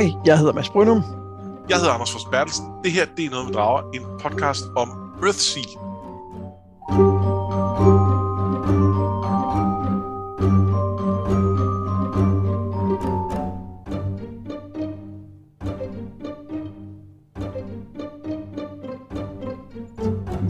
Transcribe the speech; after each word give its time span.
Hej, 0.00 0.12
jeg 0.24 0.38
hedder 0.38 0.52
Mads 0.52 0.70
Brynum. 0.70 1.02
Jeg 1.68 1.76
hedder 1.76 1.92
Anders 1.92 2.12
Fors 2.12 2.24
Bertelsen. 2.24 2.66
Det 2.84 2.92
her, 2.92 3.06
det 3.16 3.24
er 3.24 3.30
noget 3.30 3.46
med 3.46 3.54
drager, 3.54 3.90
en 3.94 4.02
podcast 4.20 4.64
om 4.76 4.88
Earthsea. 5.22 5.62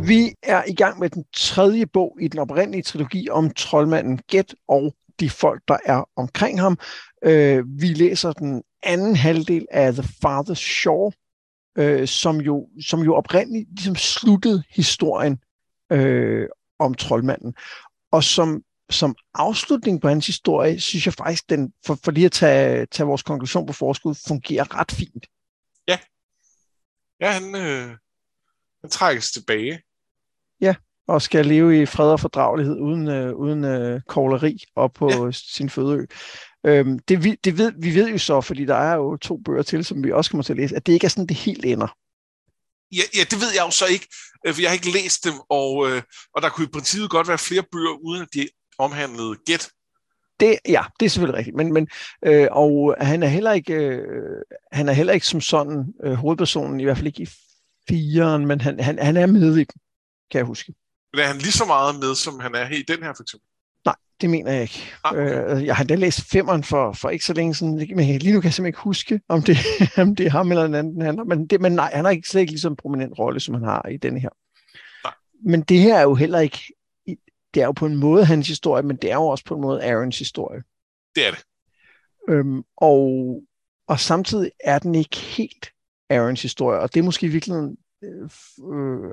Vi 0.08 0.34
er 0.42 0.62
i 0.68 0.74
gang 0.74 0.98
med 0.98 1.10
den 1.10 1.24
tredje 1.36 1.86
bog 1.86 2.16
i 2.20 2.28
den 2.28 2.40
oprindelige 2.40 2.82
trilogi 2.82 3.28
om 3.30 3.50
troldmanden 3.50 4.20
Get 4.30 4.54
og 4.68 4.94
de 5.20 5.30
folk, 5.30 5.62
der 5.68 5.76
er 5.84 6.04
omkring 6.16 6.60
ham. 6.60 6.78
Øh, 7.24 7.64
vi 7.80 7.86
læser 7.86 8.32
den 8.32 8.62
anden 8.82 9.16
halvdel 9.16 9.66
af 9.70 9.92
The 9.92 10.02
Father's 10.02 10.54
Shore, 10.54 11.12
øh, 11.78 12.08
som, 12.08 12.40
jo, 12.40 12.68
som 12.88 13.00
jo 13.00 13.14
oprindeligt 13.14 13.68
ligesom 13.70 13.96
sluttede 13.96 14.62
historien 14.70 15.38
øh, 15.92 16.48
om 16.78 16.94
troldmanden. 16.94 17.54
Og 18.12 18.24
som, 18.24 18.62
som 18.90 19.16
afslutning 19.34 20.00
på 20.00 20.08
hans 20.08 20.26
historie, 20.26 20.80
synes 20.80 21.06
jeg 21.06 21.14
faktisk, 21.14 21.50
den, 21.50 21.72
for, 21.86 21.98
for 22.04 22.10
lige 22.10 22.26
at 22.26 22.32
tage, 22.32 22.86
tage 22.86 23.06
vores 23.06 23.22
konklusion 23.22 23.66
på 23.66 23.72
forskud, 23.72 24.14
fungerer 24.28 24.78
ret 24.80 24.92
fint. 24.92 25.26
Ja. 25.88 25.98
Ja, 27.20 27.30
han, 27.30 27.54
øh, 27.54 27.96
han 28.80 28.90
trækkes 28.90 29.32
tilbage. 29.32 29.82
Ja, 30.60 30.74
og 31.08 31.22
skal 31.22 31.46
leve 31.46 31.82
i 31.82 31.86
fred 31.86 32.10
og 32.10 32.20
fordragelighed 32.20 32.76
uden, 32.76 33.08
øh, 33.08 33.34
uden 33.34 33.64
øh, 33.64 34.00
kåleri 34.08 34.64
op 34.76 34.92
på 34.92 35.26
ja. 35.26 35.30
sin 35.32 35.70
fødeø. 35.70 36.06
Øhm, 36.66 36.98
det, 36.98 37.24
vi, 37.24 37.36
det 37.44 37.58
ved, 37.58 37.72
vi 37.78 37.94
ved 37.94 38.08
jo 38.08 38.18
så, 38.18 38.40
fordi 38.40 38.64
der 38.64 38.74
er 38.74 38.94
jo 38.94 39.16
to 39.16 39.36
bøger 39.36 39.62
til, 39.62 39.84
som 39.84 40.04
vi 40.04 40.12
også 40.12 40.30
kommer 40.30 40.42
til 40.42 40.52
at 40.52 40.56
læse, 40.56 40.76
at 40.76 40.86
det 40.86 40.92
ikke 40.92 41.04
er 41.04 41.08
sådan, 41.08 41.26
det 41.26 41.36
helt 41.36 41.64
ender. 41.64 41.96
Ja, 42.92 43.02
ja 43.14 43.24
det 43.30 43.40
ved 43.40 43.52
jeg 43.54 43.62
jo 43.66 43.70
så 43.70 43.86
ikke, 43.86 44.08
øh, 44.46 44.54
for 44.54 44.60
jeg 44.60 44.70
har 44.70 44.74
ikke 44.74 44.92
læst 44.92 45.24
dem, 45.24 45.34
og, 45.48 45.90
øh, 45.90 46.02
og 46.34 46.42
der 46.42 46.48
kunne 46.48 46.66
i 46.66 46.70
princippet 46.72 47.10
godt 47.10 47.28
være 47.28 47.38
flere 47.38 47.64
bøger, 47.72 48.04
uden 48.04 48.22
at 48.22 48.28
de 48.34 48.48
omhandlede 48.78 49.36
gæt. 49.46 49.70
Det, 50.40 50.58
ja, 50.68 50.84
det 51.00 51.06
er 51.06 51.10
selvfølgelig 51.10 51.38
rigtigt, 51.38 51.56
men, 51.56 51.72
men 51.72 51.88
øh, 52.24 52.48
og 52.50 52.96
han 53.00 53.22
er 53.22 53.28
heller 53.28 53.52
ikke, 53.52 53.74
øh, 53.74 54.42
han 54.72 54.88
er 54.88 54.92
heller 54.92 55.12
ikke 55.12 55.26
som 55.26 55.40
sådan 55.40 55.94
øh, 56.04 56.12
hovedpersonen, 56.12 56.80
i 56.80 56.84
hvert 56.84 56.96
fald 56.96 57.06
ikke 57.06 57.22
i 57.22 57.28
firen, 57.88 58.46
men 58.46 58.60
han, 58.60 58.80
han, 58.80 58.98
han 58.98 59.16
er 59.16 59.26
med 59.26 59.56
i 59.56 59.58
dem, 59.58 59.80
kan 60.30 60.38
jeg 60.38 60.44
huske. 60.44 60.74
Men 61.12 61.20
er 61.20 61.26
han 61.26 61.38
lige 61.38 61.52
så 61.52 61.64
meget 61.64 62.00
med, 62.00 62.14
som 62.14 62.40
han 62.40 62.54
er 62.54 62.68
i 62.68 62.82
den 62.82 63.02
her, 63.02 63.12
for 63.16 63.22
eksempel? 63.22 63.49
Det 64.20 64.30
mener 64.30 64.52
jeg 64.52 64.62
ikke. 64.62 64.92
Ah, 65.04 65.12
okay. 65.12 65.56
øh, 65.56 65.66
jeg 65.66 65.76
har 65.76 65.84
da 65.84 65.94
læst 65.94 66.20
femmeren 66.20 66.64
for, 66.64 66.92
for 66.92 67.10
ikke 67.10 67.24
så 67.24 67.32
længe 67.32 67.54
siden, 67.54 67.74
men 67.74 68.18
lige 68.18 68.32
nu 68.32 68.40
kan 68.40 68.46
jeg 68.46 68.54
simpelthen 68.54 68.66
ikke 68.66 68.78
huske, 68.78 69.20
om 69.28 69.42
det, 69.42 69.56
om 70.02 70.16
det 70.16 70.26
er 70.26 70.30
ham 70.30 70.50
eller 70.50 70.64
en 70.64 70.74
anden, 70.74 71.02
han 71.02 71.18
har. 71.18 71.24
Men, 71.24 71.46
det, 71.46 71.60
men 71.60 71.72
nej, 71.72 71.90
han 71.94 72.04
har 72.04 72.12
ikke 72.12 72.28
slet 72.28 72.40
ikke 72.40 72.52
lige 72.52 72.60
så 72.60 72.68
en 72.68 72.76
prominent 72.76 73.18
rolle, 73.18 73.40
som 73.40 73.54
han 73.54 73.64
har 73.64 73.88
i 73.88 73.96
denne 73.96 74.20
her. 74.20 74.28
Nej. 75.04 75.14
Men 75.44 75.62
det 75.62 75.78
her 75.78 75.96
er 75.96 76.02
jo 76.02 76.14
heller 76.14 76.38
ikke, 76.38 76.58
det 77.54 77.62
er 77.62 77.66
jo 77.66 77.72
på 77.72 77.86
en 77.86 77.96
måde 77.96 78.24
hans 78.24 78.48
historie, 78.48 78.82
men 78.82 78.96
det 78.96 79.10
er 79.10 79.14
jo 79.14 79.26
også 79.26 79.44
på 79.44 79.54
en 79.54 79.60
måde 79.60 79.82
Aarons 79.82 80.18
historie. 80.18 80.62
Det 81.14 81.26
er 81.26 81.30
det. 81.30 81.44
Øhm, 82.28 82.62
og, 82.76 83.40
og 83.88 84.00
samtidig 84.00 84.50
er 84.64 84.78
den 84.78 84.94
ikke 84.94 85.16
helt 85.16 85.72
Aarons 86.10 86.42
historie, 86.42 86.80
og 86.80 86.94
det 86.94 87.00
er 87.00 87.04
måske 87.04 87.26
i 87.26 87.30
virkeligheden 87.30 87.76
øh, 88.02 88.30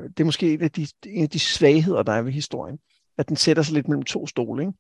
det 0.10 0.20
er 0.20 0.24
måske 0.24 0.54
en 0.54 0.62
af, 0.62 0.72
de, 0.72 0.88
en 1.06 1.24
af 1.24 1.30
de 1.30 1.40
svagheder, 1.40 2.04
der 2.04 2.14
er 2.14 2.22
ved 2.22 2.32
historien. 2.32 2.80
At 3.18 3.30
den 3.30 3.36
sætter 3.36 3.64
sig 3.64 3.74
lidt 3.74 3.88
mellem 3.88 4.04
to 4.04 4.28
stole, 4.28 4.64
ikke? 4.64 4.74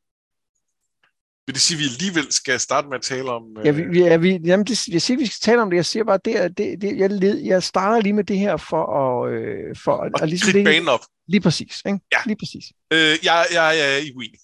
Vil 1.47 1.53
det 1.53 1.61
sige, 1.61 1.75
at 1.75 1.79
vi 1.79 1.85
alligevel 1.85 2.31
skal 2.31 2.59
starte 2.59 2.87
med 2.87 2.95
at 2.95 3.01
tale 3.01 3.31
om... 3.31 3.43
Øh... 3.59 3.65
Ja, 3.65 3.71
vi, 3.71 3.99
ja, 3.99 4.17
vi, 4.17 4.39
jamen 4.45 4.65
det, 4.65 4.87
jeg 4.87 5.01
siger, 5.01 5.17
at 5.17 5.21
vi 5.21 5.25
skal 5.25 5.41
tale 5.41 5.61
om 5.61 5.69
det. 5.69 5.77
Jeg 5.77 5.85
siger 5.85 6.03
bare, 6.03 6.19
det, 6.25 6.57
det, 6.57 6.81
det, 6.81 6.97
jeg, 6.97 7.09
led, 7.09 7.37
jeg 7.37 7.63
starter 7.63 8.01
lige 8.01 8.13
med 8.13 8.23
det 8.23 8.39
her 8.39 8.57
for 8.57 8.85
at... 8.85 9.33
Øh, 9.33 9.75
for 9.75 9.97
at, 9.97 10.11
at 10.21 10.29
ligesom 10.29 10.53
det, 10.53 10.65
banen 10.65 10.89
op. 10.89 10.99
Lige 11.27 11.41
præcis. 11.41 11.81
Ikke? 11.85 11.99
Ja. 12.11 12.17
Lige 12.25 12.37
præcis. 12.39 12.65
Øh, 12.93 12.97
jeg, 12.99 13.45
jeg, 13.53 13.73
jeg 13.77 13.93
er 13.93 13.97
i 13.97 14.11
uenig. 14.15 14.39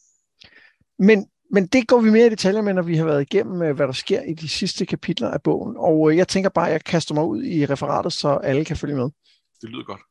Men, 0.99 1.27
men 1.51 1.67
det 1.67 1.87
går 1.87 2.01
vi 2.01 2.09
mere 2.09 2.25
i 2.25 2.29
detaljer 2.29 2.61
med, 2.61 2.73
når 2.73 2.81
vi 2.81 2.95
har 2.95 3.05
været 3.05 3.21
igennem, 3.21 3.61
øh, 3.61 3.75
hvad 3.75 3.87
der 3.87 3.93
sker 3.93 4.21
i 4.21 4.33
de 4.33 4.49
sidste 4.49 4.85
kapitler 4.85 5.29
af 5.31 5.41
bogen. 5.41 5.75
Og 5.77 6.11
øh, 6.11 6.17
jeg 6.17 6.27
tænker 6.27 6.49
bare, 6.49 6.67
at 6.67 6.73
jeg 6.73 6.83
kaster 6.83 7.13
mig 7.13 7.23
ud 7.23 7.43
i 7.43 7.65
referatet, 7.65 8.13
så 8.13 8.29
alle 8.29 8.65
kan 8.65 8.77
følge 8.77 8.95
med. 8.95 9.09
Det 9.61 9.69
lyder 9.69 9.83
godt. 9.83 10.01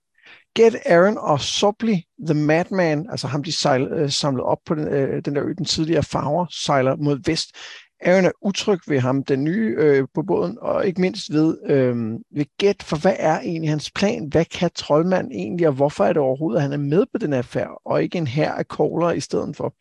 Get 0.54 0.76
Aaron 0.84 1.18
og 1.18 1.40
Sobley, 1.40 1.96
The 2.26 2.34
Madman, 2.34 3.06
altså 3.10 3.26
ham 3.26 3.42
de 3.42 3.52
sejl, 3.52 3.82
øh, 3.82 4.10
samlede 4.10 4.44
op 4.44 4.58
på 4.66 4.74
den, 4.74 4.88
øh, 4.88 5.24
den 5.24 5.36
der 5.36 5.44
ø, 5.44 5.52
den 5.58 5.64
tidligere 5.64 6.02
farver, 6.02 6.46
sejler 6.50 6.96
mod 6.96 7.18
vest. 7.24 7.56
Aaron 8.04 8.24
er 8.24 8.30
utryg 8.42 8.78
ved 8.88 8.98
ham, 8.98 9.24
den 9.24 9.44
nye 9.44 9.74
øh, 9.78 10.04
på 10.14 10.22
båden, 10.22 10.58
og 10.60 10.86
ikke 10.86 11.00
mindst 11.00 11.32
ved, 11.32 11.58
øh, 11.66 11.96
ved 12.36 12.44
Gæt, 12.58 12.82
for 12.82 12.96
hvad 12.96 13.16
er 13.18 13.40
egentlig 13.40 13.70
hans 13.70 13.90
plan? 13.90 14.28
Hvad 14.30 14.44
kan 14.44 14.70
troldmanden 14.74 15.32
egentlig, 15.32 15.68
og 15.68 15.74
hvorfor 15.74 16.04
er 16.04 16.12
det 16.12 16.22
overhovedet, 16.22 16.58
at 16.58 16.62
han 16.62 16.72
er 16.72 16.76
med 16.76 17.06
på 17.12 17.18
den 17.18 17.32
affære, 17.32 17.78
og 17.84 18.02
ikke 18.02 18.18
en 18.18 18.26
her 18.26 18.52
af 18.52 18.68
kogler 18.68 19.12
i 19.12 19.20
stedet 19.20 19.56
for? 19.56 19.74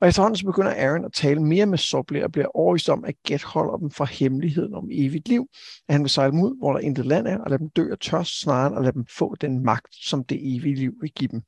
Og 0.00 0.08
efterhånden 0.08 0.36
så 0.36 0.46
begynder 0.46 0.74
Aaron 0.76 1.04
at 1.04 1.12
tale 1.12 1.42
mere 1.42 1.66
med 1.66 1.78
Sobley 1.78 2.22
og 2.22 2.32
bliver 2.32 2.48
overvist 2.54 2.88
om, 2.88 3.04
at 3.04 3.14
Gæt 3.26 3.42
holder 3.42 3.76
dem 3.76 3.90
fra 3.90 4.04
hemmeligheden 4.04 4.74
om 4.74 4.88
evigt 4.92 5.28
liv. 5.28 5.46
At 5.88 5.92
han 5.92 6.02
vil 6.02 6.10
sejle 6.10 6.32
dem 6.32 6.40
ud, 6.40 6.58
hvor 6.58 6.72
der 6.72 6.80
intet 6.80 7.06
land 7.06 7.26
er, 7.26 7.38
og 7.38 7.50
lade 7.50 7.58
dem 7.58 7.70
dø 7.70 7.90
af 7.90 7.98
tørst 7.98 8.40
snarere 8.40 8.66
end 8.66 8.76
at 8.76 8.82
lade 8.82 8.94
dem 8.94 9.04
få 9.18 9.34
den 9.40 9.64
magt, 9.64 9.94
som 9.94 10.24
det 10.24 10.56
evige 10.56 10.74
liv 10.74 10.92
vil 11.00 11.10
give 11.10 11.28
dem. 11.28 11.42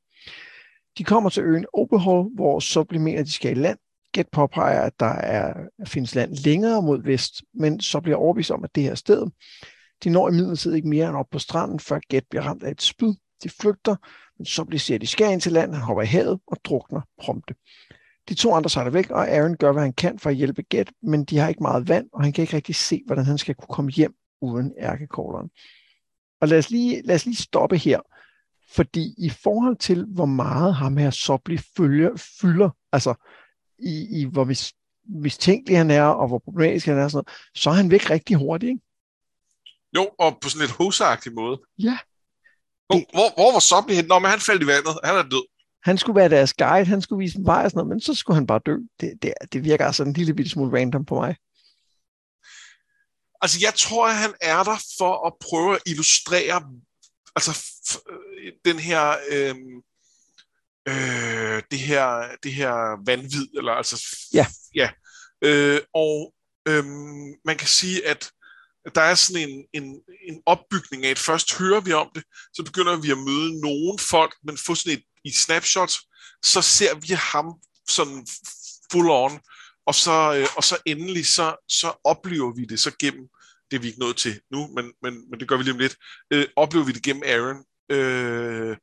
De 0.98 1.04
kommer 1.04 1.30
til 1.30 1.42
øen 1.42 1.66
Oberhol, 1.72 2.28
hvor 2.34 2.60
Sobley 2.60 3.00
mener, 3.00 3.20
at 3.20 3.26
de 3.26 3.32
skal 3.32 3.50
i 3.50 3.60
land. 3.60 3.78
Get 4.12 4.28
påpeger, 4.32 4.80
at 4.80 5.00
der 5.00 5.06
er, 5.06 5.54
findes 5.86 6.14
land 6.14 6.34
længere 6.34 6.82
mod 6.82 7.02
vest, 7.02 7.42
men 7.54 7.80
så 7.80 8.00
bliver 8.00 8.16
overbevist 8.16 8.50
om, 8.50 8.64
at 8.64 8.74
det 8.74 8.82
her 8.82 8.94
sted. 8.94 9.26
De 10.04 10.10
når 10.10 10.28
imidlertid 10.28 10.74
ikke 10.74 10.88
mere 10.88 11.08
end 11.08 11.16
op 11.16 11.26
på 11.30 11.38
stranden, 11.38 11.80
før 11.80 11.98
Gæt 12.08 12.24
bliver 12.30 12.42
ramt 12.42 12.62
af 12.62 12.70
et 12.70 12.82
spyd. 12.82 13.14
De 13.42 13.48
flygter, 13.48 13.96
men 14.38 14.46
så 14.46 14.64
bliver 14.64 14.80
ser 14.80 14.98
de 14.98 15.06
skær 15.06 15.28
ind 15.28 15.40
til 15.40 15.52
land, 15.52 15.74
han 15.74 15.82
hopper 15.82 16.02
i 16.02 16.06
havet 16.06 16.40
og 16.46 16.56
drukner 16.64 17.00
prompte. 17.22 17.54
De 18.28 18.34
to 18.34 18.54
andre 18.54 18.70
sejler 18.70 18.90
væk, 18.90 19.10
og 19.10 19.28
Aaron 19.28 19.56
gør, 19.56 19.72
hvad 19.72 19.82
han 19.82 19.92
kan 19.92 20.18
for 20.18 20.30
at 20.30 20.36
hjælpe 20.36 20.62
Gæt, 20.62 20.92
men 21.02 21.24
de 21.24 21.38
har 21.38 21.48
ikke 21.48 21.62
meget 21.62 21.88
vand, 21.88 22.06
og 22.12 22.22
han 22.22 22.32
kan 22.32 22.42
ikke 22.42 22.56
rigtig 22.56 22.74
se, 22.74 23.02
hvordan 23.06 23.24
han 23.24 23.38
skal 23.38 23.54
kunne 23.54 23.74
komme 23.74 23.90
hjem 23.90 24.14
uden 24.40 24.72
ærkekogleren. 24.78 25.50
Og 26.40 26.48
lad 26.48 26.58
os, 26.58 26.70
lige, 26.70 27.02
lad 27.02 27.14
os 27.14 27.24
lige 27.24 27.36
stoppe 27.36 27.76
her, 27.76 28.00
fordi 28.70 29.14
i 29.18 29.30
forhold 29.30 29.76
til, 29.76 30.04
hvor 30.04 30.26
meget 30.26 30.74
ham 30.74 30.96
her 30.96 31.10
Sobley 31.10 31.58
følger, 31.76 32.10
fylder, 32.40 32.70
altså 32.92 33.14
i, 33.78 34.20
i 34.20 34.24
hvor 34.24 34.44
mis, 34.44 34.72
mistænkelig 35.08 35.78
han 35.78 35.90
er, 35.90 36.02
og 36.02 36.28
hvor 36.28 36.38
problematisk 36.38 36.86
han 36.86 36.98
er, 36.98 37.08
sådan 37.08 37.24
noget, 37.26 37.28
så 37.54 37.70
er 37.70 37.74
han 37.74 37.90
væk 37.90 38.10
rigtig 38.10 38.36
hurtigt, 38.36 38.70
ikke? 38.70 38.82
Jo, 39.96 40.10
og 40.18 40.38
på 40.40 40.48
sådan 40.48 40.60
lidt 40.66 40.76
hosagtig 40.76 41.32
måde. 41.32 41.60
Ja. 41.78 41.98
Hvor, 42.86 42.96
hvor, 42.96 43.34
hvor 43.34 43.52
var 43.52 43.58
Sobley 43.58 43.94
hen? 43.94 44.04
Nå, 44.04 44.18
men 44.18 44.30
han 44.30 44.40
faldt 44.40 44.62
i 44.62 44.66
vandet. 44.66 44.98
Han 45.04 45.16
er 45.16 45.22
død. 45.22 45.46
Han 45.82 45.98
skulle 45.98 46.16
være 46.20 46.28
deres 46.28 46.54
guide, 46.54 46.86
han 46.86 47.02
skulle 47.02 47.18
vise 47.18 47.36
dem 47.36 47.46
vej 47.46 47.64
og 47.64 47.70
sådan 47.70 47.78
noget, 47.78 47.88
men 47.88 48.00
så 48.00 48.14
skulle 48.14 48.34
han 48.34 48.46
bare 48.46 48.60
dø. 48.66 48.76
Det, 49.00 49.22
det, 49.22 49.34
det 49.52 49.64
virker 49.64 49.86
altså 49.86 50.02
en 50.02 50.12
lille 50.12 50.34
bitte 50.34 50.50
smule 50.50 50.78
random 50.78 51.04
på 51.04 51.14
mig. 51.14 51.36
Altså, 53.40 53.58
jeg 53.62 53.74
tror, 53.74 54.08
at 54.08 54.16
han 54.16 54.34
er 54.40 54.62
der 54.62 54.76
for 54.98 55.26
at 55.26 55.32
prøve 55.40 55.74
at 55.74 55.82
illustrere 55.86 56.62
altså, 57.36 57.52
den 58.64 58.78
her... 58.78 59.16
Øh, 59.30 59.54
øh, 60.88 61.62
det 61.70 61.78
her 61.78 62.36
det 62.42 62.54
her 62.54 63.04
vanvid 63.06 63.46
eller 63.56 63.72
altså 63.72 64.06
ja, 64.32 64.46
ja. 64.74 64.90
Øh, 65.44 65.80
og 65.94 66.34
øh, 66.68 66.84
man 67.44 67.56
kan 67.58 67.68
sige 67.68 68.06
at 68.06 68.30
der 68.94 69.00
er 69.00 69.14
sådan 69.14 69.48
en, 69.48 69.64
en, 69.72 70.00
en 70.28 70.42
opbygning 70.46 71.06
af, 71.06 71.10
at 71.10 71.18
først 71.18 71.58
hører 71.58 71.80
vi 71.80 71.92
om 71.92 72.10
det, 72.14 72.24
så 72.52 72.62
begynder 72.64 72.96
vi 72.96 73.10
at 73.10 73.18
møde 73.18 73.60
nogle 73.60 73.98
folk, 74.10 74.36
men 74.44 74.58
få 74.66 74.74
sådan 74.74 74.98
et, 74.98 75.04
i 75.24 75.30
snapshots, 75.30 75.98
så 76.44 76.62
ser 76.62 76.94
vi 76.94 77.14
ham 77.14 77.54
sådan 77.88 78.26
full 78.92 79.10
on, 79.10 79.40
og 79.86 79.94
så, 79.94 80.34
øh, 80.36 80.48
og 80.56 80.64
så 80.64 80.76
endelig, 80.86 81.26
så, 81.26 81.56
så 81.68 82.00
oplever 82.04 82.54
vi 82.54 82.64
det 82.64 82.80
så 82.80 82.96
gennem, 82.98 83.28
det 83.70 83.76
er 83.76 83.80
vi 83.80 83.86
ikke 83.86 84.00
nået 84.00 84.16
til 84.16 84.40
nu, 84.50 84.66
men, 84.66 84.92
men, 85.02 85.30
men 85.30 85.40
det 85.40 85.48
gør 85.48 85.56
vi 85.56 85.62
lige 85.62 85.72
om 85.72 85.78
lidt, 85.78 85.96
øh, 86.30 86.46
oplever 86.56 86.84
vi 86.84 86.92
det 86.92 87.02
gennem 87.02 87.22
Aaron, 87.26 87.64
øh, 87.90 88.76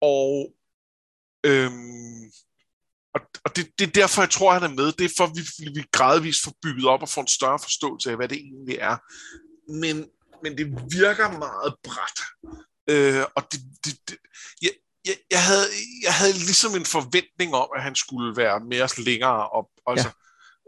og 0.00 0.54
øhm, 1.44 2.30
og, 3.14 3.20
og 3.44 3.56
det, 3.56 3.78
det 3.78 3.86
er 3.86 3.90
derfor, 3.90 4.22
jeg 4.22 4.30
tror, 4.30 4.52
han 4.52 4.62
er 4.62 4.74
med. 4.74 4.92
Det 4.92 5.04
er 5.04 5.14
for, 5.16 5.24
at 5.24 5.36
vi, 5.36 5.68
vi 5.80 5.84
gradvist 5.92 6.44
får 6.44 6.54
bygget 6.62 6.86
op 6.86 7.02
og 7.02 7.08
får 7.08 7.20
en 7.20 7.28
større 7.28 7.58
forståelse 7.58 8.10
af, 8.10 8.16
hvad 8.16 8.28
det 8.28 8.38
egentlig 8.38 8.76
er. 8.80 8.96
Men, 9.72 9.96
men 10.42 10.58
det 10.58 10.66
virker 10.90 11.38
meget 11.38 11.74
bræt. 11.84 12.18
Øh, 12.90 13.24
og 13.36 13.42
det, 13.52 13.60
det, 13.84 13.98
det, 14.08 14.16
jeg, 14.62 14.70
jeg, 15.04 15.16
jeg, 15.30 15.44
havde, 15.44 15.66
jeg 16.02 16.14
havde 16.14 16.32
ligesom 16.32 16.74
en 16.74 16.86
forventning 16.86 17.54
om, 17.54 17.68
at 17.76 17.82
han 17.82 17.94
skulle 17.94 18.36
være 18.36 18.60
mere 18.60 18.88
længere 18.98 19.48
op. 19.48 19.68
Altså, 19.86 20.10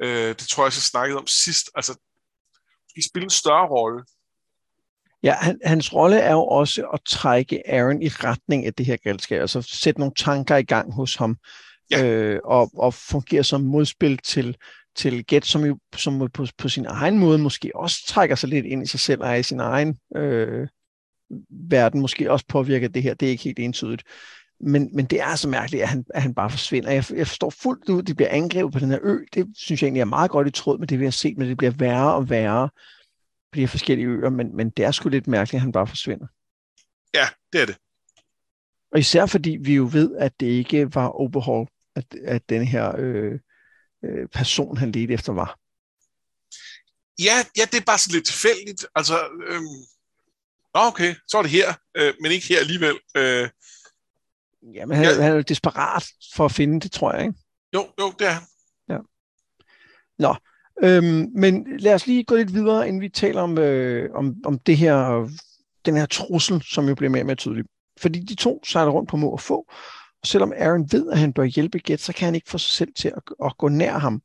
ja. 0.03 0.07
øh, 0.07 0.29
det 0.39 0.49
tror 0.49 0.65
jeg, 0.65 0.73
jeg 0.75 0.91
snakkede 0.93 1.19
om 1.19 1.27
sidst. 1.27 1.71
Altså, 1.75 1.93
de 2.97 3.09
spille 3.09 3.25
en 3.25 3.31
større 3.31 3.69
rolle. 3.69 4.05
Ja, 5.23 5.35
han, 5.35 5.59
hans 5.65 5.95
rolle 5.95 6.19
er 6.19 6.33
jo 6.33 6.45
også 6.45 6.87
at 6.95 7.01
trække 7.09 7.71
Aaron 7.71 8.03
i 8.03 8.09
retning 8.09 8.67
af 8.67 8.75
det 8.75 8.87
her 8.87 8.97
galskab, 8.97 9.41
altså 9.41 9.63
sætte 9.63 10.01
nogle 10.01 10.15
tanker 10.17 10.57
i 10.57 10.63
gang 10.63 10.93
hos 10.95 11.17
ham, 11.17 11.37
ja. 11.91 12.05
øh, 12.05 12.41
og, 12.45 12.71
og 12.75 12.95
fungere 12.95 13.45
som 13.45 13.61
modspil 13.61 14.19
til, 14.19 14.57
til 14.97 15.27
Get, 15.27 15.47
som 15.47 15.65
jo 15.65 15.79
som 15.97 16.31
på, 16.35 16.47
på 16.59 16.69
sin 16.69 16.87
egen 16.87 17.19
måde 17.19 17.39
måske 17.39 17.71
også 17.75 17.97
trækker 18.09 18.37
sig 18.37 18.49
lidt 18.49 18.67
ind 18.67 18.83
i 18.83 18.87
sig 18.87 19.01
selv 19.01 19.21
og 19.21 19.29
er 19.29 19.35
i 19.35 19.43
sin 19.43 19.61
egen 19.61 19.99
øh, 20.17 20.69
verden, 21.51 22.01
måske 22.01 22.33
også 22.33 22.45
påvirker 22.49 22.89
det 22.89 23.03
her. 23.03 23.15
Det 23.15 23.27
er 23.27 23.31
ikke 23.31 23.45
helt 23.45 23.59
entydigt. 23.59 24.03
Men, 24.61 24.91
men 24.93 25.05
det 25.05 25.21
er 25.21 25.37
så 25.37 25.49
mærkeligt, 25.49 25.83
at 25.83 25.89
han, 25.89 26.05
at 26.15 26.23
han 26.23 26.35
bare 26.35 26.51
forsvinder. 26.51 26.91
Jeg, 26.91 27.05
jeg 27.17 27.27
forstår 27.27 27.51
fuldt 27.51 27.89
ud, 27.89 28.03
at 28.03 28.07
de 28.07 28.15
bliver 28.15 28.31
angrebet 28.31 28.73
på 28.73 28.79
den 28.79 28.91
her 28.91 28.99
ø. 29.03 29.19
Det 29.35 29.47
synes 29.57 29.83
jeg 29.83 29.87
egentlig 29.87 30.01
er 30.01 30.05
meget 30.05 30.31
godt 30.31 30.49
i 30.49 30.51
tråd 30.51 30.79
med 30.79 30.87
det, 30.87 31.01
vi 31.01 31.05
har 31.05 31.11
set, 31.11 31.39
men 31.39 31.49
det 31.49 31.57
bliver 31.57 31.71
værre 31.71 32.15
og 32.15 32.31
værre 32.31 32.69
på 33.57 33.59
de 33.59 33.63
her 33.63 33.69
forskellige 33.69 34.09
øer, 34.09 34.31
men, 34.31 34.57
men 34.57 34.71
det 34.71 34.85
er 34.85 34.91
sgu 34.91 35.09
lidt 35.09 35.27
mærkeligt, 35.27 35.59
at 35.59 35.61
han 35.61 35.73
bare 35.73 35.87
forsvinder. 35.87 36.27
Ja, 37.15 37.29
det 37.53 37.63
er 37.63 37.67
det. 37.67 37.77
Og 38.93 38.99
især 38.99 39.27
fordi 39.27 39.59
vi 39.61 39.75
jo 39.75 39.89
ved, 39.93 40.17
at 40.17 40.41
det 40.41 40.47
ikke 40.47 40.95
var 40.95 41.21
Oberhall, 41.21 41.69
at, 41.97 42.15
at 42.25 42.49
den 42.49 42.67
her 42.67 42.95
øh, 42.99 43.39
øh, 44.05 44.29
person, 44.29 44.77
han 44.77 44.93
ledte 44.93 45.15
efter, 45.15 45.33
var. 45.33 45.59
Ja, 47.19 47.37
ja, 47.57 47.65
det 47.65 47.81
er 47.81 47.85
bare 47.87 47.99
så 47.99 48.09
lidt 48.13 48.27
tilfældigt. 48.27 48.87
Altså, 48.95 49.19
øhm, 49.49 49.83
okay, 50.75 51.15
så 51.29 51.39
er 51.39 51.43
det 51.43 51.51
her, 51.51 51.75
øh, 51.97 52.15
men 52.21 52.33
ikke 52.33 52.47
her 52.47 52.59
alligevel. 52.59 52.99
Øh, 53.17 53.49
Ja, 54.75 54.87
men 54.87 54.97
han, 54.97 55.07
ja. 55.07 55.23
han 55.23 55.33
er 55.33 55.35
jo 55.35 55.41
desperat 55.41 56.05
for 56.35 56.45
at 56.45 56.53
finde 56.53 56.81
det, 56.81 56.93
tror 56.93 57.13
jeg, 57.13 57.27
ikke? 57.27 57.39
Jo, 57.75 57.93
jo, 58.01 58.13
det 58.19 58.27
er 58.27 58.31
han. 58.31 58.43
Ja. 58.89 58.99
Nå, 60.19 60.35
øhm, 60.83 61.31
men 61.35 61.67
lad 61.79 61.95
os 61.95 62.07
lige 62.07 62.25
gå 62.25 62.37
lidt 62.37 62.55
videre, 62.55 62.89
inden 62.89 63.03
vi 63.03 63.09
taler 63.09 63.43
om, 63.43 63.59
øh, 63.59 64.11
om, 64.15 64.35
om 64.45 64.59
det 64.59 64.77
her, 64.77 65.29
den 65.87 65.97
her 65.97 66.07
trussel, 66.07 66.63
som 66.63 66.89
jo 66.89 66.95
bliver 66.95 67.11
mere 67.11 67.23
og 67.23 67.27
mere 67.27 67.37
tydelig. 67.37 67.65
Fordi 68.01 68.21
de 68.21 68.35
to 68.35 68.65
sejler 68.65 68.93
rundt 68.93 69.11
på 69.11 69.17
må 69.17 69.31
og 69.31 69.41
få, 69.41 69.67
og 70.23 70.27
selvom 70.27 70.53
Aaron 70.57 70.89
ved, 70.93 71.11
at 71.11 71.19
han 71.19 71.33
bør 71.33 71.45
hjælpe 71.45 71.79
Get, 71.79 72.01
så 72.01 72.13
kan 72.13 72.25
han 72.25 72.35
ikke 72.35 72.51
få 72.51 72.59
sig 72.59 72.71
selv 72.71 72.93
til 72.97 73.09
at, 73.09 73.23
at 73.45 73.59
gå 73.59 73.69
nær 73.69 73.99
ham. 73.99 74.23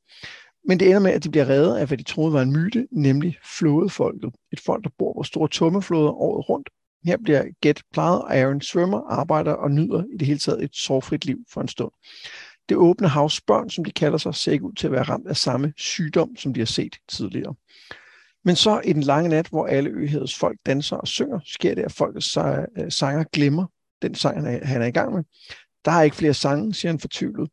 Men 0.68 0.80
det 0.80 0.88
ender 0.88 1.00
med, 1.00 1.12
at 1.12 1.24
de 1.24 1.30
bliver 1.30 1.50
reddet 1.50 1.76
af, 1.76 1.88
hvad 1.88 1.98
de 1.98 2.04
troede 2.04 2.34
var 2.34 2.42
en 2.42 2.52
myte, 2.52 2.88
nemlig 2.92 3.38
flådefolket. 3.58 4.32
Et 4.52 4.60
folk, 4.60 4.84
der 4.84 4.90
bor 4.98 5.14
på 5.14 5.24
store 5.24 5.48
tummefloder 5.48 6.12
året 6.12 6.50
rundt, 6.50 6.70
her 7.06 7.18
bliver 7.24 7.44
Get 7.62 7.82
plejet, 7.94 8.22
og 8.22 8.38
Aaron 8.38 8.62
svømmer, 8.62 9.02
arbejder 9.02 9.54
og 9.54 9.72
nyder 9.72 10.04
i 10.14 10.18
det 10.18 10.28
hele 10.28 10.40
taget 10.40 10.64
et 10.64 10.76
sorgfrit 10.76 11.26
liv 11.26 11.38
for 11.50 11.62
en 11.62 11.68
stund. 11.68 11.92
Det 12.70 12.78
åbne 12.78 13.08
havs 13.08 13.42
børn, 13.42 13.70
som 13.70 13.86
de 13.86 13.92
kalder 13.92 14.18
sig, 14.18 14.36
ser 14.36 14.52
ikke 14.52 14.66
ud 14.66 14.74
til 14.74 14.88
at 14.88 14.92
være 14.92 15.04
ramt 15.04 15.28
af 15.28 15.38
samme 15.38 15.74
sygdom, 15.78 16.36
som 16.36 16.54
de 16.54 16.60
har 16.60 16.66
set 16.66 16.96
tidligere. 17.08 17.56
Men 18.46 18.56
så 18.56 18.82
i 18.84 18.94
den 18.94 19.04
lange 19.04 19.30
nat, 19.30 19.48
hvor 19.48 19.68
alle 19.68 19.90
øhedets 19.90 20.36
folk 20.36 20.58
danser 20.66 20.96
og 20.96 21.08
synger, 21.08 21.40
sker 21.46 21.76
det, 21.76 21.82
at 21.82 21.92
folkets 21.92 22.38
øh, 22.38 22.92
sanger 22.92 23.24
glemmer 23.34 23.66
den 24.02 24.16
sang, 24.16 24.66
han 24.68 24.82
er 24.82 24.86
i 24.86 24.92
gang 24.92 25.14
med. 25.14 25.24
Der 25.86 25.92
er 25.92 26.02
ikke 26.02 26.16
flere 26.16 26.34
sange, 26.34 26.74
siger 26.74 26.92
han 26.92 27.00
fortvivlet. 27.00 27.50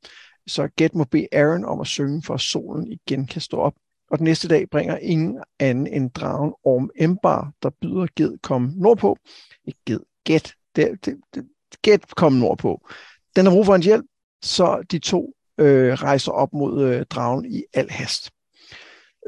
Så 0.46 0.68
Get 0.76 0.94
må 0.94 1.04
bede 1.04 1.28
Aaron 1.32 1.64
om 1.64 1.80
at 1.80 1.86
synge, 1.86 2.22
for 2.22 2.34
at 2.34 2.40
solen 2.40 2.92
igen 2.92 3.26
kan 3.26 3.40
stå 3.40 3.56
op 3.56 3.74
og 4.10 4.18
den 4.18 4.24
næste 4.24 4.48
dag 4.48 4.70
bringer 4.70 4.96
ingen 4.96 5.38
anden 5.58 5.86
end 5.86 6.10
dragen 6.10 6.54
Orm 6.64 6.90
Embar, 6.96 7.52
der 7.62 7.70
byder 7.80 8.06
Ged 8.16 8.38
komme 8.42 8.72
nordpå. 8.76 9.18
Ikke 9.64 9.80
Ged, 9.86 10.00
Get. 10.24 10.54
Det, 10.76 11.04
det, 11.04 11.16
det, 11.34 11.48
Get 11.82 12.14
komme 12.16 12.40
nordpå. 12.40 12.88
Den 13.36 13.46
har 13.46 13.52
brug 13.52 13.66
for 13.66 13.72
hans 13.72 13.86
hjælp, 13.86 14.06
så 14.42 14.82
de 14.90 14.98
to 14.98 15.34
øh, 15.58 15.92
rejser 15.92 16.32
op 16.32 16.52
mod 16.52 16.84
øh, 16.84 17.06
dragen 17.06 17.52
i 17.52 17.64
al 17.74 17.90
hast. 17.90 18.30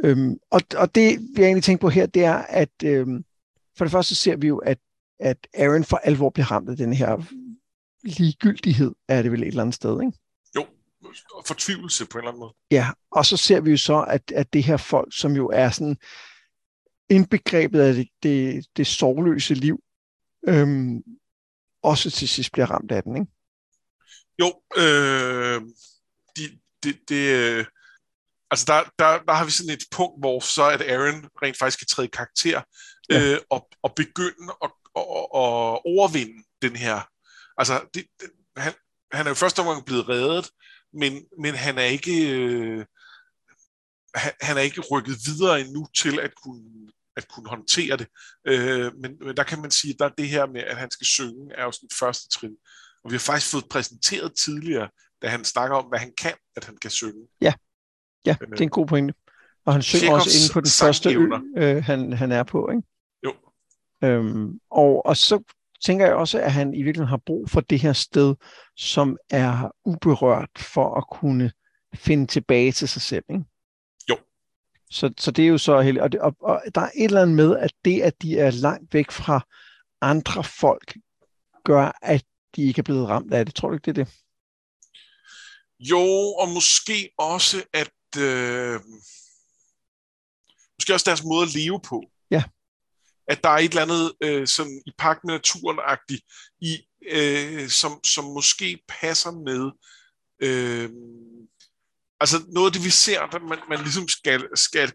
Øhm, 0.05 0.39
og, 0.51 0.61
og 0.77 0.95
det, 0.95 1.21
vi 1.37 1.43
egentlig 1.43 1.65
tænker 1.65 1.81
på 1.81 1.89
her, 1.89 2.07
det 2.07 2.25
er, 2.25 2.37
at 2.37 2.71
øhm, 2.85 3.25
for 3.79 3.85
det 3.85 3.93
første 3.93 4.15
ser 4.15 4.37
vi 4.37 4.47
jo, 4.47 4.59
at, 4.59 4.79
at 5.21 5.47
Aaron 5.55 5.85
for 5.85 5.97
alvor 5.97 6.31
bliver 6.31 6.51
ramt 6.51 6.71
af 6.71 6.77
den 6.77 6.93
her 6.93 7.23
ligegyldighed, 8.03 8.95
er 9.09 9.23
det 9.23 9.33
vel 9.33 9.43
et 9.43 9.47
eller 9.47 9.63
andet 9.63 9.75
sted, 9.75 10.01
ikke? 10.01 10.13
fortvivlelse 11.47 12.07
på 12.07 12.19
en 12.19 12.21
eller 12.21 12.29
anden 12.29 12.41
måde. 12.41 12.55
Ja, 12.71 12.89
og 13.11 13.27
så 13.27 13.37
ser 13.37 13.61
vi 13.61 13.71
jo 13.71 13.77
så, 13.77 14.03
at, 14.03 14.33
at 14.33 14.53
det 14.53 14.63
her 14.63 14.77
folk, 14.77 15.17
som 15.17 15.33
jo 15.33 15.49
er 15.49 15.71
sådan 15.71 15.97
indbegrebet 17.11 17.81
af 17.81 17.95
det, 17.95 18.09
det, 18.23 18.67
det 18.77 18.87
sorgløse 18.87 19.55
liv, 19.55 19.81
øhm, 20.49 21.03
også 21.83 22.11
til 22.11 22.29
sidst 22.29 22.53
bliver 22.53 22.67
ramt 22.67 22.93
af 22.93 23.03
den, 23.03 23.17
ikke? 23.17 23.33
Jo, 24.41 24.63
øh, 24.77 25.63
de, 26.37 26.61
de, 26.83 26.93
de, 27.09 27.17
øh, 27.17 27.65
altså 28.51 28.65
der, 28.67 28.85
der, 28.99 29.23
der 29.25 29.33
har 29.33 29.45
vi 29.45 29.51
sådan 29.51 29.73
et 29.73 29.85
punkt, 29.91 30.21
hvor 30.21 30.41
så 30.41 30.69
at 30.69 30.83
Aaron 30.83 31.29
rent 31.43 31.59
faktisk 31.59 31.79
kan 31.79 31.87
træde 31.87 32.09
karakter 32.09 32.63
ja. 33.11 33.33
øh, 33.33 33.39
og, 33.51 33.69
og 33.83 33.95
begynde 33.95 34.53
at, 34.65 34.71
at, 34.97 35.03
at 35.43 35.81
overvinde 35.95 36.45
den 36.63 36.77
her. 36.77 37.01
Altså, 37.57 37.81
det, 37.95 38.07
det, 38.21 38.31
han, 38.57 38.73
han 39.13 39.27
er 39.27 39.31
jo 39.31 39.35
første 39.35 39.61
omgang 39.61 39.85
blevet 39.87 40.09
reddet, 40.09 40.51
men, 40.93 41.25
men 41.43 41.55
han 41.55 41.79
er 41.79 41.85
ikke 41.85 42.31
øh, 42.31 42.85
han, 44.15 44.33
han 44.41 44.57
er 44.57 44.61
ikke 44.61 44.81
rykket 44.81 45.17
videre 45.27 45.61
endnu 45.61 45.87
til 45.97 46.21
at 46.21 46.35
kunne 46.35 46.91
at 47.17 47.29
kunne 47.29 47.49
håndtere 47.49 47.97
det. 47.97 48.09
Øh, 48.47 48.95
men, 49.03 49.17
men 49.21 49.37
der 49.37 49.43
kan 49.43 49.61
man 49.61 49.71
sige, 49.71 49.93
at 49.93 49.99
der 49.99 50.05
er 50.05 50.15
det 50.19 50.29
her 50.29 50.47
med, 50.47 50.61
at 50.61 50.77
han 50.77 50.91
skal 50.91 51.07
synge, 51.07 51.55
er 51.55 51.65
jo 51.65 51.73
sådan 51.73 51.89
første 51.99 52.29
trin. 52.39 52.57
Og 53.05 53.11
vi 53.11 53.15
har 53.15 53.21
faktisk 53.21 53.51
fået 53.51 53.65
præsenteret 53.71 54.33
tidligere, 54.35 54.89
da 55.23 55.29
han 55.29 55.45
snakker 55.45 55.77
om, 55.77 55.85
hvad 55.85 55.99
han 55.99 56.13
kan, 56.19 56.33
at 56.57 56.65
han 56.65 56.77
kan 56.77 56.91
synge. 56.91 57.29
Ja, 57.41 57.53
ja 58.27 58.37
det 58.41 58.61
er 58.61 58.63
en 58.63 58.69
god 58.69 58.87
pointe. 58.87 59.15
Og 59.65 59.73
han 59.73 59.83
synger 59.83 60.13
også 60.13 60.31
inde 60.31 60.53
på 60.53 60.61
den 60.61 60.71
første 60.81 61.15
ø, 61.15 61.29
øh, 61.57 61.85
han, 61.85 62.13
han 62.13 62.33
er 62.33 62.43
på, 62.43 62.71
ikke? 62.71 62.83
Jo. 63.25 63.35
Øhm, 64.05 64.61
og, 64.71 65.07
og 65.07 65.17
så 65.17 65.43
tænker 65.85 66.07
jeg 66.07 66.15
også, 66.15 66.41
at 66.41 66.53
han 66.53 66.75
i 66.75 66.83
virkeligheden 66.83 67.09
har 67.09 67.23
brug 67.27 67.51
for 67.51 67.61
det 67.61 67.81
her 67.81 67.93
sted, 67.93 68.35
som 68.77 69.17
er 69.31 69.71
uberørt 69.85 70.51
for 70.59 70.95
at 70.95 71.05
kunne 71.13 71.53
finde 71.95 72.27
tilbage 72.27 72.73
til 72.73 72.89
sig 72.89 73.03
selv. 73.03 73.25
Ikke? 73.31 73.45
Jo. 74.11 74.17
Så, 74.91 75.13
så 75.19 75.31
det 75.31 75.45
er 75.45 75.49
jo 75.49 75.59
så 75.59 75.81
heldigt. 75.81 76.03
Og, 76.03 76.13
det, 76.13 76.21
og, 76.21 76.37
og 76.41 76.63
der 76.75 76.81
er 76.81 76.91
et 76.95 77.05
eller 77.05 77.23
andet 77.23 77.37
med, 77.37 77.57
at 77.57 77.73
det, 77.85 78.01
at 78.01 78.23
de 78.23 78.39
er 78.39 78.51
langt 78.51 78.95
væk 78.95 79.11
fra 79.11 79.47
andre 80.01 80.45
folk, 80.45 80.97
gør, 81.65 81.99
at 82.03 82.25
de 82.57 82.63
ikke 82.63 82.79
er 82.79 82.83
blevet 82.83 83.09
ramt 83.09 83.35
af 83.35 83.47
det. 83.47 83.55
Tror 83.55 83.69
du 83.69 83.75
ikke, 83.75 83.93
det 83.93 83.99
er 83.99 84.05
det? 84.05 84.15
Jo, 85.79 86.35
og 86.39 86.49
måske 86.49 87.11
også, 87.19 87.65
at 87.73 87.93
øh, 88.19 88.81
måske 90.79 90.95
også 90.95 91.05
deres 91.05 91.25
måde 91.25 91.43
at 91.43 91.55
leve 91.55 91.81
på. 91.81 92.03
Ja 92.31 92.43
at 93.31 93.45
der 93.45 93.51
er 93.51 93.59
et 93.59 93.69
eller 93.69 93.83
andet 93.83 94.13
øh, 94.21 94.47
sådan 94.47 94.83
i 94.87 94.93
pagt 94.99 95.25
med 95.25 95.35
naturen-agtigt, 95.35 96.23
i, 96.61 96.79
øh, 97.11 97.69
som, 97.69 98.05
som 98.05 98.25
måske 98.25 98.83
passer 98.89 99.31
med 99.31 99.71
øh, 100.43 100.91
altså 102.21 102.37
noget 102.49 102.67
af 102.67 102.73
det, 102.73 102.85
vi 102.85 102.91
ser, 102.91 103.27
der 103.27 103.39
man, 103.39 103.59
man 103.69 103.79
ligesom 103.83 104.09
skal, 104.09 104.49
skal 104.55 104.93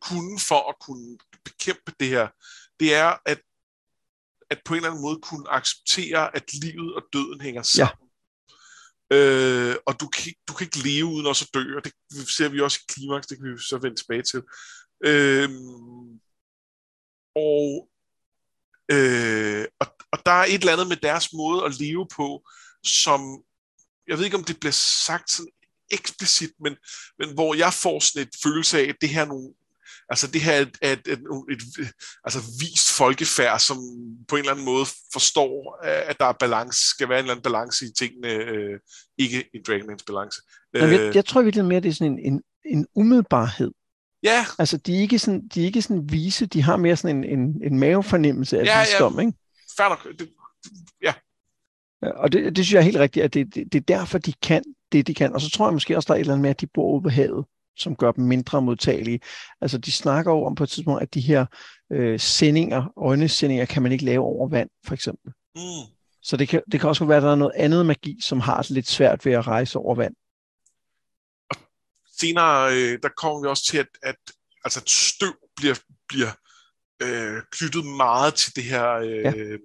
kunne 0.00 0.38
for 0.38 0.68
at 0.68 0.74
kunne 0.80 1.18
bekæmpe 1.44 1.92
det 2.00 2.08
her, 2.08 2.28
det 2.80 2.94
er 2.94 3.16
at, 3.26 3.40
at 4.50 4.60
på 4.64 4.74
en 4.74 4.76
eller 4.76 4.90
anden 4.90 5.02
måde 5.02 5.18
kunne 5.22 5.50
acceptere, 5.50 6.36
at 6.36 6.54
livet 6.54 6.94
og 6.94 7.02
døden 7.12 7.40
hænger 7.40 7.62
sammen. 7.62 8.08
Ja. 9.10 9.16
Øh, 9.16 9.76
og 9.86 10.00
du 10.00 10.08
kan, 10.08 10.32
du 10.48 10.52
kan 10.52 10.64
ikke 10.66 10.88
leve 10.88 11.04
uden 11.04 11.26
også 11.26 11.44
at 11.44 11.54
dø, 11.54 11.76
og 11.76 11.84
det 11.84 11.92
ser 12.28 12.48
vi 12.48 12.60
også 12.60 12.78
i 12.82 12.92
klimaks, 12.92 13.26
det 13.26 13.38
kan 13.38 13.52
vi 13.52 13.58
så 13.58 13.78
vende 13.78 13.96
tilbage 13.96 14.22
til. 14.22 14.42
Øh, 15.04 15.50
og, 17.36 17.88
øh, 18.92 19.64
og, 19.80 19.86
og 20.12 20.18
der 20.26 20.32
er 20.32 20.44
et 20.44 20.54
eller 20.54 20.72
andet 20.72 20.88
med 20.88 20.96
deres 20.96 21.32
måde 21.32 21.64
at 21.64 21.80
leve 21.80 22.06
på, 22.16 22.48
som, 22.84 23.20
jeg 24.08 24.18
ved 24.18 24.24
ikke 24.24 24.36
om 24.36 24.44
det 24.44 24.60
bliver 24.60 24.72
sagt 25.06 25.30
sådan 25.30 25.52
eksplicit, 25.90 26.50
men, 26.60 26.76
men 27.18 27.34
hvor 27.34 27.54
jeg 27.54 27.72
får 27.74 28.00
sådan 28.00 28.28
et 28.28 28.34
følelse 28.42 28.78
af, 28.78 28.88
at 28.88 28.96
det 29.00 29.08
her 29.08 29.22
er 29.22 29.26
nogle, 29.26 29.54
altså 30.10 30.26
det 30.26 30.40
her 30.40 30.52
er 30.52 30.60
et, 30.60 30.76
et, 30.82 31.08
et, 31.08 31.62
et, 31.78 31.92
altså 32.24 32.40
vist 32.60 32.90
folkefærd, 32.90 33.58
som 33.58 33.76
på 34.28 34.36
en 34.36 34.40
eller 34.40 34.52
anden 34.52 34.64
måde 34.64 34.86
forstår, 35.12 35.78
at 35.84 36.20
der 36.20 36.26
er 36.26 36.32
balance, 36.32 36.88
skal 36.88 37.08
være 37.08 37.18
en 37.18 37.24
eller 37.24 37.34
anden 37.34 37.42
balance 37.42 37.84
i 37.86 37.92
tingene, 37.98 38.28
øh, 38.28 38.80
ikke 39.18 39.50
en 39.54 39.62
Dragonmans 39.66 40.02
balance. 40.02 40.40
jeg, 40.74 40.92
jeg, 40.92 41.14
jeg 41.14 41.24
tror 41.24 41.42
virkelig 41.42 41.64
mere, 41.64 41.80
det 41.80 41.88
er 41.88 41.92
sådan 41.92 42.12
en, 42.12 42.32
en, 42.32 42.42
en 42.64 42.86
umiddelbarhed. 42.94 43.70
Ja. 44.22 44.46
Altså, 44.58 44.76
de 44.76 44.96
er 44.96 45.00
ikke 45.00 45.18
sådan, 45.18 45.48
de 45.48 45.60
er 45.60 45.64
ikke 45.64 45.82
sådan 45.82 46.12
vise, 46.12 46.46
de 46.46 46.62
har 46.62 46.76
mere 46.76 46.96
sådan 46.96 47.24
en, 47.24 47.38
en, 47.38 47.62
en 47.64 47.78
mavefornemmelse 47.78 48.60
af 48.60 48.64
ja, 48.64 48.80
visdom, 48.80 49.14
ja. 49.14 49.20
ikke? 49.20 49.32
Færdig. 49.76 50.18
Det, 50.18 50.30
ja. 51.02 51.14
ja. 52.02 52.10
Og 52.10 52.32
det, 52.32 52.56
det 52.56 52.64
synes 52.64 52.72
jeg 52.72 52.78
er 52.78 52.84
helt 52.84 52.96
rigtigt, 52.96 53.24
at 53.24 53.34
det, 53.34 53.54
det, 53.54 53.72
det 53.72 53.78
er 53.78 53.98
derfor, 53.98 54.18
de 54.18 54.32
kan 54.32 54.62
det, 54.92 55.06
de 55.06 55.14
kan. 55.14 55.32
Og 55.32 55.40
så 55.40 55.50
tror 55.50 55.66
jeg 55.66 55.72
måske 55.72 55.96
også, 55.96 56.06
der 56.06 56.14
er 56.14 56.16
et 56.16 56.20
eller 56.20 56.32
andet 56.32 56.42
med, 56.42 56.50
at 56.50 56.60
de 56.60 56.66
bor 56.66 56.94
ude 56.94 57.02
på 57.02 57.08
havet, 57.08 57.44
som 57.76 57.96
gør 57.96 58.12
dem 58.12 58.24
mindre 58.24 58.62
modtagelige. 58.62 59.20
Altså, 59.60 59.78
de 59.78 59.92
snakker 59.92 60.32
jo 60.32 60.44
om 60.44 60.54
på 60.54 60.64
et 60.64 60.70
tidspunkt, 60.70 61.02
at 61.02 61.14
de 61.14 61.20
her 61.20 61.46
øh, 61.92 62.20
sendinger, 62.20 62.92
øjnesendinger, 62.96 63.64
kan 63.64 63.82
man 63.82 63.92
ikke 63.92 64.04
lave 64.04 64.24
over 64.24 64.48
vand, 64.48 64.70
for 64.86 64.94
eksempel. 64.94 65.32
Mm. 65.54 65.94
Så 66.22 66.36
det 66.36 66.48
kan, 66.48 66.62
det 66.72 66.80
kan 66.80 66.88
også 66.88 67.04
være, 67.04 67.16
at 67.16 67.22
der 67.22 67.30
er 67.30 67.34
noget 67.34 67.54
andet 67.56 67.86
magi, 67.86 68.18
som 68.22 68.40
har 68.40 68.66
lidt 68.70 68.88
svært 68.88 69.26
ved 69.26 69.32
at 69.32 69.46
rejse 69.46 69.78
over 69.78 69.94
vand 69.94 70.14
senere, 72.20 72.74
øh, 72.74 72.98
der 73.02 73.08
kommer 73.16 73.42
vi 73.42 73.48
også 73.48 73.64
til, 73.70 73.78
at, 73.78 73.88
at 74.02 74.16
altså, 74.64 74.80
at 74.80 74.90
støv 74.90 75.34
bliver, 75.56 75.76
bliver 76.08 76.32
øh, 77.02 77.42
knyttet 77.52 77.84
meget 77.86 78.34
til 78.34 78.56
det 78.56 78.64
her. 78.64 78.86
Øh, 78.92 79.24
ja. 79.24 79.56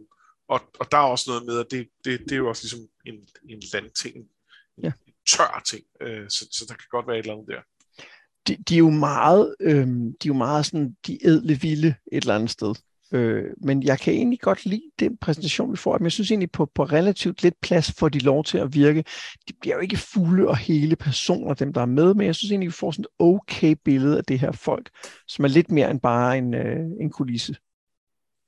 og, 0.48 0.60
og 0.80 0.92
der 0.92 0.98
er 0.98 1.12
også 1.14 1.26
noget 1.30 1.46
med, 1.46 1.60
at 1.60 1.68
det, 1.72 1.88
det, 2.06 2.20
det 2.20 2.32
er 2.32 2.42
jo 2.44 2.50
også 2.50 2.64
ligesom 2.64 2.88
en, 3.06 3.16
en 3.50 3.62
landting, 3.74 4.16
en, 4.16 4.30
ja. 4.84 4.92
tør 5.28 5.62
ting. 5.66 5.84
Øh, 6.02 6.30
så, 6.30 6.48
så 6.52 6.66
der 6.70 6.74
kan 6.74 6.88
godt 6.90 7.08
være 7.08 7.18
et 7.18 7.24
eller 7.24 7.34
andet 7.34 7.48
der. 7.48 7.62
De, 8.48 8.56
de 8.56 8.74
er 8.74 8.80
jo 8.80 8.90
meget, 8.90 9.56
øh, 9.60 9.88
de 9.88 10.12
er 10.12 10.28
jo 10.28 10.34
meget 10.34 10.66
sådan, 10.66 10.96
de 11.08 11.20
edle 11.26 11.60
vilde 11.62 11.96
et 12.12 12.22
eller 12.22 12.36
andet 12.36 12.50
sted. 12.50 12.76
Øh, 13.12 13.44
men 13.58 13.84
jeg 13.84 14.00
kan 14.00 14.14
egentlig 14.14 14.40
godt 14.40 14.66
lide 14.66 14.92
den 15.00 15.18
præsentation, 15.18 15.72
vi 15.72 15.78
får. 15.78 15.98
Men 15.98 16.04
jeg 16.04 16.12
synes 16.12 16.32
egentlig, 16.32 16.52
på, 16.52 16.72
på 16.76 16.84
relativt 16.84 17.44
lidt 17.44 17.62
plads 17.62 17.92
får 17.92 18.10
de 18.10 18.20
lov 18.20 18.44
til 18.44 18.58
at 18.58 18.74
virke. 18.74 19.04
De 19.48 19.54
bliver 19.62 19.76
jo 19.76 19.82
ikke 19.82 19.98
fulde 19.98 20.48
og 20.48 20.58
hele 20.58 20.96
personer, 20.96 21.54
dem 21.54 21.74
der 21.74 21.82
er 21.82 21.86
med, 21.86 22.14
men 22.14 22.28
jeg 22.28 22.36
synes 22.36 22.52
egentlig, 22.52 22.68
vi 22.68 22.72
får 22.72 22.92
sådan 22.92 23.04
et 23.04 23.10
okay 23.20 23.76
billede 23.86 24.18
af 24.18 24.24
det 24.24 24.40
her 24.40 24.52
folk, 24.52 24.90
som 25.28 25.46
er 25.46 25.50
lidt 25.50 25.72
mere 25.72 25.92
end 25.92 26.02
bare 26.02 26.38
en, 26.38 26.54
øh, 26.54 26.86
en 27.02 27.12
kulisse. 27.12 27.56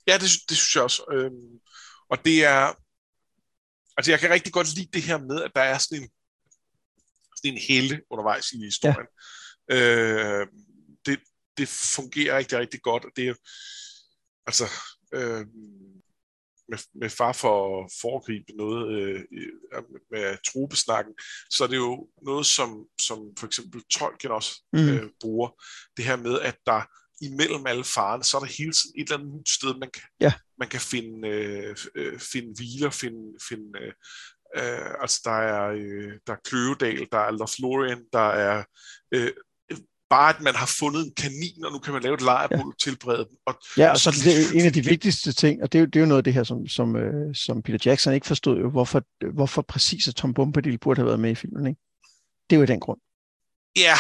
Ja, 0.07 0.13
det, 0.13 0.29
det 0.49 0.57
synes 0.57 0.75
jeg 0.75 0.83
også. 0.83 1.03
Øhm, 1.11 1.59
og 2.09 2.17
det 2.25 2.45
er... 2.45 2.73
Altså, 3.97 4.11
jeg 4.11 4.19
kan 4.19 4.29
rigtig 4.29 4.53
godt 4.53 4.75
lide 4.75 4.89
det 4.93 5.03
her 5.03 5.17
med, 5.17 5.41
at 5.41 5.51
der 5.55 5.61
er 5.61 5.77
sådan 5.77 6.03
en, 6.03 6.09
sådan 7.35 7.53
en 7.53 7.61
hele 7.67 8.01
undervejs 8.09 8.51
i 8.51 8.57
historien. 8.57 8.97
Ja. 8.97 9.36
Øh, 9.71 10.47
det, 11.05 11.19
det 11.57 11.67
fungerer 11.67 12.37
rigtig, 12.37 12.57
rigtig 12.57 12.81
godt, 12.81 13.05
og 13.05 13.11
det 13.15 13.27
er 13.27 13.33
altså, 14.47 14.65
øh, 15.13 15.45
med, 16.69 16.77
med 16.95 17.09
far 17.09 17.33
for 17.33 17.83
at 17.83 17.91
foregribe 18.01 18.51
noget 18.57 18.91
øh, 18.91 19.23
med 20.11 20.37
trupesnakken, 20.51 21.13
så 21.49 21.63
er 21.63 21.67
det 21.67 21.75
jo 21.75 22.07
noget, 22.21 22.45
som, 22.45 22.85
som 23.01 23.19
for 23.39 23.47
eksempel 23.47 23.81
Tolkien 23.91 24.31
også 24.31 24.63
mm. 24.73 24.89
øh, 24.89 25.09
bruger. 25.19 25.49
Det 25.97 26.05
her 26.05 26.15
med, 26.15 26.39
at 26.39 26.57
der 26.65 26.81
imellem 27.21 27.67
alle 27.67 27.83
farerne, 27.83 28.23
så 28.23 28.37
er 28.37 28.41
der 28.41 28.57
hele 28.57 28.71
tiden 28.71 28.99
et 28.99 29.11
eller 29.11 29.19
andet 29.19 29.49
sted, 29.49 29.75
man 29.79 29.89
kan, 29.91 30.03
ja. 30.21 30.33
man 30.59 30.69
kan 30.69 30.81
finde, 30.81 31.27
øh, 31.27 31.77
øh, 31.95 32.19
finde 32.19 32.53
hviler, 32.57 32.89
finde, 32.89 33.39
finde 33.49 33.79
øh, 33.81 33.93
øh, 34.55 34.93
altså 35.01 35.21
der 35.25 35.31
er, 35.31 35.67
øh, 35.71 36.11
der 36.27 36.33
er 36.33 36.43
Kløvedal, 36.43 37.07
der 37.11 37.17
er 37.17 37.31
Lothlorien, 37.31 38.03
der 38.13 38.29
er 38.29 38.63
øh, 39.13 39.31
bare 40.09 40.35
at 40.35 40.41
man 40.41 40.55
har 40.55 40.65
fundet 40.79 41.05
en 41.05 41.13
kanin, 41.17 41.65
og 41.65 41.71
nu 41.71 41.79
kan 41.79 41.93
man 41.93 42.01
lave 42.01 42.13
et 42.13 42.21
lejrbål 42.21 42.57
ja. 42.57 42.83
tilberede 42.83 43.25
dem. 43.29 43.37
Og, 43.45 43.59
ja, 43.77 43.91
og 43.91 43.97
så 43.97 44.11
det 44.11 44.33
er 44.37 44.59
en 44.59 44.65
af 44.65 44.73
de 44.73 44.85
vigtigste 44.85 45.33
ting, 45.33 45.63
og 45.63 45.71
det 45.71 45.77
er, 45.77 45.81
jo, 45.81 45.85
det 45.85 45.95
er 45.95 45.99
jo 45.99 46.05
noget 46.05 46.17
af 46.19 46.23
det 46.23 46.33
her, 46.33 46.43
som, 46.43 46.67
som, 46.67 46.95
øh, 46.95 47.35
som 47.35 47.61
Peter 47.61 47.79
Jackson 47.85 48.13
ikke 48.13 48.27
forstod, 48.27 48.59
jo, 48.59 48.69
hvorfor, 48.69 49.03
hvorfor 49.33 49.61
præcis 49.61 50.07
at 50.07 50.15
Tom 50.15 50.33
Bombadil 50.33 50.77
burde 50.77 50.99
have 50.99 51.07
været 51.07 51.19
med 51.19 51.31
i 51.31 51.35
filmen. 51.35 51.67
Ikke? 51.67 51.81
Det 52.49 52.55
er 52.55 52.59
jo 52.59 52.65
den 52.65 52.79
grund. 52.79 52.99
Ja. 53.75 53.95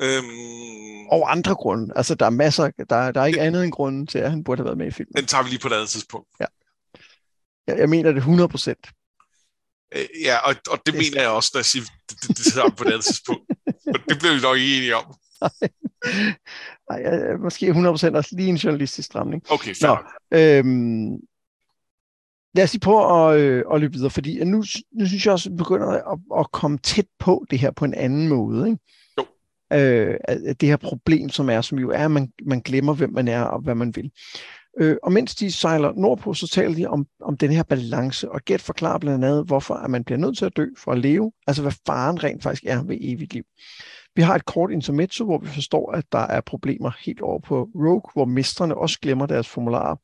Øhm... 0.00 1.06
Og 1.10 1.32
andre 1.32 1.54
grunde. 1.54 1.92
Altså, 1.96 2.14
der 2.14 2.26
er 2.26 2.30
masser, 2.30 2.70
der, 2.90 3.12
der 3.12 3.20
er 3.20 3.26
ikke 3.26 3.40
andet 3.40 3.64
end 3.64 3.72
grunden 3.72 4.06
til, 4.06 4.18
at 4.18 4.30
han 4.30 4.44
burde 4.44 4.58
have 4.58 4.64
været 4.64 4.78
med 4.78 4.86
i 4.86 4.90
filmen. 4.90 5.12
Den 5.16 5.26
tager 5.26 5.42
vi 5.42 5.48
lige 5.48 5.58
på 5.58 5.68
et 5.68 5.72
andet 5.72 5.88
tidspunkt. 5.88 6.28
Ja. 6.40 6.46
Jeg, 7.66 7.78
jeg 7.78 7.88
mener 7.88 8.10
det 8.10 8.18
100 8.18 8.48
procent. 8.48 8.86
Øh, 9.94 10.06
ja, 10.22 10.36
og, 10.38 10.54
og 10.70 10.78
det, 10.86 10.94
det 10.94 10.94
mener 10.94 11.20
jeg 11.20 11.30
også, 11.30 11.50
når 11.54 11.58
jeg 11.58 11.64
siger, 11.64 11.84
det, 12.10 12.22
det, 12.22 12.38
det 12.38 12.52
tager 12.52 12.68
vi 12.70 12.74
på 12.76 12.84
et 12.84 12.86
andet 12.86 13.04
tidspunkt. 13.04 13.42
Og 13.94 14.00
det 14.08 14.18
bliver 14.18 14.34
vi 14.34 14.40
nok 14.40 14.56
enige 14.56 14.96
om. 14.96 15.14
Nej, 16.90 17.36
måske 17.36 17.68
100% 17.70 18.16
også 18.16 18.28
lige 18.32 18.48
en 18.48 18.56
journalistisk 18.56 19.06
stramning. 19.06 19.42
Okay, 19.50 19.74
fair. 19.74 20.14
Nå, 20.30 20.38
øhm, 20.38 21.20
lad 22.54 22.64
os 22.64 22.72
lige 22.72 22.80
prøve 22.80 23.32
at, 23.32 23.40
øh, 23.40 23.64
at 23.74 23.80
løbe 23.80 23.94
videre, 23.94 24.10
fordi 24.10 24.44
nu, 24.44 24.64
nu 24.92 25.06
synes 25.06 25.26
jeg 25.26 25.32
også, 25.32 25.48
at 25.48 25.52
vi 25.52 25.56
begynder 25.56 25.86
at, 25.86 26.18
at 26.38 26.52
komme 26.52 26.78
tæt 26.78 27.06
på 27.18 27.44
det 27.50 27.58
her 27.58 27.70
på 27.70 27.84
en 27.84 27.94
anden 27.94 28.28
måde. 28.28 28.68
Ikke? 28.68 28.82
Jo. 29.18 29.24
Øh, 29.72 30.54
det 30.60 30.68
her 30.68 30.76
problem, 30.76 31.28
som 31.28 31.50
er, 31.50 31.60
som 31.60 31.78
jo 31.78 31.90
er, 31.90 32.04
at 32.04 32.10
man, 32.10 32.32
man 32.46 32.60
glemmer, 32.60 32.94
hvem 32.94 33.12
man 33.12 33.28
er 33.28 33.42
og 33.42 33.60
hvad 33.60 33.74
man 33.74 33.96
vil. 33.96 34.10
Øh, 34.80 34.96
og 35.02 35.12
mens 35.12 35.34
de 35.34 35.52
sejler 35.52 35.92
nordpå, 35.96 36.34
så 36.34 36.48
taler 36.48 36.74
de 36.74 36.86
om, 36.86 37.06
om 37.20 37.36
den 37.36 37.50
her 37.50 37.62
balance, 37.62 38.30
og 38.30 38.40
Gert 38.46 38.60
forklarer 38.60 38.98
blandt 38.98 39.24
andet, 39.24 39.46
hvorfor 39.46 39.74
at 39.74 39.90
man 39.90 40.04
bliver 40.04 40.18
nødt 40.18 40.38
til 40.38 40.44
at 40.44 40.56
dø 40.56 40.66
for 40.78 40.92
at 40.92 40.98
leve, 40.98 41.32
altså 41.46 41.62
hvad 41.62 41.72
faren 41.86 42.24
rent 42.24 42.42
faktisk 42.42 42.64
er 42.66 42.82
ved 42.82 42.96
evigt 43.00 43.34
liv. 43.34 43.44
Vi 44.16 44.22
har 44.22 44.34
et 44.34 44.44
kort 44.44 44.70
intermezzo, 44.70 45.24
hvor 45.24 45.38
vi 45.38 45.46
forstår, 45.46 45.92
at 45.92 46.04
der 46.12 46.18
er 46.18 46.40
problemer 46.40 46.90
helt 47.04 47.20
over 47.20 47.38
på 47.38 47.68
Rogue, 47.74 48.10
hvor 48.12 48.24
mestrene 48.24 48.76
også 48.76 49.00
glemmer 49.00 49.26
deres 49.26 49.48
formularer. 49.48 49.96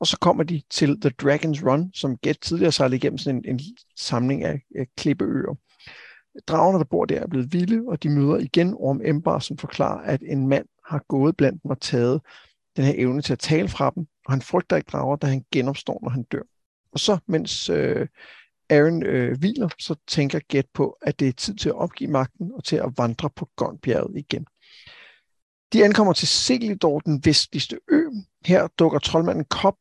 Og 0.00 0.06
så 0.06 0.18
kommer 0.18 0.42
de 0.42 0.62
til 0.70 1.00
The 1.00 1.10
Dragon's 1.22 1.66
Run, 1.66 1.90
som 1.94 2.16
Get 2.16 2.40
tidligere 2.40 2.72
sejlede 2.72 2.96
igennem 2.96 3.18
sådan 3.18 3.42
en, 3.44 3.54
en 3.54 3.60
samling 3.96 4.44
af, 4.44 4.60
af 4.76 4.86
klippeøer. 4.96 5.56
Dragerne, 6.46 6.78
der 6.78 6.84
bor 6.84 7.04
der, 7.04 7.20
er 7.20 7.26
blevet 7.26 7.52
vilde, 7.52 7.82
og 7.88 8.02
de 8.02 8.08
møder 8.08 8.36
igen 8.36 8.74
Orm 8.74 9.00
Embar, 9.04 9.38
som 9.38 9.58
forklarer, 9.58 10.00
at 10.00 10.22
en 10.26 10.48
mand 10.48 10.66
har 10.84 11.04
gået 11.08 11.36
blandt 11.36 11.62
dem 11.62 11.70
og 11.70 11.80
taget 11.80 12.20
den 12.76 12.84
her 12.84 12.94
evne 12.96 13.22
til 13.22 13.32
at 13.32 13.38
tale 13.38 13.68
fra 13.68 13.92
dem, 13.94 14.06
og 14.26 14.32
han 14.32 14.42
frygter 14.42 14.76
ikke 14.76 14.90
drager, 14.92 15.16
da 15.16 15.26
han 15.26 15.44
genopstår, 15.52 15.98
når 16.02 16.10
han 16.10 16.22
dør. 16.22 16.42
Og 16.92 17.00
så, 17.00 17.18
mens 17.26 17.70
øh, 17.70 18.06
Aaron 18.70 19.02
øh, 19.02 19.38
hviler, 19.38 19.68
så 19.78 19.94
tænker 20.06 20.38
Gæt 20.38 20.66
på, 20.74 20.98
at 21.02 21.20
det 21.20 21.28
er 21.28 21.32
tid 21.32 21.54
til 21.54 21.68
at 21.68 21.74
opgive 21.74 22.10
magten 22.10 22.52
og 22.54 22.64
til 22.64 22.76
at 22.76 22.92
vandre 22.96 23.30
på 23.30 23.48
Gondbjerget 23.56 24.16
igen. 24.16 24.46
De 25.72 25.84
ankommer 25.84 26.12
til 26.12 26.28
Selidor, 26.28 27.00
den 27.00 27.20
vestligste 27.24 27.78
ø. 27.90 28.02
Her 28.44 28.66
dukker 28.66 28.98
troldmanden 28.98 29.44
Kop, 29.44 29.76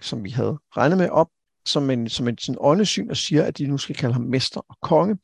som 0.00 0.24
vi 0.24 0.30
havde 0.30 0.58
regnet 0.76 0.98
med, 0.98 1.08
op 1.08 1.28
som 1.66 1.90
en, 1.90 2.08
som 2.08 2.28
en 2.28 2.38
sådan 2.38 2.58
åndesyn 2.60 3.10
og 3.10 3.16
siger, 3.16 3.44
at 3.44 3.58
de 3.58 3.66
nu 3.66 3.78
skal 3.78 3.96
kalde 3.96 4.14
ham 4.14 4.22
mester 4.22 4.60
og 4.68 4.76
konge. 4.82 5.18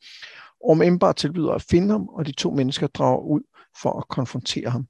Orm 0.59 0.81
Embar 0.81 1.11
tilbyder 1.11 1.51
at 1.51 1.61
finde 1.61 1.91
ham, 1.91 2.07
og 2.09 2.25
de 2.25 2.31
to 2.31 2.51
mennesker 2.51 2.87
drager 2.87 3.21
ud 3.21 3.41
for 3.81 3.99
at 3.99 4.07
konfrontere 4.07 4.69
ham. 4.69 4.87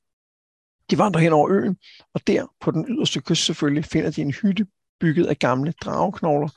De 0.92 0.98
vandrer 0.98 1.22
hen 1.22 1.34
over 1.34 1.50
øen, 1.52 1.78
og 2.14 2.28
der 2.28 2.54
på 2.62 2.72
den 2.72 2.86
yderste 2.90 3.22
kyst 3.22 3.46
selvfølgelig 3.46 3.86
finder 3.86 4.12
de 4.12 4.22
en 4.22 4.32
hytte 4.32 4.66
bygget 5.00 5.26
af 5.26 5.38
gamle 5.38 5.74
drageknogler, 5.82 6.50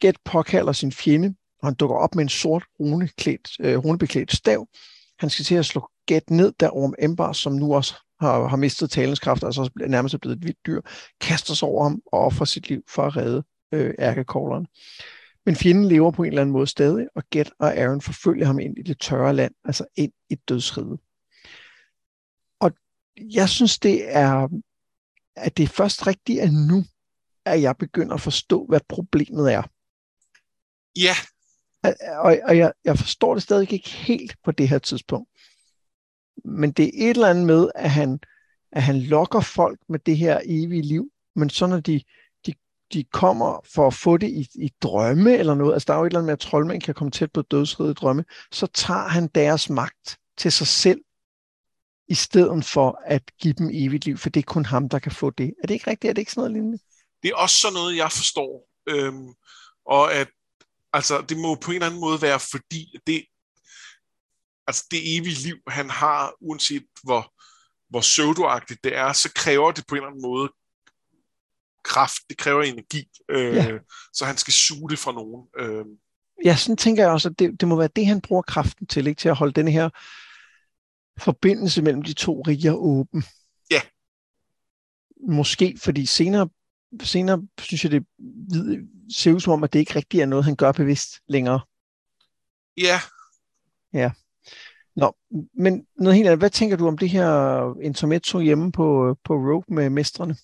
Get 0.00 0.16
påkalder 0.24 0.72
sin 0.72 0.92
fjende, 0.92 1.34
og 1.62 1.68
han 1.68 1.74
dukker 1.74 1.96
op 1.96 2.14
med 2.14 2.22
en 2.22 2.28
sort 2.28 2.64
runeklædt, 2.80 3.48
øh, 3.60 3.78
runebeklædt 3.78 4.32
stav. 4.32 4.68
Han 5.18 5.30
skal 5.30 5.44
til 5.44 5.54
at 5.54 5.66
slå 5.66 5.90
Get 6.06 6.30
ned, 6.30 6.52
der 6.60 6.76
Orm 6.76 6.94
Embar, 6.98 7.32
som 7.32 7.52
nu 7.52 7.74
også 7.74 7.94
har, 8.20 8.46
har 8.46 8.56
mistet 8.56 8.90
talens 8.90 9.20
kraft, 9.20 9.44
altså 9.44 9.60
også 9.60 9.72
nærmest 9.88 10.14
er 10.14 10.18
blevet 10.18 10.36
et 10.36 10.44
vildt 10.44 10.66
dyr, 10.66 10.80
kaster 11.20 11.54
sig 11.54 11.68
over 11.68 11.82
ham 11.82 12.00
og 12.12 12.20
offrer 12.20 12.46
sit 12.46 12.68
liv 12.68 12.82
for 12.88 13.02
at 13.02 13.16
redde 13.16 13.42
øh, 13.72 13.94
ærkekogleren. 13.98 14.66
Men 15.46 15.56
fjenden 15.56 15.88
lever 15.88 16.10
på 16.10 16.22
en 16.22 16.28
eller 16.28 16.40
anden 16.40 16.52
måde 16.52 16.66
stadig, 16.66 17.06
og 17.14 17.22
Get 17.30 17.50
og 17.58 17.76
Aaron 17.76 18.00
forfølger 18.00 18.46
ham 18.46 18.58
ind 18.58 18.78
i 18.78 18.82
det 18.82 19.00
tørre 19.00 19.34
land, 19.34 19.54
altså 19.64 19.84
ind 19.96 20.12
i 20.30 20.34
dødsriget. 20.34 21.00
Og 22.60 22.72
jeg 23.18 23.48
synes, 23.48 23.78
det 23.78 24.16
er, 24.16 24.48
at 25.36 25.56
det 25.56 25.62
er 25.62 25.68
først 25.68 26.06
rigtigt 26.06 26.40
at 26.40 26.52
nu, 26.52 26.84
at 27.44 27.62
jeg 27.62 27.76
begynder 27.76 28.14
at 28.14 28.20
forstå, 28.20 28.66
hvad 28.66 28.80
problemet 28.88 29.52
er. 29.52 29.62
Ja. 30.96 31.14
Og, 32.18 32.38
og 32.44 32.58
jeg, 32.58 32.72
jeg 32.84 32.98
forstår 32.98 33.34
det 33.34 33.42
stadig 33.42 33.72
ikke 33.72 33.90
helt 33.90 34.36
på 34.44 34.50
det 34.50 34.68
her 34.68 34.78
tidspunkt. 34.78 35.30
Men 36.44 36.72
det 36.72 36.84
er 36.84 37.10
et 37.10 37.10
eller 37.10 37.28
andet 37.28 37.46
med, 37.46 37.68
at 37.74 37.90
han, 37.90 38.20
at 38.72 38.82
han 38.82 39.00
lokker 39.00 39.40
folk 39.40 39.80
med 39.88 39.98
det 39.98 40.16
her 40.16 40.40
evige 40.44 40.82
liv, 40.82 41.10
men 41.34 41.50
så 41.50 41.66
når 41.66 41.80
de, 41.80 42.00
de, 42.46 42.54
de 42.92 43.04
kommer 43.04 43.60
for 43.74 43.86
at 43.86 43.94
få 43.94 44.16
det 44.16 44.28
i, 44.28 44.48
i 44.54 44.70
drømme 44.82 45.36
eller 45.36 45.54
noget, 45.54 45.72
altså 45.72 45.86
der 45.86 45.94
er 45.94 45.98
jo 45.98 46.04
et 46.04 46.10
eller 46.10 46.18
andet 46.18 46.26
med, 46.26 46.32
at 46.32 46.38
troldmænd 46.38 46.82
kan 46.82 46.94
komme 46.94 47.10
tæt 47.10 47.32
på 47.32 47.42
dødsriget 47.42 47.98
drømme, 47.98 48.24
så 48.52 48.66
tager 48.66 49.08
han 49.08 49.26
deres 49.34 49.70
magt 49.70 50.18
til 50.38 50.52
sig 50.52 50.66
selv, 50.66 51.00
i 52.08 52.14
stedet 52.14 52.64
for 52.64 53.02
at 53.04 53.22
give 53.40 53.54
dem 53.54 53.70
evigt 53.72 54.04
liv, 54.04 54.16
for 54.16 54.30
det 54.30 54.40
er 54.40 54.44
kun 54.44 54.64
ham, 54.64 54.88
der 54.88 54.98
kan 54.98 55.12
få 55.12 55.30
det. 55.30 55.54
Er 55.62 55.66
det 55.66 55.74
ikke 55.74 55.90
rigtigt? 55.90 56.10
Er 56.10 56.14
det 56.14 56.22
ikke 56.22 56.32
sådan 56.32 56.40
noget 56.40 56.52
lignende? 56.52 56.78
Det 57.22 57.30
er 57.30 57.36
også 57.36 57.56
sådan 57.56 57.74
noget, 57.74 57.96
jeg 57.96 58.12
forstår. 58.12 58.68
Øhm, 58.88 59.34
og 59.86 60.14
at 60.14 60.28
Altså, 60.92 61.24
det 61.28 61.38
må 61.38 61.54
på 61.54 61.70
en 61.70 61.74
eller 61.74 61.86
anden 61.86 62.00
måde 62.00 62.22
være, 62.22 62.40
fordi 62.40 62.98
det, 63.06 63.24
altså 64.66 64.84
det 64.90 65.16
evige 65.16 65.34
liv, 65.34 65.56
han 65.68 65.90
har, 65.90 66.34
uanset 66.40 66.86
hvor, 67.02 67.32
hvor 67.88 68.00
pseudoagtigt 68.00 68.84
det 68.84 68.96
er, 68.96 69.12
så 69.12 69.32
kræver 69.34 69.72
det 69.72 69.84
på 69.88 69.94
en 69.94 69.96
eller 69.96 70.08
anden 70.08 70.22
måde 70.22 70.52
kraft, 71.84 72.22
det 72.28 72.38
kræver 72.38 72.62
energi, 72.62 73.08
øh, 73.28 73.54
ja. 73.54 73.78
så 74.12 74.24
han 74.24 74.36
skal 74.36 74.52
suge 74.52 74.90
det 74.90 74.98
fra 74.98 75.12
nogen. 75.12 75.48
Øh. 75.58 75.84
Ja, 76.44 76.56
sådan 76.56 76.76
tænker 76.76 77.02
jeg 77.02 77.12
også, 77.12 77.28
at 77.28 77.38
det, 77.38 77.60
det 77.60 77.68
må 77.68 77.76
være 77.76 77.88
det, 77.96 78.06
han 78.06 78.20
bruger 78.20 78.42
kraften 78.42 78.86
til, 78.86 79.06
ikke 79.06 79.18
til 79.18 79.28
at 79.28 79.36
holde 79.36 79.52
den 79.52 79.68
her 79.68 79.88
forbindelse 81.18 81.82
mellem 81.82 82.02
de 82.02 82.12
to 82.12 82.42
riger 82.42 82.74
åben. 82.74 83.24
Ja. 83.70 83.80
Måske, 85.28 85.78
fordi 85.82 86.06
senere 86.06 86.48
senere 87.04 87.42
synes 87.58 87.84
jeg, 87.84 87.92
det 87.92 88.06
ser 89.16 89.32
ud 89.32 89.40
som 89.40 89.52
om, 89.52 89.64
at 89.64 89.72
det 89.72 89.78
ikke 89.78 89.94
rigtig 89.94 90.20
er 90.20 90.26
noget, 90.26 90.44
han 90.44 90.56
gør 90.56 90.72
bevidst 90.72 91.20
længere. 91.28 91.60
Ja. 92.76 93.00
Ja. 93.92 94.10
Nå, 94.96 95.16
men 95.54 95.86
noget 95.98 96.16
helt 96.16 96.28
andet. 96.28 96.38
Hvad 96.38 96.50
tænker 96.50 96.76
du 96.76 96.86
om 96.86 96.98
det 96.98 97.10
her 97.10 97.80
intermezzo 97.82 98.40
hjemme 98.40 98.72
på, 98.72 99.16
på 99.24 99.34
Rogue 99.34 99.64
med 99.68 99.90
mestrene? 99.90 100.36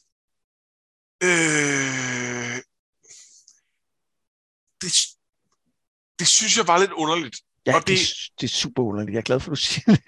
Øh, 1.22 2.62
det, 4.82 4.92
det 6.18 6.26
synes 6.26 6.56
jeg 6.56 6.66
var 6.66 6.78
lidt 6.78 6.92
underligt. 6.92 7.36
Ja, 7.66 7.76
og 7.76 7.80
det, 7.86 7.98
det, 7.98 8.08
det 8.40 8.46
er 8.46 8.48
super 8.48 8.82
underligt. 8.82 9.14
Jeg 9.14 9.18
er 9.18 9.22
glad 9.22 9.40
for, 9.40 9.50
at 9.50 9.56
du 9.56 9.60
siger 9.60 9.96
det. 9.96 10.02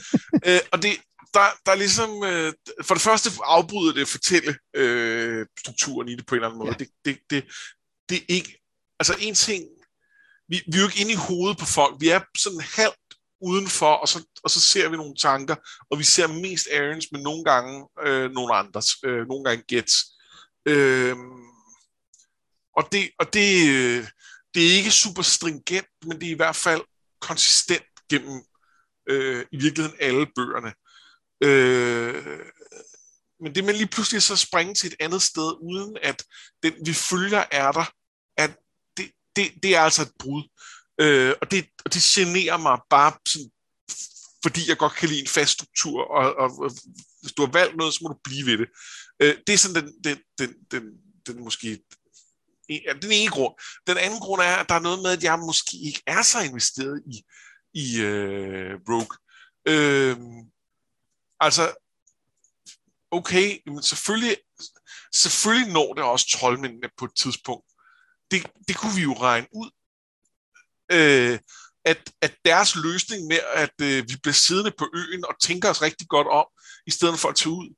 øh, 0.48 0.60
og 0.72 0.82
det, 0.82 0.90
der, 1.34 1.46
der 1.66 1.72
er 1.72 1.76
ligesom, 1.76 2.24
øh, 2.24 2.52
for 2.82 2.94
det 2.94 3.02
første 3.02 3.30
afbryder 3.42 3.92
det 3.92 4.08
fortælle 4.08 4.58
øh, 4.76 5.46
strukturen 5.58 6.08
i 6.08 6.16
det 6.16 6.26
på 6.26 6.34
en 6.34 6.36
eller 6.36 6.48
anden 6.48 6.58
måde. 6.58 6.70
Ja. 6.70 6.76
Det, 6.78 6.88
det, 7.04 7.18
det, 7.30 7.44
det 8.08 8.16
er 8.16 8.24
ikke, 8.28 8.60
altså 8.98 9.16
en 9.20 9.34
ting, 9.34 9.64
vi, 10.48 10.62
vi 10.66 10.76
er 10.76 10.80
jo 10.80 10.86
ikke 10.88 11.00
inde 11.00 11.12
i 11.12 11.24
hovedet 11.28 11.58
på 11.58 11.66
folk, 11.66 12.00
vi 12.00 12.08
er 12.08 12.20
sådan 12.36 12.60
halvt 12.60 13.10
udenfor, 13.40 13.92
og 13.94 14.08
så, 14.08 14.24
og 14.44 14.50
så 14.50 14.60
ser 14.60 14.88
vi 14.88 14.96
nogle 14.96 15.14
tanker, 15.14 15.56
og 15.90 15.98
vi 15.98 16.04
ser 16.04 16.26
mest 16.26 16.68
Aarons, 16.72 17.12
men 17.12 17.22
nogle 17.22 17.44
gange 17.44 17.88
øh, 18.02 18.30
nogle 18.30 18.54
andres, 18.54 18.86
øh, 19.04 19.26
nogle 19.28 19.44
gange 19.44 19.64
Gets. 19.68 19.94
Øh, 20.66 21.16
og 22.76 22.88
det, 22.92 23.10
og 23.18 23.34
det, 23.34 23.68
øh, 23.68 24.06
det 24.54 24.66
er 24.66 24.76
ikke 24.76 24.90
super 24.90 25.22
stringent, 25.22 25.86
men 26.06 26.20
det 26.20 26.26
er 26.26 26.32
i 26.32 26.42
hvert 26.42 26.56
fald 26.56 26.80
konsistent 27.20 27.84
gennem 28.10 28.42
øh, 29.08 29.46
i 29.52 29.56
virkeligheden 29.56 29.98
alle 30.00 30.26
bøgerne. 30.36 30.72
Øh, 31.40 32.40
men 33.40 33.54
det 33.54 33.64
med 33.64 33.74
lige 33.74 33.86
pludselig 33.86 34.22
så 34.22 34.36
springe 34.36 34.74
til 34.74 34.86
et 34.86 34.96
andet 35.00 35.22
sted, 35.22 35.56
uden 35.62 35.96
at 36.02 36.24
den 36.62 36.72
vi 36.86 36.92
følger 36.92 37.44
er 37.50 37.72
der, 37.72 37.92
at 38.36 38.50
det, 38.96 39.10
det, 39.36 39.52
det 39.62 39.76
er 39.76 39.80
altså 39.80 40.02
et 40.02 40.12
brud. 40.18 40.42
Øh, 41.00 41.34
og, 41.42 41.50
det, 41.50 41.66
og 41.84 41.94
det 41.94 42.02
generer 42.02 42.56
mig 42.56 42.78
bare 42.90 43.12
sådan, 43.26 43.50
fordi 44.42 44.60
jeg 44.68 44.78
godt 44.78 44.92
kan 44.92 45.08
lide 45.08 45.20
en 45.20 45.26
fast 45.26 45.52
struktur, 45.52 46.02
og, 46.02 46.34
og, 46.34 46.58
og 46.58 46.70
hvis 47.20 47.32
du 47.32 47.44
har 47.44 47.52
valgt 47.52 47.76
noget, 47.76 47.94
så 47.94 48.00
må 48.02 48.08
du 48.08 48.18
blive 48.24 48.46
ved 48.46 48.58
det. 48.58 48.68
Øh, 49.22 49.36
det 49.46 49.52
er 49.52 49.58
sådan 49.58 49.82
den, 49.82 49.94
den, 50.04 50.18
den, 50.38 50.54
den, 50.70 50.82
den 51.26 51.44
måske 51.44 51.78
Ja, 52.70 52.92
den 53.02 53.12
ene 53.12 53.30
grund. 53.30 53.54
Den 53.86 53.98
anden 53.98 54.20
grund 54.20 54.42
er, 54.42 54.56
at 54.56 54.68
der 54.68 54.74
er 54.74 54.80
noget 54.80 55.02
med, 55.02 55.10
at 55.10 55.22
jeg 55.22 55.38
måske 55.38 55.76
ikke 55.76 56.02
er 56.06 56.22
så 56.22 56.40
investeret 56.40 57.02
i, 57.06 57.22
i 57.74 58.00
øh, 58.00 58.74
Rogue. 58.88 59.16
Øh, 59.68 60.16
altså, 61.40 61.74
okay, 63.10 63.58
men 63.66 63.82
selvfølgelig, 63.82 64.36
selvfølgelig 65.14 65.72
når 65.72 65.94
det 65.94 66.04
også 66.04 66.26
troldmændene 66.38 66.90
på 66.98 67.04
et 67.04 67.14
tidspunkt. 67.16 67.66
Det, 68.30 68.46
det 68.68 68.76
kunne 68.76 68.94
vi 68.94 69.02
jo 69.02 69.12
regne 69.12 69.46
ud. 69.54 69.70
Øh, 70.92 71.38
at, 71.84 72.12
at 72.20 72.34
deres 72.44 72.76
løsning 72.76 73.26
med, 73.26 73.40
at 73.54 73.74
øh, 73.82 74.04
vi 74.08 74.16
bliver 74.22 74.34
siddende 74.34 74.72
på 74.78 74.88
øen 74.94 75.24
og 75.24 75.34
tænker 75.40 75.70
os 75.70 75.82
rigtig 75.82 76.08
godt 76.08 76.26
om, 76.26 76.46
i 76.86 76.90
stedet 76.90 77.18
for 77.18 77.28
at 77.28 77.36
tage 77.36 77.52
ud, 77.52 77.68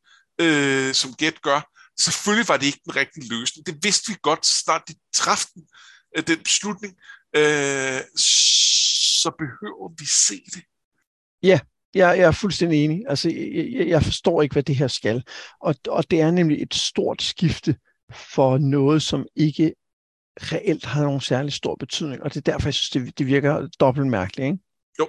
øh, 0.40 0.94
som 0.94 1.14
Gæt 1.14 1.42
gør, 1.42 1.60
selvfølgelig 2.00 2.48
var 2.48 2.56
det 2.56 2.66
ikke 2.66 2.80
den 2.84 2.96
rigtige 2.96 3.28
løsning. 3.28 3.66
Det 3.66 3.78
vidste 3.82 4.12
vi 4.12 4.18
godt, 4.22 4.46
snart 4.46 4.88
de 4.88 4.94
træffede 5.14 5.54
den, 5.54 5.68
øh, 6.16 6.26
den 6.26 6.42
beslutning. 6.42 6.96
Øh, 7.36 8.00
så 9.22 9.30
behøver 9.38 9.94
vi 9.98 10.06
se 10.06 10.42
det. 10.54 10.62
Ja, 11.42 11.60
jeg, 11.94 12.18
jeg 12.18 12.26
er 12.26 12.30
fuldstændig 12.30 12.84
enig. 12.84 13.04
Altså, 13.08 13.30
jeg, 13.30 13.88
jeg 13.88 14.02
forstår 14.02 14.42
ikke, 14.42 14.52
hvad 14.52 14.62
det 14.62 14.76
her 14.76 14.88
skal. 14.88 15.22
Og, 15.60 15.74
og 15.88 16.10
det 16.10 16.20
er 16.20 16.30
nemlig 16.30 16.62
et 16.62 16.74
stort 16.74 17.22
skifte 17.22 17.76
for 18.12 18.58
noget, 18.58 19.02
som 19.02 19.26
ikke 19.36 19.74
reelt 20.36 20.84
har 20.84 21.02
nogen 21.02 21.20
særlig 21.20 21.52
stor 21.52 21.74
betydning. 21.74 22.22
Og 22.22 22.34
det 22.34 22.36
er 22.48 22.52
derfor, 22.52 22.68
jeg 22.68 22.74
synes, 22.74 22.90
det, 22.90 23.18
det 23.18 23.26
virker 23.26 23.68
dobbelt 23.80 24.06
mærkeligt. 24.06 24.46
Ikke? 24.46 24.58
Jo. 24.98 25.08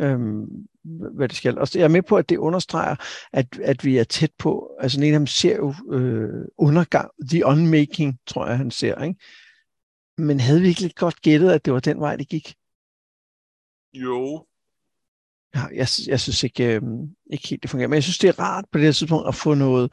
Øhm, 0.00 0.46
hvad 1.14 1.28
det 1.28 1.36
skal. 1.36 1.58
Og 1.58 1.68
jeg 1.74 1.82
er 1.82 1.88
med 1.88 2.02
på, 2.02 2.16
at 2.16 2.28
det 2.28 2.36
understreger, 2.36 2.96
at, 3.32 3.58
at 3.58 3.84
vi 3.84 3.98
er 3.98 4.04
tæt 4.04 4.32
på, 4.38 4.76
altså 4.80 5.00
en 5.00 5.14
af 5.14 5.18
dem 5.18 5.26
ser 5.26 5.56
jo 5.56 5.74
øh, 5.92 6.44
undergang, 6.58 7.10
the 7.30 7.46
unmaking, 7.46 8.18
tror 8.26 8.46
jeg, 8.46 8.56
han 8.56 8.70
ser. 8.70 9.02
Ikke? 9.02 9.20
Men 10.18 10.40
havde 10.40 10.60
vi 10.60 10.68
ikke 10.68 10.80
lidt 10.80 10.96
godt 10.96 11.22
gættet, 11.22 11.50
at 11.50 11.64
det 11.64 11.72
var 11.72 11.80
den 11.80 12.00
vej, 12.00 12.16
det 12.16 12.28
gik? 12.28 12.54
Jo. 13.94 14.46
Ja, 15.54 15.60
jeg, 15.60 15.88
jeg 16.06 16.20
synes 16.20 16.42
ikke, 16.42 16.74
øh, 16.74 16.82
ikke 17.32 17.48
helt, 17.48 17.62
det 17.62 17.70
fungerer. 17.70 17.88
Men 17.88 17.94
jeg 17.94 18.02
synes, 18.02 18.18
det 18.18 18.28
er 18.28 18.40
rart 18.40 18.64
på 18.72 18.78
det 18.78 18.84
her 18.84 18.92
tidspunkt 18.92 19.28
at 19.28 19.34
få 19.34 19.54
noget, 19.54 19.92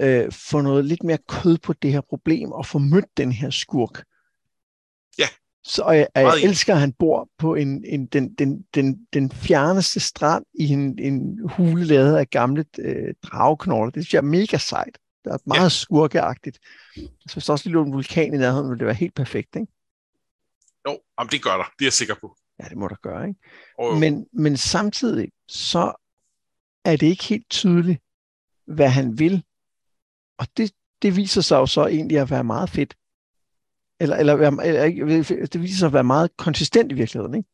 øh, 0.00 0.32
få 0.32 0.60
noget 0.60 0.84
lidt 0.84 1.02
mere 1.02 1.18
kød 1.28 1.58
på 1.58 1.72
det 1.72 1.92
her 1.92 2.00
problem, 2.00 2.52
og 2.52 2.66
få 2.66 2.78
mødt 2.78 3.16
den 3.16 3.32
her 3.32 3.50
skurk. 3.50 4.04
Ja. 5.18 5.26
Så 5.64 5.90
jeg, 5.90 6.06
jeg 6.14 6.42
elsker, 6.42 6.74
at 6.74 6.80
han 6.80 6.92
bor 6.92 7.28
på 7.38 7.54
en, 7.54 7.84
en, 7.84 8.06
den, 8.06 8.34
den, 8.34 8.64
den, 8.74 9.06
den 9.12 9.32
fjerneste 9.32 10.00
strand 10.00 10.44
i 10.54 10.68
en, 10.68 10.98
en 10.98 11.48
hule 11.48 11.84
lavet 11.84 12.16
af 12.16 12.30
gamle 12.30 12.64
øh, 12.78 13.14
drageknogler. 13.22 13.90
Det 13.90 14.04
synes 14.04 14.14
jeg 14.14 14.18
er 14.18 14.22
mega 14.22 14.58
sejt. 14.58 14.98
Det 15.24 15.32
er 15.32 15.38
meget 15.44 15.62
ja. 15.62 15.68
skurkeagtigt. 15.68 16.58
Så 17.28 17.34
hvis 17.34 17.44
der 17.44 17.52
også 17.52 17.64
lige 17.64 17.72
lå 17.72 17.84
en 17.84 17.92
vulkan 17.92 18.34
i 18.34 18.36
nærheden, 18.36 18.68
ville 18.68 18.78
det 18.78 18.86
være 18.86 18.94
helt 18.94 19.14
perfekt, 19.14 19.56
ikke? 19.56 19.72
Jo, 20.88 20.98
jamen 21.18 21.30
det 21.30 21.42
gør 21.42 21.56
der. 21.56 21.64
Det 21.78 21.84
er 21.84 21.86
jeg 21.86 21.92
sikker 21.92 22.14
på. 22.20 22.36
Ja, 22.62 22.68
det 22.68 22.76
må 22.76 22.88
der 22.88 22.96
gøre, 23.02 23.28
ikke? 23.28 23.40
Oh, 23.78 23.98
men, 23.98 24.26
men 24.32 24.56
samtidig, 24.56 25.28
så 25.48 25.92
er 26.84 26.96
det 26.96 27.06
ikke 27.06 27.24
helt 27.24 27.50
tydeligt, 27.50 28.02
hvad 28.66 28.88
han 28.88 29.18
vil. 29.18 29.44
Og 30.38 30.46
det, 30.56 30.72
det 31.02 31.16
viser 31.16 31.40
sig 31.40 31.56
jo 31.56 31.66
så 31.66 31.86
egentlig 31.86 32.18
at 32.18 32.30
være 32.30 32.44
meget 32.44 32.70
fedt. 32.70 32.94
Eller, 34.00 34.16
eller, 34.16 34.34
eller 34.34 35.46
det 35.52 35.62
viser 35.62 35.78
sig 35.78 35.86
at 35.86 35.92
være 35.92 36.04
meget 36.04 36.36
konsistent 36.36 36.92
i 36.92 36.94
virkeligheden, 36.94 37.34
ikke? 37.34 37.48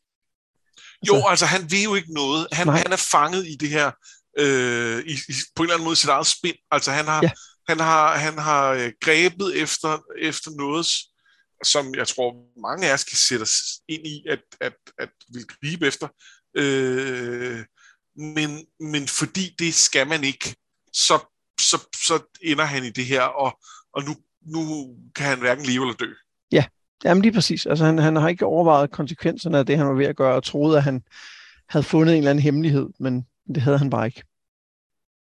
Altså, 1.03 1.17
jo, 1.17 1.29
altså 1.29 1.47
han 1.47 1.71
ved 1.71 1.85
jo 1.85 1.95
ikke 1.95 2.13
noget. 2.15 2.47
Han, 2.53 2.69
han 2.69 2.93
er 2.93 3.07
fanget 3.11 3.47
i 3.47 3.57
det 3.61 3.69
her, 3.69 3.91
øh, 4.39 4.99
i, 5.07 5.13
i, 5.29 5.33
på 5.55 5.63
en 5.63 5.67
eller 5.67 5.75
anden 5.75 5.85
måde 5.85 5.97
sit 5.97 6.09
eget 6.09 6.27
spind. 6.27 6.57
Altså 6.71 6.91
han 6.91 7.05
har, 7.05 7.23
ja. 7.23 7.31
han 7.69 7.81
har, 7.81 8.17
han 8.17 8.39
har 8.39 8.71
øh, 8.71 8.93
grebet 9.01 9.63
efter, 9.63 9.99
efter 10.19 10.51
noget, 10.51 10.87
som 11.65 11.95
jeg 11.95 12.09
tror 12.09 12.61
mange 12.61 12.89
af 12.89 12.95
os 12.95 13.05
kan 13.05 13.17
sætte 13.17 13.43
os 13.43 13.57
ind 13.89 14.07
i, 14.07 14.25
at, 14.29 14.43
at, 14.61 14.77
at 14.99 15.09
vil 15.29 15.47
gribe 15.47 15.87
efter. 15.87 16.09
Øh, 16.57 17.65
men, 18.17 18.67
men 18.81 19.09
fordi 19.09 19.55
det 19.59 19.75
skal 19.75 20.07
man 20.07 20.25
ikke, 20.25 20.57
så, 20.93 21.19
så, 21.61 21.89
så 22.07 22.39
ender 22.43 22.65
han 22.65 22.85
i 22.85 22.91
det 22.91 23.05
her, 23.05 23.23
og, 23.23 23.59
og 23.93 24.03
nu, 24.05 24.17
nu 24.47 24.61
kan 25.15 25.27
han 25.27 25.39
hverken 25.39 25.67
leve 25.67 25.83
eller 25.83 25.95
dø. 25.95 26.13
Ja, 26.53 26.65
jamen 27.05 27.23
lige 27.23 27.33
præcis. 27.33 27.67
Altså 27.67 27.85
han, 27.85 27.99
han 27.99 28.17
har 28.17 28.29
ikke 28.29 28.47
overvejet 28.47 28.91
konsekvenserne 28.91 29.59
af 29.59 29.67
det, 29.67 29.79
han 29.79 29.87
var 29.87 29.95
ved 29.95 30.07
at 30.07 30.17
gøre, 30.17 30.35
og 30.35 30.45
troede, 30.45 30.77
at 30.77 30.83
han 30.83 31.03
havde 31.69 31.85
fundet 31.85 32.13
en 32.13 32.19
eller 32.19 32.31
anden 32.31 32.43
hemmelighed, 32.43 32.89
men 33.01 33.27
det 33.55 33.63
havde 33.63 33.79
han 33.79 33.91
bare 33.91 34.07
ikke. 34.07 34.23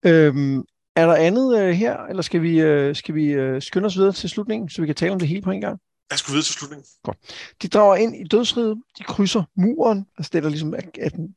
Øhm, 0.04 0.64
er 0.96 1.06
der 1.06 1.14
andet 1.14 1.60
øh, 1.60 1.70
her, 1.70 1.96
eller 1.96 2.22
skal 2.22 2.42
vi, 2.42 2.60
øh, 2.60 2.96
skal 2.96 3.14
vi 3.14 3.26
øh, 3.26 3.62
skynde 3.62 3.86
os 3.86 3.96
videre 3.96 4.12
til 4.12 4.30
slutningen, 4.30 4.68
så 4.68 4.82
vi 4.82 4.86
kan 4.86 4.94
tale 4.94 5.12
om 5.12 5.18
det 5.18 5.28
hele 5.28 5.42
på 5.42 5.50
en 5.50 5.60
gang? 5.60 5.80
Jeg 6.10 6.18
skulle 6.18 6.32
videre 6.32 6.44
til 6.44 6.54
slutningen. 6.54 6.86
Godt. 7.02 7.18
De 7.62 7.68
drager 7.68 7.96
ind 7.96 8.16
i 8.16 8.24
dødsriget, 8.24 8.76
de 8.98 9.04
krydser 9.04 9.42
muren, 9.56 10.06
og 10.18 10.24
stiller 10.24 10.50
ligesom 10.50 10.74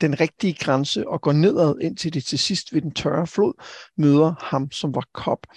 den 0.02 0.20
rigtige 0.20 0.54
grænse, 0.54 1.08
og 1.08 1.22
går 1.22 1.32
nedad, 1.32 1.76
indtil 1.82 2.14
de 2.14 2.22
til 2.22 2.40
sidst 2.40 2.74
ved 2.74 2.82
den 2.82 2.92
tørre 2.92 3.28
flod 3.28 3.54
møder 3.98 4.34
ham, 4.40 4.72
som 4.72 4.96
var 4.96 5.08
kop. 5.14 5.48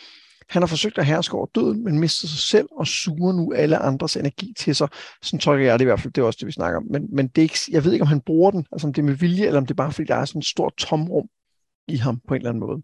Han 0.49 0.63
har 0.63 0.67
forsøgt 0.67 0.99
at 0.99 1.07
herske 1.07 1.37
over 1.37 1.47
døden, 1.55 1.85
men 1.85 1.99
mister 1.99 2.29
sig 2.29 2.39
selv 2.39 2.69
og 2.79 2.87
suger 2.87 3.33
nu 3.33 3.53
alle 3.53 3.79
andres 3.79 4.17
energi 4.17 4.53
til 4.59 4.75
sig. 4.75 4.89
Sådan 5.23 5.39
tolker 5.39 5.65
jeg 5.65 5.79
det 5.79 5.85
i 5.85 5.87
hvert 5.87 6.01
fald, 6.01 6.13
det 6.13 6.23
er 6.23 6.27
også 6.27 6.39
det, 6.41 6.47
vi 6.47 6.53
snakker 6.53 6.81
om. 6.81 6.87
Men, 6.91 7.07
men 7.13 7.29
det 7.29 7.39
er 7.39 7.43
ikke, 7.43 7.59
jeg 7.71 7.85
ved 7.85 7.93
ikke, 7.93 8.03
om 8.03 8.09
han 8.09 8.21
bruger 8.21 8.51
den, 8.51 8.67
altså 8.73 8.87
om 8.87 8.93
det 8.93 9.03
er 9.03 9.07
med 9.07 9.15
vilje, 9.15 9.47
eller 9.47 9.61
om 9.61 9.67
det 9.67 9.75
er 9.75 9.83
bare 9.85 9.93
fordi, 9.93 10.07
der 10.09 10.15
er 10.15 10.25
sådan 10.25 10.39
et 10.39 10.45
stort 10.45 10.75
tomrum 10.77 11.29
i 11.89 11.97
ham 11.97 12.21
på 12.29 12.35
en 12.35 12.41
eller 12.41 12.51
anden 12.51 12.61
måde. 12.61 12.83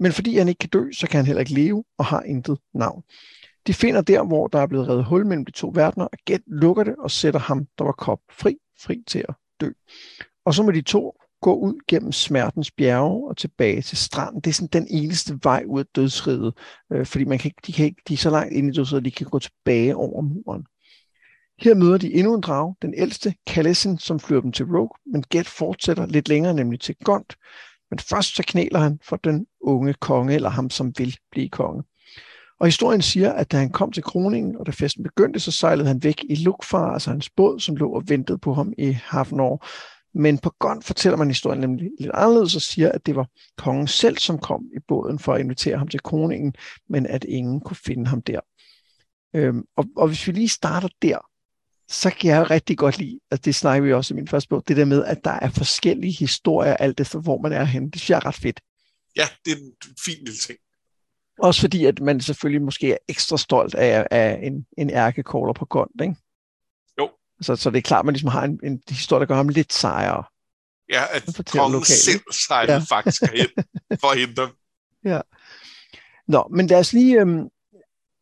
Men 0.00 0.12
fordi 0.12 0.38
han 0.38 0.48
ikke 0.48 0.58
kan 0.58 0.70
dø, 0.70 0.92
så 0.92 1.06
kan 1.06 1.16
han 1.16 1.26
heller 1.26 1.40
ikke 1.40 1.54
leve 1.54 1.84
og 1.98 2.04
har 2.04 2.22
intet 2.22 2.58
navn. 2.74 3.02
De 3.68 3.74
finder 3.74 4.00
der, 4.00 4.24
hvor 4.24 4.46
der 4.46 4.58
er 4.58 4.66
blevet 4.66 4.88
reddet 4.88 5.04
hul 5.04 5.26
mellem 5.26 5.44
de 5.44 5.50
to 5.50 5.72
verdener, 5.74 6.04
og 6.04 6.18
Get 6.26 6.42
lukker 6.46 6.84
det 6.84 6.94
og 6.98 7.10
sætter 7.10 7.40
ham, 7.40 7.66
der 7.78 7.84
var 7.84 7.92
kop, 7.92 8.20
fri, 8.30 8.56
fri 8.80 9.02
til 9.06 9.24
at 9.28 9.34
dø. 9.60 9.70
Og 10.44 10.54
så 10.54 10.62
må 10.62 10.70
de 10.70 10.82
to 10.82 11.18
gå 11.42 11.54
ud 11.54 11.74
gennem 11.88 12.12
smertens 12.12 12.70
bjerge 12.70 13.28
og 13.28 13.36
tilbage 13.36 13.82
til 13.82 13.98
stranden. 13.98 14.40
Det 14.40 14.50
er 14.50 14.54
sådan 14.54 14.82
den 14.82 14.86
eneste 14.90 15.38
vej 15.42 15.64
ud 15.66 15.80
af 15.80 15.86
dødsriget, 15.86 16.54
øh, 16.92 17.06
fordi 17.06 17.24
man 17.24 17.38
kan, 17.38 17.50
de, 17.66 17.72
kan 17.72 17.84
ikke, 17.84 18.02
de 18.08 18.12
er 18.14 18.18
så 18.18 18.30
langt 18.30 18.52
inde 18.52 18.68
i 18.68 18.72
dødsriget, 18.72 19.00
at 19.00 19.04
de 19.04 19.10
kan 19.10 19.26
gå 19.26 19.38
tilbage 19.38 19.96
over 19.96 20.22
muren. 20.22 20.64
Her 21.60 21.74
møder 21.74 21.98
de 21.98 22.14
endnu 22.14 22.34
en 22.34 22.40
drag, 22.40 22.74
den 22.82 22.94
ældste, 22.96 23.34
Kallesen, 23.46 23.98
som 23.98 24.20
flyver 24.20 24.42
dem 24.42 24.52
til 24.52 24.66
Rogue, 24.66 25.12
men 25.12 25.24
Get 25.30 25.48
fortsætter 25.48 26.06
lidt 26.06 26.28
længere, 26.28 26.54
nemlig 26.54 26.80
til 26.80 26.96
Gond. 27.04 27.26
Men 27.90 27.98
først 27.98 28.36
så 28.36 28.42
knæler 28.46 28.78
han 28.78 28.98
for 29.02 29.16
den 29.16 29.46
unge 29.60 29.94
konge, 29.94 30.34
eller 30.34 30.48
ham, 30.48 30.70
som 30.70 30.92
vil 30.98 31.16
blive 31.30 31.48
konge. 31.48 31.82
Og 32.60 32.66
historien 32.66 33.02
siger, 33.02 33.32
at 33.32 33.52
da 33.52 33.56
han 33.56 33.70
kom 33.70 33.92
til 33.92 34.02
kroningen, 34.02 34.56
og 34.56 34.66
da 34.66 34.70
festen 34.70 35.02
begyndte, 35.02 35.40
så 35.40 35.50
sejlede 35.50 35.88
han 35.88 36.02
væk 36.02 36.24
i 36.28 36.34
Lukfar, 36.34 36.92
altså 36.92 37.10
hans 37.10 37.30
båd, 37.30 37.60
som 37.60 37.76
lå 37.76 37.90
og 37.90 38.08
ventede 38.08 38.38
på 38.38 38.54
ham 38.54 38.72
i 38.78 38.92
Hafnor. 38.92 39.66
Men 40.14 40.38
på 40.38 40.50
Gon 40.58 40.82
fortæller 40.82 41.16
man 41.16 41.28
historien 41.28 41.60
nemlig 41.60 41.90
lidt 42.00 42.10
anderledes 42.14 42.56
og 42.56 42.62
siger, 42.62 42.92
at 42.92 43.06
det 43.06 43.16
var 43.16 43.28
kongen 43.58 43.86
selv, 43.86 44.18
som 44.18 44.38
kom 44.38 44.64
i 44.76 44.80
båden 44.88 45.18
for 45.18 45.34
at 45.34 45.40
invitere 45.40 45.78
ham 45.78 45.88
til 45.88 46.00
kroningen, 46.00 46.54
men 46.88 47.06
at 47.06 47.24
ingen 47.24 47.60
kunne 47.60 47.76
finde 47.76 48.06
ham 48.06 48.22
der. 48.22 48.40
Øhm, 49.34 49.64
og, 49.76 49.84
og 49.96 50.08
hvis 50.08 50.26
vi 50.26 50.32
lige 50.32 50.48
starter 50.48 50.88
der, 51.02 51.18
så 51.88 52.10
kan 52.10 52.30
jeg 52.30 52.50
rigtig 52.50 52.78
godt 52.78 52.98
lide, 52.98 53.20
at 53.30 53.44
det 53.44 53.54
snakker 53.54 53.84
vi 53.86 53.92
også 53.92 54.14
i 54.14 54.16
min 54.16 54.28
første 54.28 54.48
bog, 54.48 54.68
det 54.68 54.76
der 54.76 54.84
med, 54.84 55.04
at 55.04 55.24
der 55.24 55.30
er 55.30 55.50
forskellige 55.50 56.12
historier, 56.12 56.76
alt 56.76 57.00
efter 57.00 57.18
hvor 57.18 57.40
man 57.40 57.52
er 57.52 57.64
henne. 57.64 57.90
Det 57.90 58.00
synes 58.00 58.10
jeg 58.10 58.16
er 58.16 58.26
ret 58.26 58.34
fedt. 58.34 58.60
Ja, 59.16 59.28
det 59.44 59.52
er 59.52 59.56
en 59.56 59.72
fin 60.04 60.24
lille 60.24 60.38
ting. 60.46 60.58
Også 61.38 61.60
fordi, 61.60 61.84
at 61.84 62.00
man 62.00 62.20
selvfølgelig 62.20 62.62
måske 62.62 62.92
er 62.92 62.96
ekstra 63.08 63.36
stolt 63.36 63.74
af, 63.74 64.06
af 64.10 64.40
en, 64.42 64.66
en 64.78 64.90
ærkekåler 64.90 65.52
på 65.52 65.64
grund, 65.64 65.90
ikke? 66.02 66.16
Jo. 67.00 67.10
Så, 67.40 67.56
så 67.56 67.70
det 67.70 67.78
er 67.78 67.82
klart, 67.82 67.98
at 67.98 68.04
man 68.04 68.14
ligesom 68.14 68.30
har 68.30 68.44
en, 68.44 68.60
en 68.62 68.82
historie, 68.88 69.20
der 69.20 69.26
gør 69.26 69.34
ham 69.34 69.48
lidt 69.48 69.72
sejere. 69.72 70.24
Ja, 70.92 71.02
at 71.12 71.24
kongen 71.52 71.72
lokale. 71.72 71.84
selv 71.84 72.20
sejlede 72.32 72.72
ja. 72.72 72.96
faktisk 72.96 73.22
hen 73.22 73.64
for 74.00 74.10
at 74.10 74.18
hente 74.18 74.42
dem. 74.42 74.48
Ja. 75.04 75.20
Nå, 76.28 76.48
men 76.50 76.66
lad 76.66 76.78
os 76.78 76.92
lige, 76.92 77.20
øhm, 77.20 77.48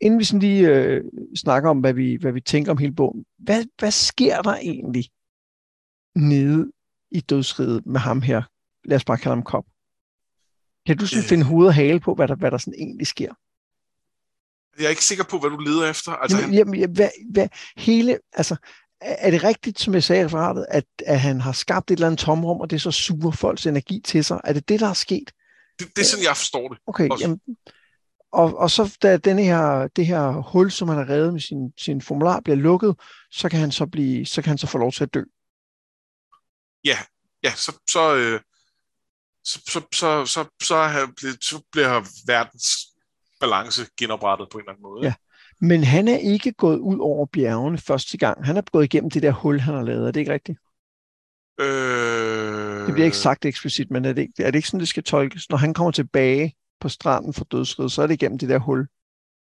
inden 0.01 0.19
vi 0.19 0.25
sådan 0.25 0.41
lige 0.41 0.69
øh, 0.69 1.05
snakker 1.37 1.71
om, 1.71 1.81
hvad 1.81 1.93
vi, 1.93 2.17
hvad 2.21 2.33
vi 2.33 2.41
tænker 2.41 2.73
om 2.73 2.79
hele 2.79 2.93
bogen, 2.93 3.25
hvad, 3.39 3.65
hvad 3.79 3.91
sker 3.91 4.43
der 4.43 4.55
egentlig 4.55 5.11
nede 6.15 6.73
i 7.11 7.21
dødsriget 7.21 7.87
med 7.87 8.01
ham 8.01 8.23
her. 8.23 8.43
Lad 8.85 8.97
os 8.97 9.05
bare 9.05 9.17
kalde 9.17 9.37
ham 9.37 9.43
Kop. 9.43 9.65
Kan 10.87 10.97
du 10.97 11.07
sådan 11.07 11.23
øh. 11.23 11.29
finde 11.29 11.45
hoved 11.45 11.67
og 11.67 11.75
hale 11.75 12.01
på, 12.01 12.15
hvad 12.15 12.29
der, 12.29 12.35
hvad 12.35 12.51
der 12.51 12.59
sådan 12.59 12.75
egentlig 12.79 13.07
sker? 13.07 13.33
Jeg 14.79 14.85
er 14.85 14.91
ikke 14.91 15.05
sikker 15.05 15.25
på, 15.25 15.39
hvad 15.39 15.51
du 15.51 15.57
leder 15.57 15.91
efter. 15.91 16.13
Altså, 16.13 16.39
jamen, 16.39 16.55
jamen, 16.55 16.75
jamen, 16.75 16.97
hvad, 16.97 17.09
hvad, 17.33 17.49
hele, 17.77 18.19
altså, 18.33 18.57
er 19.01 19.31
det 19.31 19.45
rigtigt, 19.45 19.81
som 19.81 19.95
jeg 19.95 20.05
sagde 20.05 20.23
i 20.23 20.25
referatet, 20.25 20.67
at, 20.69 20.85
at 21.07 21.21
han 21.21 21.41
har 21.41 21.53
skabt 21.53 21.91
et 21.91 21.95
eller 21.95 22.07
andet 22.07 22.19
tomrum, 22.19 22.61
og 22.61 22.71
det 22.71 22.83
så 22.83 22.91
suger 22.91 23.31
folks 23.31 23.67
energi 23.67 24.01
til 24.05 24.25
sig? 24.25 24.41
Er 24.45 24.53
det 24.53 24.69
det, 24.69 24.81
der 24.81 24.89
er 24.89 24.93
sket? 24.93 25.33
Det, 25.79 25.97
det 25.97 26.03
er 26.03 26.07
sådan, 26.07 26.25
jeg 26.25 26.37
forstår 26.37 26.69
det. 26.69 26.79
Okay, 26.87 27.09
jamen, 27.21 27.41
og, 28.33 28.59
og 28.59 28.71
så 28.71 28.97
da 29.03 29.17
denne 29.17 29.43
her, 29.43 29.89
det 29.97 30.07
her 30.07 30.31
hul, 30.31 30.71
som 30.71 30.89
han 30.89 30.99
har 30.99 31.09
reddet 31.09 31.33
med 31.33 31.41
sin, 31.41 31.73
sin 31.79 32.01
formular, 32.01 32.41
bliver 32.41 32.57
lukket, 32.57 32.95
så 33.31 33.49
kan 33.49 33.61
han 33.61 33.73
så, 33.73 33.87
blive, 33.87 34.27
så 34.27 34.43
kan 34.43 34.49
han 34.49 34.59
så 34.59 34.67
få 34.67 34.79
lov 34.79 34.93
til 34.93 35.03
at 35.05 35.15
dø. 35.15 35.23
Ja, 36.85 36.99
ja 37.43 37.53
så, 37.55 37.73
så, 37.91 38.17
øh, 38.17 38.41
så, 39.47 39.61
så, 39.69 39.81
så, 39.93 40.25
så, 40.27 40.45
så, 40.63 41.13
blevet, 41.17 41.45
så 41.45 41.63
bliver 41.73 42.03
verdens 42.27 42.67
balance 43.41 43.87
genoprettet 43.97 44.49
på 44.51 44.59
en 44.59 44.63
eller 44.63 44.73
anden 44.73 44.83
måde. 44.83 45.05
Ja. 45.07 45.15
Men 45.61 45.85
han 45.85 46.09
er 46.09 46.17
ikke 46.17 46.53
gået 46.53 46.79
ud 46.79 46.99
over 47.01 47.27
bjergene 47.27 47.79
første 47.79 48.19
gang. 48.19 48.45
Han 48.45 48.57
er 48.57 48.63
gået 48.73 48.85
igennem 48.85 49.11
det 49.11 49.23
der 49.23 49.31
hul, 49.31 49.61
han 49.61 49.75
har 49.75 49.83
lavet. 49.83 50.09
Er 50.09 50.11
det 50.11 50.21
ikke 50.21 50.33
rigtigt? 50.33 50.59
Øh... 51.61 52.87
Det 52.87 52.95
bliver 52.95 53.05
ikke 53.05 53.17
sagt 53.17 53.45
eksplicit, 53.45 53.91
men 53.91 54.05
er 54.05 54.13
det, 54.13 54.23
ikke, 54.23 54.43
er 54.43 54.51
det 54.51 54.59
ikke 54.59 54.69
sådan, 54.69 54.81
det 54.81 54.89
skal 54.89 55.03
tolkes? 55.03 55.51
Når 55.51 55.57
han 55.57 55.75
kommer 55.75 55.91
tilbage 55.91 56.55
på 56.81 56.89
stranden 56.89 57.35
for 57.35 57.45
dødsrid, 57.45 57.89
så 57.89 58.03
er 58.03 58.07
det 58.07 58.15
igennem 58.15 58.39
det 58.39 58.49
der 58.49 58.59
hul, 58.59 58.89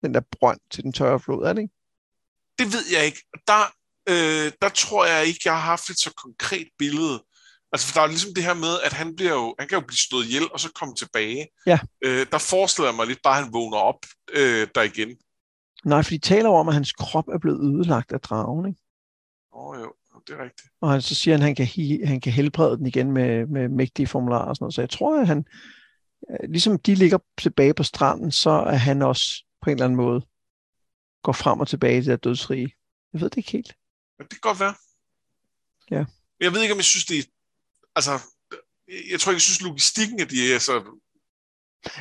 den 0.02 0.14
der 0.14 0.20
brønd 0.20 0.60
til 0.70 0.82
den 0.82 0.92
tørre 0.92 1.20
flod, 1.20 1.46
er 1.46 1.52
det 1.52 1.62
ikke? 1.62 1.74
Det 2.58 2.66
ved 2.72 2.84
jeg 2.92 3.06
ikke. 3.06 3.22
Der, 3.46 3.62
øh, 4.08 4.52
der 4.62 4.68
tror 4.68 5.06
jeg 5.06 5.26
ikke, 5.26 5.40
jeg 5.44 5.52
har 5.52 5.60
haft 5.60 5.90
et 5.90 5.98
så 5.98 6.14
konkret 6.24 6.68
billede. 6.78 7.22
Altså, 7.76 7.88
for 7.88 8.00
der 8.00 8.04
er 8.06 8.10
ligesom 8.10 8.34
det 8.34 8.44
her 8.44 8.54
med, 8.54 8.74
at 8.84 8.92
han, 8.92 9.16
bliver 9.16 9.32
jo, 9.32 9.54
han 9.58 9.68
kan 9.68 9.78
jo 9.78 9.84
blive 9.86 10.04
stået 10.08 10.24
ihjel, 10.26 10.52
og 10.52 10.60
så 10.60 10.72
komme 10.72 10.94
tilbage. 10.94 11.46
Ja. 11.66 11.78
Øh, 12.04 12.26
der 12.32 12.38
forestiller 12.38 12.88
jeg 12.88 12.96
mig 12.96 13.06
lidt 13.06 13.22
bare, 13.22 13.38
at 13.38 13.44
han 13.44 13.52
vågner 13.52 13.76
op 13.76 14.00
øh, 14.32 14.68
der 14.74 14.82
igen. 14.82 15.16
Nej, 15.84 16.02
for 16.02 16.10
de 16.10 16.18
taler 16.18 16.48
om, 16.48 16.68
at 16.68 16.74
hans 16.74 16.92
krop 16.92 17.28
er 17.28 17.38
blevet 17.38 17.60
ødelagt 17.60 18.12
af 18.12 18.20
dragen, 18.20 18.66
ikke? 18.68 18.80
Åh 19.52 19.68
oh, 19.68 19.80
jo, 19.80 19.92
det 20.26 20.34
er 20.34 20.42
rigtigt. 20.44 20.68
Og 20.80 20.90
han, 20.90 21.02
så 21.02 21.14
siger 21.14 21.34
han, 21.34 21.42
at 21.42 21.46
han 21.46 21.54
kan, 21.54 21.66
han 22.06 22.20
kan 22.20 22.32
helbrede 22.32 22.76
den 22.76 22.86
igen 22.86 23.12
med, 23.12 23.46
med 23.46 23.68
mægtige 23.68 24.06
formularer 24.06 24.48
og 24.48 24.56
sådan 24.56 24.64
noget. 24.64 24.74
Så 24.74 24.82
jeg 24.82 24.90
tror, 24.90 25.20
at 25.20 25.26
han, 25.26 25.44
øh, 26.30 26.50
ligesom 26.50 26.78
de 26.78 26.94
ligger 26.94 27.18
tilbage 27.38 27.74
på 27.74 27.82
stranden, 27.82 28.32
så 28.32 28.50
er 28.50 28.76
han 28.76 29.02
også 29.02 29.44
på 29.62 29.70
en 29.70 29.76
eller 29.76 29.84
anden 29.84 29.96
måde 29.96 30.26
går 31.22 31.32
frem 31.32 31.60
og 31.60 31.68
tilbage 31.68 31.96
det 31.96 32.06
der 32.06 32.16
dødsrige. 32.16 32.74
Jeg 33.12 33.20
ved 33.20 33.30
det 33.30 33.36
ikke 33.36 33.52
helt. 33.52 33.74
Ja, 34.18 34.24
det 34.24 34.30
kan 34.30 34.40
godt 34.40 34.60
være. 34.60 34.74
Ja. 35.90 36.04
Jeg 36.40 36.52
ved 36.52 36.62
ikke, 36.62 36.72
om 36.72 36.78
jeg 36.78 36.84
synes, 36.84 37.04
det 37.04 37.18
er... 37.18 37.22
Altså, 37.96 38.10
jeg 39.10 39.20
tror 39.20 39.30
ikke, 39.30 39.36
jeg 39.36 39.40
synes, 39.40 39.62
logistikken 39.62 40.20
af 40.20 40.28
de 40.28 40.54
er 40.54 40.58
så 40.58 41.00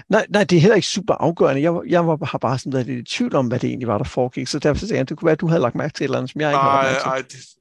Nej, 0.09 0.25
nej, 0.29 0.43
det 0.43 0.55
er 0.55 0.61
heller 0.61 0.75
ikke 0.75 0.87
super 0.87 1.13
afgørende. 1.13 1.61
Jeg, 1.61 1.81
jeg 1.87 2.07
var, 2.07 2.25
har 2.25 2.37
bare 2.37 2.59
sådan 2.59 2.73
været 2.73 2.85
lidt 2.85 3.09
i 3.09 3.15
tvivl 3.15 3.35
om, 3.35 3.47
hvad 3.47 3.59
det 3.59 3.67
egentlig 3.67 3.87
var, 3.87 3.97
der 3.97 4.05
foregik. 4.05 4.47
Så 4.47 4.59
derfor 4.59 4.79
sagde 4.79 4.93
jeg, 4.93 5.01
at 5.01 5.09
det 5.09 5.17
kunne 5.17 5.25
være, 5.25 5.33
at 5.33 5.41
du 5.41 5.47
havde 5.47 5.61
lagt 5.61 5.75
mærke 5.75 5.93
til 5.93 6.03
et 6.03 6.05
eller 6.05 6.17
andet, 6.17 6.31
som 6.31 6.41
jeg 6.41 6.49
ikke 6.49 6.57
nej, 6.57 6.81
havde 6.81 6.93
lagt 6.93 7.07
mærke 7.07 7.29
til. 7.29 7.37
Nej, 7.37 7.41
det... 7.41 7.55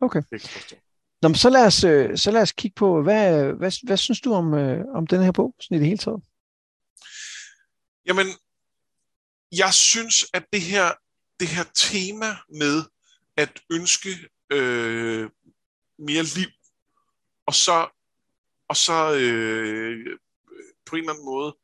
Okay. 0.00 0.22
Nå, 1.22 1.28
men 1.28 1.34
så 1.34 1.50
lad, 1.50 1.66
os, 1.66 1.84
øh, 1.84 2.18
så 2.18 2.30
lad 2.30 2.42
os 2.42 2.52
kigge 2.52 2.74
på, 2.74 3.02
hvad, 3.02 3.52
hvad, 3.52 3.86
hvad 3.86 3.96
synes 3.96 4.20
du 4.20 4.32
om, 4.32 4.54
øh, 4.54 4.84
om 4.94 5.06
den 5.06 5.22
her 5.22 5.32
bog, 5.32 5.54
sådan 5.60 5.76
i 5.76 5.78
det 5.78 5.86
hele 5.86 5.98
taget? 5.98 6.22
Jamen, 8.06 8.26
jeg 9.52 9.74
synes, 9.74 10.26
at 10.34 10.44
det 10.52 10.62
her, 10.62 10.90
det 11.40 11.48
her 11.48 11.64
tema 11.74 12.36
med 12.48 12.82
at 13.36 13.60
ønske 13.72 14.10
øh, 14.52 15.30
mere 15.98 16.22
liv, 16.22 16.48
og 17.50 17.54
så, 17.54 17.88
og 18.68 18.76
så 18.76 19.14
øh, 19.20 20.18
på 20.86 20.96
en 20.96 21.02
eller 21.02 21.12
anden 21.12 21.24
måde 21.24 21.56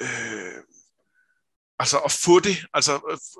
øh, 0.00 0.62
altså 1.78 1.98
at 1.98 2.12
få 2.12 2.40
det, 2.40 2.56
altså 2.74 2.94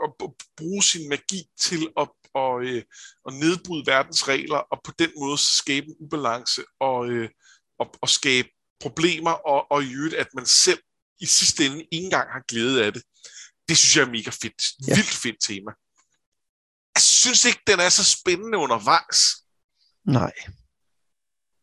at, 0.04 0.34
bruge 0.56 0.82
sin 0.82 1.08
magi 1.08 1.40
til 1.58 1.82
at, 2.00 2.08
og, 2.34 2.64
øh, 2.64 2.82
at 3.28 3.34
nedbryde 3.34 3.86
verdens 3.86 4.28
regler, 4.28 4.56
og 4.56 4.80
på 4.84 4.92
den 4.98 5.10
måde 5.18 5.38
skabe 5.38 5.86
en 5.86 5.96
ubalance, 6.00 6.62
og, 6.80 7.10
øh, 7.10 7.28
og, 7.78 7.94
og 8.00 8.08
skabe 8.08 8.48
problemer, 8.80 9.30
og, 9.30 9.70
og 9.70 9.84
i 9.84 9.92
øvrigt, 9.92 10.14
at 10.14 10.28
man 10.34 10.46
selv 10.46 10.82
i 11.20 11.26
sidste 11.26 11.66
ende 11.66 11.78
ikke 11.92 12.04
engang 12.04 12.30
har 12.32 12.42
glæde 12.48 12.84
af 12.84 12.92
det. 12.92 13.02
Det 13.68 13.78
synes 13.78 13.96
jeg 13.96 14.02
er 14.02 14.10
mega 14.10 14.30
fedt. 14.30 14.62
Ja. 14.88 14.94
Vildt 14.94 15.16
fedt 15.24 15.40
tema. 15.40 15.70
Jeg 16.94 17.02
synes 17.02 17.44
ikke, 17.44 17.62
den 17.66 17.80
er 17.80 17.88
så 17.88 18.04
spændende 18.04 18.58
undervejs. 18.58 19.20
Nej. 20.04 20.32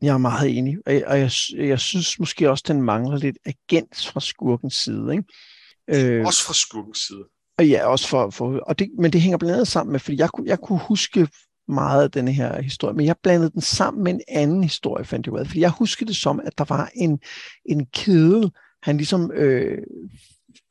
Jeg 0.01 0.13
er 0.13 0.17
meget 0.17 0.57
enig, 0.57 0.77
og 0.85 0.93
jeg, 0.93 1.03
og 1.07 1.19
jeg, 1.19 1.31
jeg 1.57 1.79
synes 1.79 2.19
måske 2.19 2.49
også, 2.49 2.63
den 2.67 2.81
mangler 2.81 3.17
lidt 3.17 3.37
agens 3.45 4.07
fra 4.07 4.19
skurkens 4.19 4.73
side. 4.73 5.11
Ikke? 5.11 6.15
Øh, 6.15 6.25
også 6.25 6.45
fra 6.45 6.53
skurkens 6.53 6.97
side. 6.97 7.23
Og 7.57 7.67
ja, 7.67 7.85
også 7.85 8.07
for, 8.07 8.29
for 8.29 8.59
og 8.59 8.79
det, 8.79 8.89
men 8.99 9.13
det 9.13 9.21
hænger 9.21 9.37
blandt 9.37 9.53
andet 9.53 9.67
sammen 9.67 9.91
med, 9.91 9.99
fordi 9.99 10.17
jeg, 10.17 10.29
jeg 10.45 10.59
kunne 10.59 10.79
huske 10.79 11.27
meget 11.67 12.03
af 12.03 12.11
denne 12.11 12.31
her 12.31 12.61
historie, 12.61 12.95
men 12.95 13.05
jeg 13.05 13.15
blandede 13.23 13.51
den 13.51 13.61
sammen 13.61 14.03
med 14.03 14.13
en 14.13 14.21
anden 14.27 14.63
historie, 14.63 15.05
fandt 15.05 15.25
jeg 15.25 15.33
ud 15.33 15.39
af. 15.39 15.47
Fordi 15.47 15.59
jeg 15.59 15.69
husker 15.69 16.05
det 16.05 16.15
som, 16.15 16.39
at 16.39 16.57
der 16.57 16.65
var 16.69 16.91
en, 16.95 17.19
en 17.65 17.85
kæde, 17.85 18.51
han 18.83 18.97
ligesom 18.97 19.31
øh, 19.31 19.77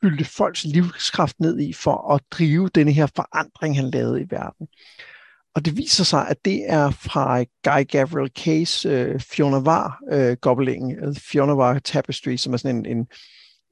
fyldte 0.02 0.24
folks 0.24 0.64
livskraft 0.64 1.40
ned 1.40 1.58
i 1.58 1.72
for 1.72 2.14
at 2.14 2.20
drive 2.30 2.68
denne 2.68 2.92
her 2.92 3.06
forandring, 3.16 3.76
han 3.76 3.90
lavede 3.90 4.20
i 4.20 4.26
verden. 4.30 4.66
Og 5.54 5.64
det 5.64 5.76
viser 5.76 6.04
sig, 6.04 6.28
at 6.28 6.44
det 6.44 6.62
er 6.66 6.90
fra 6.90 7.42
Guy 7.42 7.88
Gabriel 7.88 8.30
Case 8.36 8.88
øh, 8.88 9.20
Fiona 9.20 9.58
Var 9.58 10.00
øh, 10.12 10.30
uh, 10.30 10.36
gobelingen, 10.36 11.14
Fiona 11.14 11.52
Var 11.52 11.78
Tapestry, 11.78 12.36
som 12.36 12.52
er 12.52 12.56
sådan 12.56 12.76
en, 12.76 12.96
en, 12.96 13.06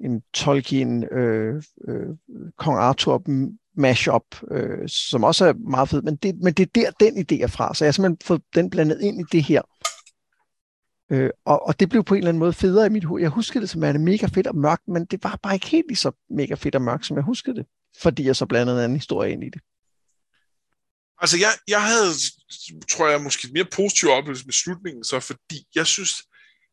en 0.05 0.23
Tolkien 0.35 1.05
øh, 1.05 1.63
øh, 1.89 2.07
Kong 2.59 2.79
Arthur 2.79 3.23
mashup, 3.77 4.23
øh, 4.51 4.89
som 4.89 5.25
også 5.25 5.47
er 5.47 5.53
meget 5.53 5.89
fed, 5.89 6.03
men 6.03 6.17
det, 6.17 6.37
men 6.43 6.53
det 6.53 6.63
er 6.63 6.71
der, 6.75 6.91
den 7.01 7.19
idé 7.19 7.43
er 7.43 7.47
fra. 7.47 7.75
Så 7.75 7.85
jeg 7.85 7.89
har 7.89 7.93
simpelthen 7.93 8.19
fået 8.25 8.43
den 8.55 8.71
blandet 8.71 9.01
ind 9.01 9.21
i 9.21 9.25
det 9.33 9.43
her. 9.43 9.63
Øh, 11.11 11.31
og, 11.45 11.67
og 11.67 11.81
det 11.81 11.89
blev 11.89 12.05
på 12.05 12.15
en 12.15 12.19
eller 12.19 12.29
anden 12.29 12.39
måde 12.39 12.53
federe 12.53 12.87
i 12.87 12.91
mit 12.91 13.05
hoved. 13.05 13.23
Jeg 13.23 13.31
huskede 13.31 13.63
det 13.63 13.71
som 13.71 13.85
er 13.85 13.99
mega 13.99 14.27
fedt 14.27 14.47
og 14.47 14.57
mørkt, 14.57 14.89
men 14.89 15.05
det 15.05 15.25
var 15.25 15.39
bare 15.43 15.55
ikke 15.55 15.67
helt 15.67 15.87
lige 15.89 15.97
så 15.97 16.13
mega 16.31 16.55
fedt 16.55 16.75
og 16.75 16.83
mørkt, 16.83 17.07
som 17.07 17.17
jeg 17.17 17.25
huskede 17.25 17.57
det, 17.57 17.67
fordi 18.03 18.27
jeg 18.27 18.37
så 18.37 18.47
blandede 18.47 18.77
en 18.77 18.85
anden 18.85 18.97
historie 18.97 19.33
ind 19.33 19.45
i 19.45 19.49
det. 19.49 19.61
Altså, 21.21 21.37
jeg, 21.39 21.53
jeg 21.69 21.83
havde, 21.83 22.13
tror 22.91 23.09
jeg, 23.09 23.21
måske 23.21 23.49
mere 23.53 23.65
positiv 23.65 24.09
oplevelse 24.09 24.45
med 24.47 24.53
slutningen, 24.53 25.05
så 25.05 25.21
fordi 25.21 25.67
jeg 25.75 25.87
synes, 25.87 26.23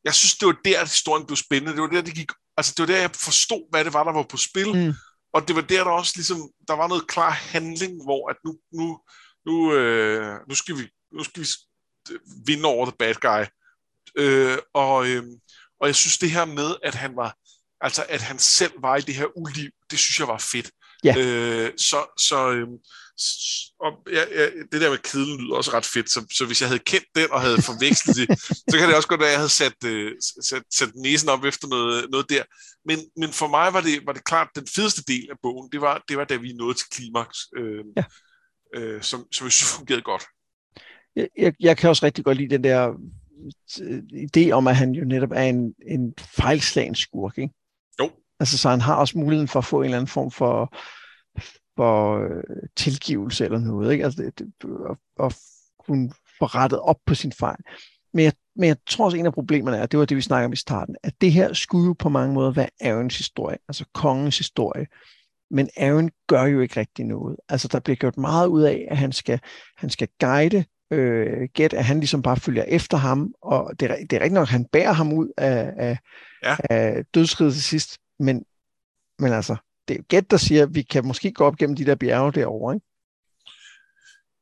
jeg 0.04 0.14
synes, 0.14 0.38
det 0.38 0.46
var 0.46 0.58
der, 0.66 0.86
historien 0.86 1.26
blev 1.26 1.38
spændende. 1.38 1.74
Det 1.74 1.82
var 1.82 1.88
der, 1.88 2.02
det 2.02 2.16
gik, 2.16 2.32
altså, 2.58 2.74
det 2.78 2.82
var 2.82 2.94
der, 2.94 3.02
jeg 3.02 3.12
forstod, 3.16 3.72
hvad 3.72 3.86
det 3.86 3.94
var, 3.94 4.04
der 4.04 4.14
var 4.14 4.26
på 4.30 4.38
spil. 4.38 4.76
Mm. 4.76 4.94
Og 5.34 5.48
det 5.48 5.56
var 5.56 5.62
der, 5.62 5.84
der 5.84 5.92
også 5.92 6.14
ligesom, 6.16 6.50
der 6.68 6.74
var 6.74 6.88
noget 6.88 7.08
klar 7.08 7.30
handling, 7.30 8.04
hvor 8.04 8.30
at 8.30 8.38
nu, 8.46 8.60
nu, 8.74 9.00
nu, 9.46 9.74
øh, 9.74 10.40
nu, 10.50 10.56
skal 10.56 10.78
vi, 10.78 10.90
nu 11.12 11.24
skal 11.24 11.42
vi 11.44 11.48
vinde 12.46 12.66
over 12.66 12.86
the 12.86 12.96
bad 13.00 13.16
guy. 13.16 13.46
Øh, 14.16 14.58
og, 14.74 15.08
øh, 15.08 15.24
og 15.80 15.88
jeg 15.88 15.96
synes, 15.96 16.18
det 16.18 16.32
her 16.32 16.46
med, 16.46 16.76
at 16.84 16.96
han 16.96 17.16
var, 17.16 17.38
altså, 17.82 18.06
at 18.10 18.22
han 18.22 18.40
selv 18.40 18.74
var 18.82 18.96
i 18.96 19.02
det 19.02 19.16
her 19.16 19.38
uliv, 19.38 19.70
det 19.92 20.00
synes 20.00 20.20
jeg 20.20 20.28
var 20.28 20.38
fedt. 20.38 20.72
Ja. 21.04 21.16
Øh, 21.18 21.72
så, 21.78 21.98
så, 22.18 22.52
øh, 22.52 22.68
og 23.80 23.92
ja, 24.12 24.24
ja, 24.40 24.46
det 24.72 24.82
der 24.82 24.90
med 24.90 24.98
kedlen 24.98 25.42
lyder 25.42 25.56
også 25.56 25.72
ret 25.74 25.86
fedt, 25.86 26.10
så, 26.10 26.26
så 26.38 26.46
hvis 26.46 26.62
jeg 26.62 26.70
havde 26.70 26.80
kendt 26.80 27.06
den 27.16 27.32
og 27.32 27.42
havde 27.42 27.62
forvekslet 27.62 28.16
det, 28.16 28.40
så 28.70 28.78
kan 28.78 28.88
det 28.88 28.96
også 28.96 29.08
godt 29.08 29.20
være, 29.20 29.30
at 29.30 29.34
jeg 29.34 29.40
havde 29.40 29.60
sat, 29.62 29.80
øh, 29.86 30.12
sat, 30.50 30.64
sat 30.74 30.92
næsen 30.96 31.30
op 31.30 31.44
efter 31.44 31.68
noget, 31.68 32.10
noget 32.12 32.30
der. 32.30 32.44
Men, 32.86 33.00
men 33.18 33.30
for 33.30 33.48
mig 33.48 33.74
var 33.74 33.82
det, 33.82 34.06
var 34.06 34.14
det 34.14 34.24
klart, 34.24 34.48
den 34.56 34.68
fedeste 34.76 35.04
del 35.08 35.28
af 35.32 35.36
bogen, 35.42 35.70
det 35.72 35.82
var, 35.82 36.04
det 36.10 36.18
var 36.18 36.24
da 36.24 36.36
vi 36.36 36.54
nåede 36.54 36.74
til 36.74 36.88
klimaks, 36.92 37.38
øh, 37.58 37.84
ja. 37.98 38.04
øh, 38.76 39.02
som, 39.02 39.28
som 39.32 39.46
jeg 39.46 39.52
synes 39.52 39.74
fungerede 39.78 40.02
godt. 40.02 40.24
Jeg, 41.16 41.28
jeg, 41.38 41.54
jeg 41.60 41.78
kan 41.78 41.90
også 41.90 42.06
rigtig 42.06 42.26
godt 42.26 42.38
lide 42.38 42.56
den 42.56 42.64
der 42.64 42.94
øh, 43.82 44.02
idé 44.28 44.52
om, 44.52 44.68
at 44.68 44.76
han 44.76 44.92
jo 44.92 45.06
netop 45.06 45.32
er 45.32 45.44
en, 45.44 45.74
en 45.88 46.14
fejlslagen 46.18 46.96
skurk, 46.96 47.38
ikke? 47.38 47.54
Altså, 48.40 48.58
så 48.58 48.70
han 48.70 48.82
har 48.82 48.96
også 48.96 49.18
muligheden 49.18 49.48
for 49.48 49.60
at 49.60 49.66
få 49.66 49.80
en 49.80 49.86
eller 49.86 49.98
anden 49.98 50.08
form 50.08 50.32
for 50.32 50.76
for 51.76 52.20
øh, 52.20 52.44
tilgivelse 52.76 53.46
eller 53.46 53.60
noget, 53.60 53.92
ikke? 53.92 54.04
Altså, 54.04 54.22
det, 54.22 54.38
det, 54.62 54.70
at, 54.90 55.26
at 55.26 55.38
kunne 55.86 56.12
få 56.40 56.46
rettet 56.46 56.80
op 56.80 56.98
på 57.06 57.16
sin 57.16 57.32
fejl. 57.32 57.60
Men 58.14 58.26
jeg, 58.26 58.34
men 58.56 58.68
jeg 58.68 58.78
tror 58.88 59.06
også, 59.06 59.18
at 59.18 59.20
en 59.20 59.26
af 59.26 59.34
problemerne 59.34 59.78
er, 59.78 59.86
det 59.86 60.00
var 60.00 60.06
det, 60.06 60.18
vi 60.18 60.22
snakker 60.22 60.46
om 60.46 60.54
i 60.54 60.56
starten, 60.56 60.96
at 61.04 61.14
det 61.22 61.32
her 61.32 61.54
skulle 61.54 61.86
jo 61.86 61.94
på 61.94 62.10
mange 62.10 62.34
måder 62.34 62.52
være 62.52 62.70
Arons 62.82 63.18
historie, 63.18 63.58
altså 63.68 63.86
kongens 63.94 64.38
historie. 64.38 64.88
Men 65.52 65.70
Aaron 65.78 66.10
gør 66.28 66.44
jo 66.44 66.60
ikke 66.60 66.80
rigtig 66.80 67.06
noget. 67.06 67.36
Altså, 67.50 67.68
der 67.68 67.80
bliver 67.80 67.96
gjort 67.96 68.18
meget 68.18 68.48
ud 68.48 68.62
af, 68.62 68.88
at 68.92 68.98
han 68.98 69.12
skal, 69.12 69.40
han 69.78 69.90
skal 69.90 70.08
guide 70.20 70.66
øh, 70.92 71.50
Get, 71.56 71.74
at 71.74 71.86
han 71.86 72.00
ligesom 72.00 72.22
bare 72.22 72.38
følger 72.38 72.64
efter 72.64 72.98
ham, 72.98 73.34
og 73.42 73.80
det, 73.80 73.92
er, 73.92 73.96
det 73.96 74.14
er 74.14 74.20
rigtigt 74.20 74.34
nok, 74.34 74.42
at 74.42 74.50
han 74.50 74.66
bærer 74.66 74.94
ham 74.94 75.14
ud 75.14 75.30
af, 75.38 75.74
af, 75.78 75.98
ja. 76.44 76.56
af 76.70 77.06
dødsriget 77.14 77.54
til 77.54 77.64
sidst, 77.64 77.98
men, 78.20 78.46
men 79.20 79.34
altså, 79.34 79.56
det 79.88 79.98
er 79.98 80.02
gæt, 80.02 80.32
der 80.32 80.38
siger, 80.38 80.64
at 80.64 80.76
vi 80.76 80.82
kan 80.82 81.08
måske 81.08 81.32
gå 81.32 81.46
op 81.46 81.58
gennem 81.58 81.76
de 81.76 81.86
der 81.86 81.96
bjerge 81.96 82.32
derovre, 82.32 82.76
ikke? 82.76 82.88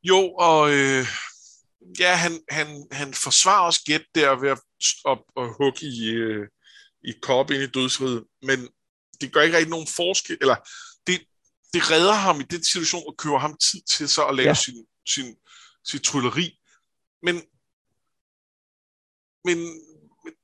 Jo, 0.04 0.34
og, 0.34 0.72
øh, 0.72 1.06
ja, 2.00 2.16
han, 2.16 2.32
han, 2.50 2.88
han 2.92 3.14
forsvarer 3.14 3.66
også 3.66 3.84
gæt 3.86 4.06
der 4.16 4.40
ved 4.40 4.50
at 4.50 4.60
op 5.06 5.24
og 5.36 5.56
hugge 5.58 5.86
i, 5.86 6.10
øh, 6.10 6.48
i 7.04 7.14
kop 7.22 7.52
ind 7.52 7.64
i 7.64 7.68
dødsriget, 7.68 8.24
men 8.42 8.70
det 9.22 9.34
gør 9.34 9.42
ikke 9.42 9.58
rigtig 9.58 9.70
nogen 9.70 9.88
forskel, 9.88 10.38
eller 10.42 10.56
det, 11.08 11.22
det 11.74 11.92
redder 11.92 12.14
ham 12.14 12.40
i 12.40 12.44
den 12.44 12.64
situation 12.64 13.04
og 13.08 13.18
køber 13.18 13.40
ham 13.40 13.58
tid 13.58 13.82
til 13.82 14.10
så 14.10 14.26
at 14.26 14.36
lave 14.36 14.48
ja. 14.48 14.54
sin, 14.54 14.86
sin, 15.10 15.36
sin 15.86 16.00
trylleri. 16.00 16.60
Men, 17.24 17.36
men, 19.46 19.58
men, 20.24 20.38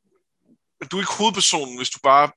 men 0.80 0.90
du 0.90 0.98
er 0.98 1.02
ikke 1.02 1.18
hovedpersonen, 1.18 1.78
hvis 1.78 1.90
du 1.90 2.00
bare 2.04 2.32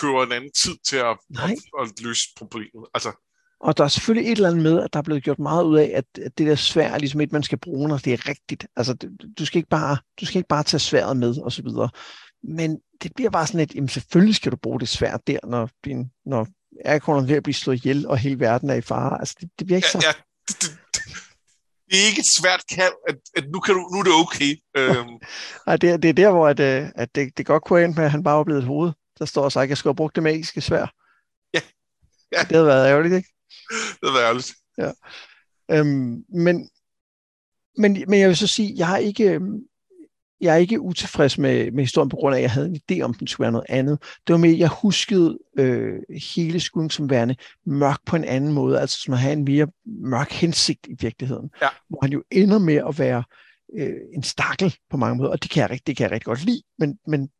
køber 0.00 0.22
en 0.22 0.32
anden 0.32 0.52
tid 0.62 0.76
til 0.88 0.96
at, 0.96 1.16
at, 1.44 1.50
at 1.82 2.00
løse 2.00 2.28
problemet. 2.36 2.84
Altså, 2.94 3.12
og 3.60 3.76
der 3.76 3.84
er 3.84 3.88
selvfølgelig 3.88 4.32
et 4.32 4.36
eller 4.36 4.48
andet 4.48 4.62
med, 4.62 4.82
at 4.82 4.92
der 4.92 4.98
er 4.98 5.02
blevet 5.02 5.22
gjort 5.22 5.38
meget 5.38 5.64
ud 5.64 5.78
af, 5.78 5.92
at, 5.94 6.04
det 6.16 6.46
der 6.46 6.54
svær 6.54 6.88
er 6.88 6.98
ligesom 6.98 7.20
et, 7.20 7.32
man 7.32 7.42
skal 7.42 7.58
bruge, 7.58 7.88
når 7.88 7.98
det 7.98 8.12
er 8.12 8.28
rigtigt. 8.28 8.66
Altså, 8.76 8.94
du 9.38 9.46
skal 9.46 9.58
ikke 9.58 9.68
bare, 9.68 9.96
du 10.20 10.26
skal 10.26 10.38
ikke 10.38 10.48
bare 10.48 10.62
tage 10.62 10.80
sværet 10.80 11.16
med, 11.16 11.38
og 11.38 11.52
så 11.52 11.62
videre. 11.62 11.88
Men 12.42 12.78
det 13.02 13.12
bliver 13.14 13.30
bare 13.30 13.46
sådan 13.46 13.60
et, 13.60 13.74
jamen 13.74 13.88
selvfølgelig 13.88 14.34
skal 14.34 14.52
du 14.52 14.56
bruge 14.56 14.80
det 14.80 14.88
svært 14.88 15.26
der, 15.26 15.38
når, 15.44 15.70
din, 15.84 16.10
når 16.26 16.46
Aragorn 16.84 17.22
er 17.22 17.26
ved 17.26 17.36
at 17.36 17.42
blive 17.42 17.54
slået 17.54 17.76
ihjel, 17.76 18.06
og 18.06 18.18
hele 18.18 18.40
verden 18.40 18.70
er 18.70 18.74
i 18.74 18.80
fare. 18.80 19.18
Altså, 19.18 19.34
det, 19.40 19.50
det 19.58 19.66
bliver 19.66 19.76
ikke 19.76 19.88
så... 19.88 19.98
Ja, 20.02 20.08
ja, 20.08 20.12
det, 20.48 20.62
det, 20.62 20.78
det 21.90 22.02
er 22.02 22.06
ikke 22.06 22.20
et 22.20 22.26
svært 22.26 22.62
kald, 22.70 22.94
at, 23.08 23.16
at 23.36 23.44
nu, 23.52 23.60
kan 23.60 23.74
du, 23.74 23.80
nu 23.92 23.98
er 23.98 24.02
det 24.02 24.12
okay. 24.12 24.52
Øhm. 24.76 25.18
Nej, 25.66 25.76
det, 25.76 26.02
det 26.02 26.08
er 26.08 26.12
der, 26.12 26.30
hvor 26.30 26.48
at, 26.48 26.60
øh, 26.60 26.88
at 26.94 27.14
det, 27.14 27.38
det 27.38 27.46
godt 27.46 27.64
kunne 27.64 27.84
ende 27.84 27.94
med, 27.94 28.04
at 28.04 28.10
han 28.10 28.22
bare 28.22 28.44
blevet 28.44 28.60
et 28.60 28.66
hoved. 28.66 28.92
Der 29.18 29.24
står 29.24 29.48
så 29.48 29.60
ikke, 29.60 29.68
at 29.68 29.70
jeg 29.70 29.78
skulle 29.78 29.90
have 29.90 29.96
brugt 29.96 30.14
det 30.14 30.22
magiske 30.22 30.60
svær. 30.60 30.94
Ja. 31.54 31.60
ja. 32.32 32.40
Det 32.40 32.52
havde 32.52 32.66
været 32.66 32.88
ærgerligt, 32.88 33.14
ikke? 33.14 33.28
det 34.00 34.08
er 34.08 34.28
ærligt. 34.28 34.54
Ja. 34.78 34.90
Øhm, 35.70 36.24
men, 36.28 36.70
men, 37.78 38.04
men 38.08 38.20
jeg 38.20 38.28
vil 38.28 38.36
så 38.36 38.46
sige, 38.46 38.74
jeg 38.76 38.86
har 38.86 38.96
ikke, 38.96 39.30
øhm, 39.30 39.60
jeg 40.40 40.54
er 40.54 40.58
ikke 40.58 40.80
utilfreds 40.80 41.38
med, 41.38 41.70
med 41.70 41.84
historien 41.84 42.08
på 42.08 42.16
grund 42.16 42.34
af, 42.34 42.38
at 42.38 42.42
jeg 42.42 42.50
havde 42.50 42.66
en 42.68 42.80
idé 42.90 43.00
om, 43.02 43.14
den 43.14 43.26
skulle 43.26 43.44
være 43.44 43.52
noget 43.52 43.66
andet. 43.68 43.98
Det 44.26 44.32
var 44.32 44.38
mere, 44.38 44.58
jeg 44.58 44.68
huskede 44.82 45.38
øh, 45.58 45.98
hele 46.34 46.60
skuden 46.60 46.90
som 46.90 47.10
værende 47.10 47.36
mørk 47.66 47.98
på 48.06 48.16
en 48.16 48.24
anden 48.24 48.52
måde, 48.52 48.80
altså 48.80 49.00
som 49.00 49.14
at 49.14 49.20
have 49.20 49.32
en 49.32 49.44
mere 49.44 49.66
mørk 49.84 50.32
hensigt 50.32 50.86
i 50.86 50.96
virkeligheden. 51.00 51.50
Ja. 51.62 51.68
Hvor 51.88 51.98
han 52.02 52.12
jo 52.12 52.22
ender 52.30 52.58
med 52.58 52.82
at 52.88 52.98
være 52.98 53.24
øh, 53.78 54.00
en 54.14 54.22
stakkel 54.22 54.76
på 54.90 54.96
mange 54.96 55.16
måder, 55.16 55.30
og 55.30 55.42
det 55.42 55.50
kan 55.50 55.60
jeg, 55.60 55.70
rigtig, 55.70 55.86
det 55.86 55.96
kan 55.96 56.04
jeg 56.04 56.10
rigtig 56.10 56.26
godt 56.26 56.44
lide, 56.44 56.62
men, 56.78 56.98
men 57.06 57.30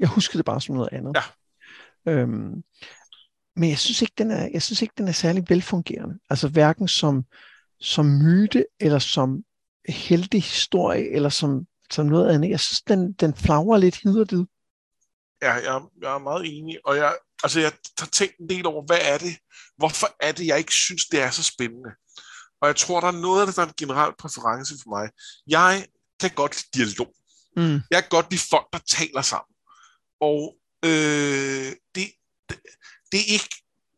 jeg 0.00 0.08
huskede 0.08 0.38
det 0.38 0.44
bare 0.44 0.60
som 0.60 0.74
noget 0.74 0.88
andet. 0.92 1.16
Ja. 1.16 2.12
Øhm, 2.12 2.62
men 3.56 3.70
jeg 3.70 3.78
synes 3.78 4.02
ikke, 4.02 4.14
den 4.18 4.30
er, 4.30 4.48
jeg 4.52 4.62
synes 4.62 4.82
ikke, 4.82 4.94
den 4.98 5.08
er 5.08 5.12
særlig 5.12 5.44
velfungerende. 5.48 6.18
Altså 6.30 6.48
hverken 6.48 6.88
som, 6.88 7.24
som 7.80 8.06
myte, 8.06 8.64
eller 8.80 8.98
som 8.98 9.44
heldig 9.88 10.42
historie, 10.42 11.14
eller 11.14 11.28
som, 11.28 11.66
som 11.90 12.06
noget 12.06 12.34
andet. 12.34 12.50
Jeg 12.50 12.60
synes, 12.60 12.82
den, 12.82 13.12
den 13.12 13.34
flagrer 13.34 13.78
lidt 13.78 13.96
hid 13.96 14.18
og. 14.18 14.46
Ja, 15.42 15.52
jeg, 15.52 15.82
jeg 16.02 16.14
er 16.14 16.18
meget 16.18 16.58
enig, 16.58 16.78
og 16.84 16.96
jeg, 16.96 17.16
altså 17.42 17.60
jeg 17.60 17.72
har 17.98 18.06
tænkt 18.06 18.38
en 18.38 18.48
del 18.48 18.66
over, 18.66 18.86
hvad 18.86 18.98
er 19.02 19.18
det, 19.18 19.36
hvorfor 19.76 20.06
er 20.20 20.32
det, 20.32 20.46
jeg 20.46 20.58
ikke 20.58 20.72
synes, 20.72 21.04
det 21.04 21.22
er 21.22 21.30
så 21.30 21.42
spændende. 21.42 21.90
Og 22.60 22.68
jeg 22.68 22.76
tror, 22.76 23.00
der 23.00 23.08
er 23.08 23.20
noget 23.20 23.40
af 23.40 23.46
det, 23.46 23.56
der 23.56 23.62
er 23.62 23.66
en 23.66 23.72
generel 23.76 24.12
præference 24.18 24.74
for 24.82 24.90
mig. 24.90 25.10
Jeg 25.46 25.86
kan 26.20 26.30
godt 26.30 26.64
lide 26.74 26.84
dialog. 26.84 27.14
Mm. 27.56 27.80
Jeg 27.90 28.02
kan 28.02 28.10
godt 28.10 28.30
lide 28.30 28.42
folk, 28.50 28.66
der 28.72 28.78
taler 28.78 29.22
sammen. 29.22 29.49
Og 30.20 30.56
øh, 30.84 31.72
det, 31.94 32.12
det, 32.48 32.60
det 33.12 33.20
er 33.20 33.32
ikke, 33.32 33.54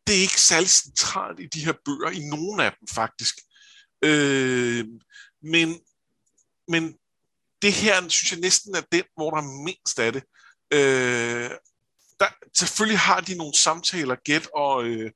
det 0.07 0.15
er 0.15 0.21
ikke 0.21 0.41
særlig 0.41 0.69
centralt 0.69 1.39
i 1.39 1.45
de 1.45 1.65
her 1.65 1.73
bøger, 1.85 2.09
i 2.09 2.19
nogen 2.19 2.59
af 2.59 2.75
dem 2.79 2.87
faktisk. 2.87 3.35
Øh, 4.03 4.85
men, 5.41 5.79
men 6.67 6.97
det 7.61 7.73
her, 7.73 8.09
synes 8.09 8.31
jeg 8.31 8.39
næsten 8.39 8.75
er 8.75 8.81
den, 8.91 9.03
hvor 9.15 9.29
der 9.31 9.37
er 9.37 9.63
mindst 9.63 9.99
af 9.99 10.13
det. 10.13 10.23
Øh, 10.73 11.51
der, 12.19 12.27
selvfølgelig 12.53 12.99
har 12.99 13.21
de 13.21 13.37
nogle 13.37 13.57
samtaler, 13.57 14.15
Get 14.25 14.47
og, 14.55 14.85
øh, 14.85 15.11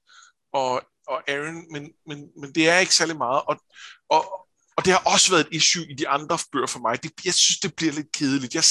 og, 0.54 0.82
og 1.08 1.30
Aaron, 1.30 1.72
men, 1.72 1.94
men, 2.06 2.30
men 2.42 2.52
det 2.56 2.70
er 2.70 2.78
ikke 2.80 2.96
særlig 2.96 3.18
meget. 3.18 3.42
Og, 3.48 3.62
og, 4.10 4.47
og 4.78 4.86
det 4.86 4.94
har 4.94 5.02
også 5.06 5.32
været 5.32 5.48
et 5.48 5.56
issue 5.56 5.92
i 5.92 5.94
de 5.94 6.08
andre 6.08 6.38
bøger 6.52 6.68
for 6.68 6.80
mig. 6.80 7.04
Det, 7.04 7.12
jeg 7.26 7.34
synes, 7.34 7.60
det 7.60 7.76
bliver 7.76 7.94
lidt 7.94 8.12
kedeligt. 8.12 8.56
Jeg, 8.56 8.64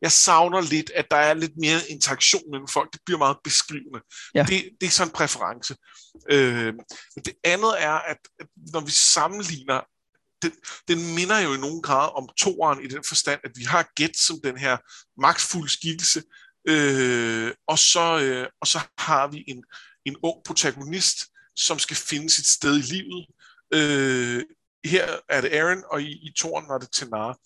jeg 0.00 0.12
savner 0.12 0.60
lidt, 0.60 0.90
at 0.90 1.06
der 1.10 1.16
er 1.16 1.34
lidt 1.34 1.52
mere 1.56 1.80
interaktion 1.88 2.42
mellem 2.50 2.68
folk. 2.68 2.92
Det 2.92 3.00
bliver 3.06 3.18
meget 3.18 3.36
beskrivende. 3.44 4.00
Ja. 4.34 4.44
Det, 4.48 4.70
det 4.80 4.86
er 4.86 4.90
sådan 4.90 5.08
en 5.08 5.12
præference. 5.12 5.76
Øh, 6.30 6.74
men 7.14 7.24
det 7.24 7.34
andet 7.44 7.82
er, 7.82 7.92
at, 7.92 8.16
når 8.56 8.80
vi 8.80 8.90
sammenligner 8.90 9.80
den, 10.42 10.52
den 10.88 11.14
minder 11.14 11.38
jo 11.38 11.54
i 11.54 11.58
nogen 11.58 11.82
grad 11.82 12.10
om 12.16 12.28
toeren 12.36 12.84
i 12.84 12.86
den 12.86 13.04
forstand, 13.04 13.40
at 13.44 13.50
vi 13.54 13.64
har 13.64 13.92
Get 13.96 14.16
som 14.16 14.36
den 14.44 14.56
her 14.56 14.76
magtfulde 15.20 15.68
skikkelse, 15.68 16.22
øh, 16.68 17.52
og, 17.68 17.78
så, 17.78 18.18
øh, 18.20 18.48
og 18.60 18.66
så 18.66 18.80
har 18.98 19.26
vi 19.26 19.44
en, 19.48 19.64
en 20.04 20.16
ung 20.22 20.36
protagonist, 20.46 21.18
som 21.56 21.78
skal 21.78 21.96
finde 21.96 22.30
sit 22.30 22.46
sted 22.46 22.78
i 22.78 22.82
livet, 22.82 23.26
øh, 23.74 24.42
her 24.84 25.18
er 25.28 25.40
det 25.40 25.52
Aaron, 25.52 25.82
og 25.90 26.02
i, 26.02 26.10
i 26.28 26.32
toren 26.36 26.68
var 26.68 26.78
det 26.78 26.88
Tenar. 26.92 27.38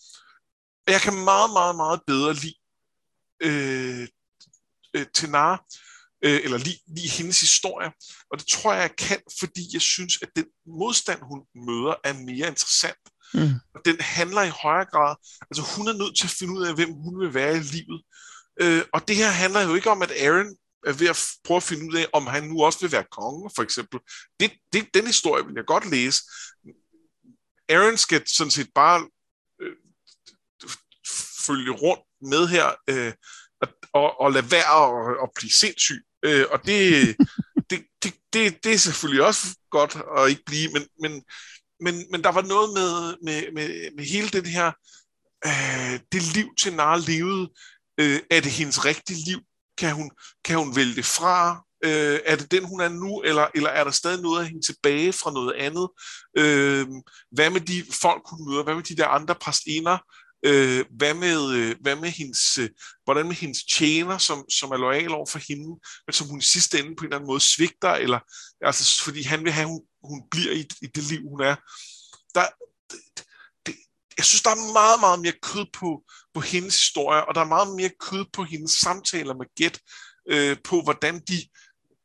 Jeg 0.86 1.00
kan 1.00 1.14
meget, 1.14 1.50
meget, 1.52 1.76
meget 1.76 2.00
bedre 2.06 2.34
lide 2.34 2.54
øh, 3.42 4.08
øh, 4.94 5.06
Tenar, 5.14 5.64
øh, 6.24 6.40
eller 6.44 6.58
lige, 6.58 6.80
lige 6.86 7.10
hendes 7.10 7.40
historie. 7.40 7.92
Og 8.30 8.38
det 8.38 8.46
tror 8.46 8.72
jeg, 8.72 8.82
jeg 8.82 8.96
kan, 8.96 9.20
fordi 9.40 9.68
jeg 9.72 9.80
synes, 9.80 10.18
at 10.22 10.28
den 10.36 10.46
modstand, 10.66 11.20
hun 11.22 11.40
møder, 11.54 11.94
er 12.04 12.12
mere 12.12 12.48
interessant. 12.48 13.04
Mm. 13.34 13.54
Og 13.74 13.80
den 13.84 14.00
handler 14.00 14.42
i 14.42 14.48
højere 14.48 14.84
grad, 14.84 15.16
altså 15.50 15.62
hun 15.76 15.88
er 15.88 15.92
nødt 15.92 16.16
til 16.16 16.26
at 16.26 16.36
finde 16.38 16.54
ud 16.54 16.66
af, 16.66 16.74
hvem 16.74 16.92
hun 16.92 17.20
vil 17.20 17.34
være 17.34 17.56
i 17.56 17.60
livet. 17.60 18.02
Øh, 18.60 18.82
og 18.92 19.08
det 19.08 19.16
her 19.16 19.30
handler 19.30 19.60
jo 19.60 19.74
ikke 19.74 19.90
om, 19.90 20.02
at 20.02 20.12
Aaron 20.20 20.56
er 20.86 20.92
ved 20.92 21.08
at 21.08 21.18
prøve 21.44 21.56
at 21.56 21.62
finde 21.62 21.84
ud 21.88 21.94
af, 21.94 22.06
om 22.12 22.26
han 22.26 22.44
nu 22.44 22.64
også 22.64 22.80
vil 22.80 22.92
være 22.92 23.04
konge, 23.10 23.50
for 23.56 23.62
eksempel. 23.62 24.00
Det, 24.40 24.52
det, 24.72 24.88
den 24.94 25.06
historie 25.06 25.44
vil 25.46 25.54
jeg 25.56 25.64
godt 25.66 25.90
læse. 25.90 26.22
Aaron 27.68 27.96
skal 27.96 28.22
sådan 28.26 28.50
set 28.50 28.70
bare 28.74 29.08
øh, 29.62 29.76
følge 31.46 31.70
rundt 31.70 32.04
med 32.20 32.48
her 32.48 32.66
øh, 32.90 33.12
og, 33.92 34.20
og 34.20 34.32
lade 34.32 34.50
være 34.50 34.70
at, 34.84 35.16
at 35.22 35.30
blive 35.34 35.52
sindssyg. 35.52 36.02
Øh, 36.22 36.46
og 36.50 36.66
det, 36.66 37.16
det, 37.70 37.86
det, 38.02 38.14
det, 38.32 38.64
det 38.64 38.74
er 38.74 38.78
selvfølgelig 38.78 39.24
også 39.24 39.46
godt 39.70 39.96
at 40.16 40.30
ikke 40.30 40.42
blive, 40.46 40.68
men, 40.72 40.82
men, 41.00 41.24
men, 41.80 41.94
men 42.10 42.24
der 42.24 42.32
var 42.32 42.42
noget 42.42 42.72
med, 42.74 43.16
med, 43.22 43.52
med, 43.52 43.96
med 43.96 44.04
hele 44.04 44.28
den 44.28 44.46
her, 44.46 44.72
øh, 45.46 46.00
det 46.12 46.22
liv 46.36 46.48
til 46.60 46.74
Nara 46.74 46.98
levede, 46.98 47.50
øh, 48.00 48.20
er 48.30 48.40
det 48.40 48.52
hendes 48.52 48.84
rigtige 48.84 49.24
liv? 49.30 49.40
Kan 49.78 49.94
hun, 49.94 50.10
kan 50.44 50.58
hun 50.58 50.76
vælge 50.76 50.94
det 50.94 51.04
fra? 51.04 51.64
Øh, 51.84 52.20
er 52.24 52.36
det 52.36 52.50
den, 52.50 52.64
hun 52.64 52.80
er 52.80 52.88
nu, 52.88 53.20
eller, 53.20 53.46
eller 53.54 53.70
er 53.70 53.84
der 53.84 53.90
stadig 53.90 54.22
noget 54.22 54.40
af 54.40 54.46
hende 54.48 54.66
tilbage 54.66 55.12
fra 55.12 55.32
noget 55.32 55.52
andet? 55.52 55.88
Øh, 56.38 56.86
hvad 57.32 57.50
med 57.50 57.60
de 57.60 57.84
folk, 58.02 58.22
hun 58.30 58.50
møder? 58.50 58.62
Hvad 58.62 58.74
med 58.74 58.82
de 58.82 58.96
der 58.96 59.06
andre 59.06 59.34
præstener? 59.34 59.98
Øh, 60.44 60.84
hvad, 60.90 61.14
med, 61.14 61.52
øh, 61.52 61.76
hvad 61.80 61.96
med 61.96 62.08
hendes, 62.08 62.58
øh, 62.58 62.70
hvordan 63.04 63.26
med 63.26 63.34
hendes 63.34 63.64
tjener, 63.64 64.18
som, 64.18 64.50
som 64.50 64.70
er 64.70 64.76
lojal 64.76 65.12
over 65.12 65.26
for 65.26 65.40
hende, 65.48 65.80
men 66.06 66.12
som 66.12 66.26
hun 66.28 66.38
i 66.38 66.42
sidste 66.42 66.78
ende 66.78 66.96
på 66.96 67.02
en 67.02 67.06
eller 67.06 67.16
anden 67.16 67.26
måde 67.26 67.40
svigter, 67.40 67.90
eller, 67.90 68.20
altså, 68.60 69.02
fordi 69.04 69.22
han 69.22 69.44
vil 69.44 69.52
have, 69.52 69.68
hun, 69.68 69.80
hun 70.04 70.22
bliver 70.30 70.52
i, 70.52 70.68
i 70.82 70.86
det 70.86 71.02
liv, 71.02 71.20
hun 71.28 71.40
er. 71.40 71.56
Der, 72.34 72.44
det, 72.90 73.24
det, 73.66 73.74
jeg 74.16 74.24
synes, 74.24 74.42
der 74.42 74.50
er 74.50 74.72
meget, 74.72 75.00
meget 75.00 75.20
mere 75.20 75.34
kød 75.42 75.66
på, 75.72 76.02
på 76.34 76.40
hendes 76.40 76.76
historie, 76.76 77.24
og 77.28 77.34
der 77.34 77.40
er 77.40 77.54
meget 77.56 77.76
mere 77.76 77.90
kød 78.00 78.24
på 78.32 78.44
hendes 78.44 78.72
samtaler 78.72 79.34
med 79.34 79.46
Gæt, 79.56 79.80
øh, 80.30 80.56
på 80.64 80.82
hvordan 80.82 81.20
de, 81.28 81.38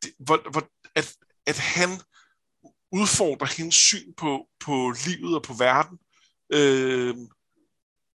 de 0.04 0.10
hvor, 0.20 0.52
hvor, 0.52 0.70
at, 0.96 1.16
at 1.48 1.58
han 1.58 1.90
udfordrer 2.92 3.58
hendes 3.58 3.76
syn 3.76 4.14
på, 4.18 4.48
på 4.66 4.94
livet 5.06 5.36
og 5.36 5.44
på 5.44 5.54
verden. 5.54 5.98
Øh, 6.54 7.16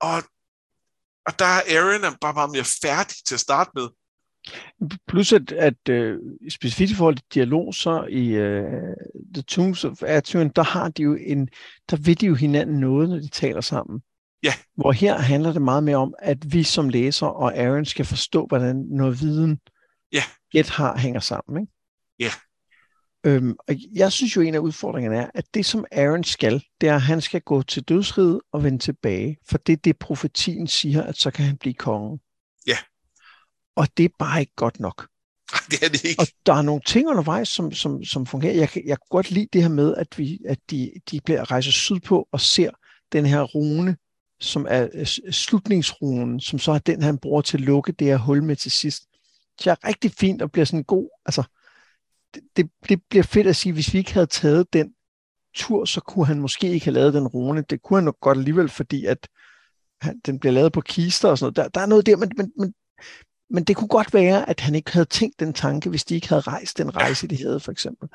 og, 0.01 0.23
og 1.25 1.39
der 1.39 1.45
er 1.45 1.61
Aaron 1.69 2.17
bare 2.21 2.33
meget 2.33 2.51
mere 2.51 2.65
færdig 2.81 3.15
til 3.25 3.33
at 3.33 3.39
starte 3.39 3.71
med. 3.75 3.87
Plus 5.07 5.33
at, 5.33 5.51
at 5.51 5.89
uh, 5.89 6.19
specifikt 6.49 6.91
i 6.91 6.95
forhold 6.95 7.15
til 7.15 7.25
dialog, 7.33 7.73
så 7.73 8.05
i 8.09 8.37
uh, 8.37 8.95
The 9.33 9.41
Tombs 9.47 9.83
of 9.83 10.03
Atuin, 10.03 10.49
der 10.49 10.63
har 10.63 10.89
de 10.89 11.03
jo 11.03 11.15
en, 11.15 11.49
der 11.89 11.97
ved 11.97 12.15
de 12.15 12.25
jo 12.25 12.35
hinanden 12.35 12.79
noget, 12.79 13.09
når 13.09 13.19
de 13.19 13.27
taler 13.27 13.61
sammen. 13.61 14.01
Ja. 14.43 14.53
Hvor 14.75 14.91
her 14.91 15.17
handler 15.17 15.53
det 15.53 15.61
meget 15.61 15.83
mere 15.83 15.97
om, 15.97 16.13
at 16.19 16.53
vi 16.53 16.63
som 16.63 16.89
læser 16.89 17.27
og 17.27 17.57
Aaron 17.57 17.85
skal 17.85 18.05
forstå, 18.05 18.45
hvordan 18.45 18.75
noget 18.75 19.21
viden 19.21 19.59
ja. 20.11 20.23
Get 20.51 20.69
har 20.69 20.97
hænger 20.97 21.19
sammen. 21.19 21.61
Ikke? 21.61 21.73
Ja. 22.19 22.31
Øhm, 23.25 23.55
og 23.67 23.75
jeg 23.93 24.11
synes 24.11 24.35
jo, 24.35 24.41
en 24.41 24.55
af 24.55 24.59
udfordringerne 24.59 25.17
er, 25.17 25.29
at 25.33 25.45
det 25.53 25.65
som 25.65 25.85
Aaron 25.91 26.23
skal, 26.23 26.63
det 26.81 26.89
er, 26.89 26.95
at 26.95 27.01
han 27.01 27.21
skal 27.21 27.41
gå 27.41 27.61
til 27.61 27.83
dødsriget 27.83 28.41
og 28.51 28.63
vende 28.63 28.79
tilbage. 28.79 29.37
For 29.49 29.57
det 29.57 29.73
er 29.73 29.77
det, 29.77 29.97
profetien 29.97 30.67
siger, 30.67 31.03
at 31.03 31.17
så 31.17 31.31
kan 31.31 31.45
han 31.45 31.57
blive 31.57 31.73
konge. 31.73 32.19
Ja. 32.67 32.77
Og 33.75 33.87
det 33.97 34.03
er 34.03 34.09
bare 34.19 34.39
ikke 34.39 34.55
godt 34.55 34.79
nok. 34.79 35.07
Det 35.71 35.83
er 35.83 35.89
det 35.89 36.03
ikke. 36.03 36.19
Og 36.19 36.27
der 36.45 36.53
er 36.53 36.61
nogle 36.61 36.81
ting 36.85 37.07
undervejs, 37.07 37.49
som, 37.49 37.71
som, 37.71 38.03
som 38.03 38.25
fungerer. 38.25 38.53
Jeg, 38.53 38.69
jeg 38.85 38.97
kunne 38.97 39.09
godt 39.09 39.31
lide 39.31 39.47
det 39.53 39.61
her 39.61 39.69
med, 39.69 39.95
at, 39.95 40.17
vi, 40.17 40.39
at 40.47 40.59
de, 40.69 40.91
de 41.11 41.21
bliver 41.25 41.51
rejser 41.51 41.71
sydpå 41.71 42.27
og 42.31 42.41
ser 42.41 42.69
den 43.11 43.25
her 43.25 43.41
rune 43.41 43.97
som 44.39 44.65
er 44.69 44.87
øh, 44.93 45.05
slutningsrunen, 45.31 46.39
som 46.39 46.59
så 46.59 46.71
er 46.71 46.77
den, 46.77 47.01
han 47.01 47.17
bruger 47.17 47.41
til 47.41 47.57
at 47.57 47.61
lukke 47.61 47.91
det 47.91 48.07
her 48.07 48.17
hul 48.17 48.43
med 48.43 48.55
til 48.55 48.71
sidst. 48.71 49.03
Det 49.59 49.67
er 49.67 49.87
rigtig 49.87 50.11
fint 50.11 50.41
og 50.41 50.51
bliver 50.51 50.65
sådan 50.65 50.83
god. 50.83 51.09
Altså, 51.25 51.43
det, 52.57 52.69
det, 52.89 53.01
bliver 53.09 53.23
fedt 53.23 53.47
at 53.47 53.55
sige, 53.55 53.73
hvis 53.73 53.93
vi 53.93 53.97
ikke 53.97 54.13
havde 54.13 54.27
taget 54.27 54.73
den 54.73 54.93
tur, 55.55 55.85
så 55.85 56.01
kunne 56.01 56.25
han 56.25 56.39
måske 56.39 56.69
ikke 56.69 56.85
have 56.85 56.93
lavet 56.93 57.13
den 57.13 57.27
rune. 57.27 57.63
Det 57.69 57.81
kunne 57.81 57.97
han 57.97 58.03
nok 58.03 58.19
godt 58.21 58.37
alligevel, 58.37 58.69
fordi 58.69 59.05
at 59.05 59.27
han, 60.01 60.19
den 60.25 60.39
bliver 60.39 60.53
lavet 60.53 60.73
på 60.73 60.81
kister 60.81 61.29
og 61.29 61.37
sådan 61.37 61.45
noget. 61.45 61.55
Der, 61.55 61.79
der 61.79 61.85
er 61.85 61.89
noget 61.89 62.05
der, 62.05 62.17
men, 62.17 62.31
men, 62.37 62.51
men, 62.57 62.73
men 63.49 63.63
det 63.63 63.75
kunne 63.75 63.87
godt 63.87 64.13
være, 64.13 64.49
at 64.49 64.59
han 64.59 64.75
ikke 64.75 64.91
havde 64.91 65.05
tænkt 65.05 65.39
den 65.39 65.53
tanke, 65.53 65.89
hvis 65.89 66.03
de 66.03 66.15
ikke 66.15 66.29
havde 66.29 66.41
rejst 66.41 66.77
den 66.77 66.95
rejse, 66.95 67.27
de 67.27 67.37
havde 67.37 67.59
for 67.59 67.71
eksempel. 67.71 68.09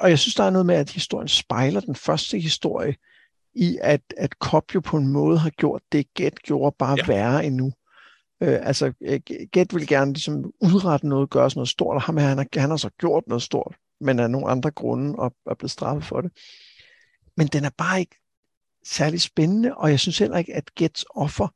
Og 0.00 0.10
jeg 0.10 0.18
synes, 0.18 0.34
der 0.34 0.44
er 0.44 0.50
noget 0.50 0.66
med, 0.66 0.74
at 0.74 0.90
historien 0.90 1.28
spejler 1.28 1.80
den 1.80 1.96
første 1.96 2.38
historie, 2.38 2.96
i 3.54 3.78
at, 3.82 4.00
at 4.16 4.32
Cobb 4.32 4.74
jo 4.74 4.80
på 4.80 4.96
en 4.96 5.08
måde 5.08 5.38
har 5.38 5.50
gjort 5.50 5.82
det, 5.92 6.14
Get 6.14 6.42
gjorde 6.42 6.76
bare 6.78 6.96
ja. 6.98 7.06
værre 7.06 7.46
endnu. 7.46 7.72
Øh, 8.42 8.58
altså, 8.62 8.92
Get 9.52 9.74
vil 9.74 9.86
gerne 9.86 10.12
ligesom 10.12 10.52
udrette 10.60 11.08
noget, 11.08 11.30
gøre 11.30 11.50
sådan 11.50 11.58
noget 11.58 11.68
stort, 11.68 11.94
og 11.94 12.02
ham 12.02 12.16
her, 12.16 12.26
han 12.26 12.38
har, 12.38 12.60
han 12.60 12.70
har 12.70 12.76
så 12.76 12.90
gjort 12.98 13.24
noget 13.26 13.42
stort, 13.42 13.76
men 14.00 14.18
af 14.18 14.30
nogle 14.30 14.48
andre 14.48 14.70
grunde 14.70 15.18
og 15.18 15.34
er 15.46 15.54
blevet 15.54 15.70
straffet 15.70 16.04
for 16.04 16.20
det. 16.20 16.32
Men 17.36 17.46
den 17.46 17.64
er 17.64 17.70
bare 17.78 18.00
ikke 18.00 18.16
særlig 18.84 19.20
spændende, 19.20 19.74
og 19.74 19.90
jeg 19.90 20.00
synes 20.00 20.18
heller 20.18 20.38
ikke, 20.38 20.54
at 20.54 20.74
Gets 20.74 21.04
offer, 21.10 21.48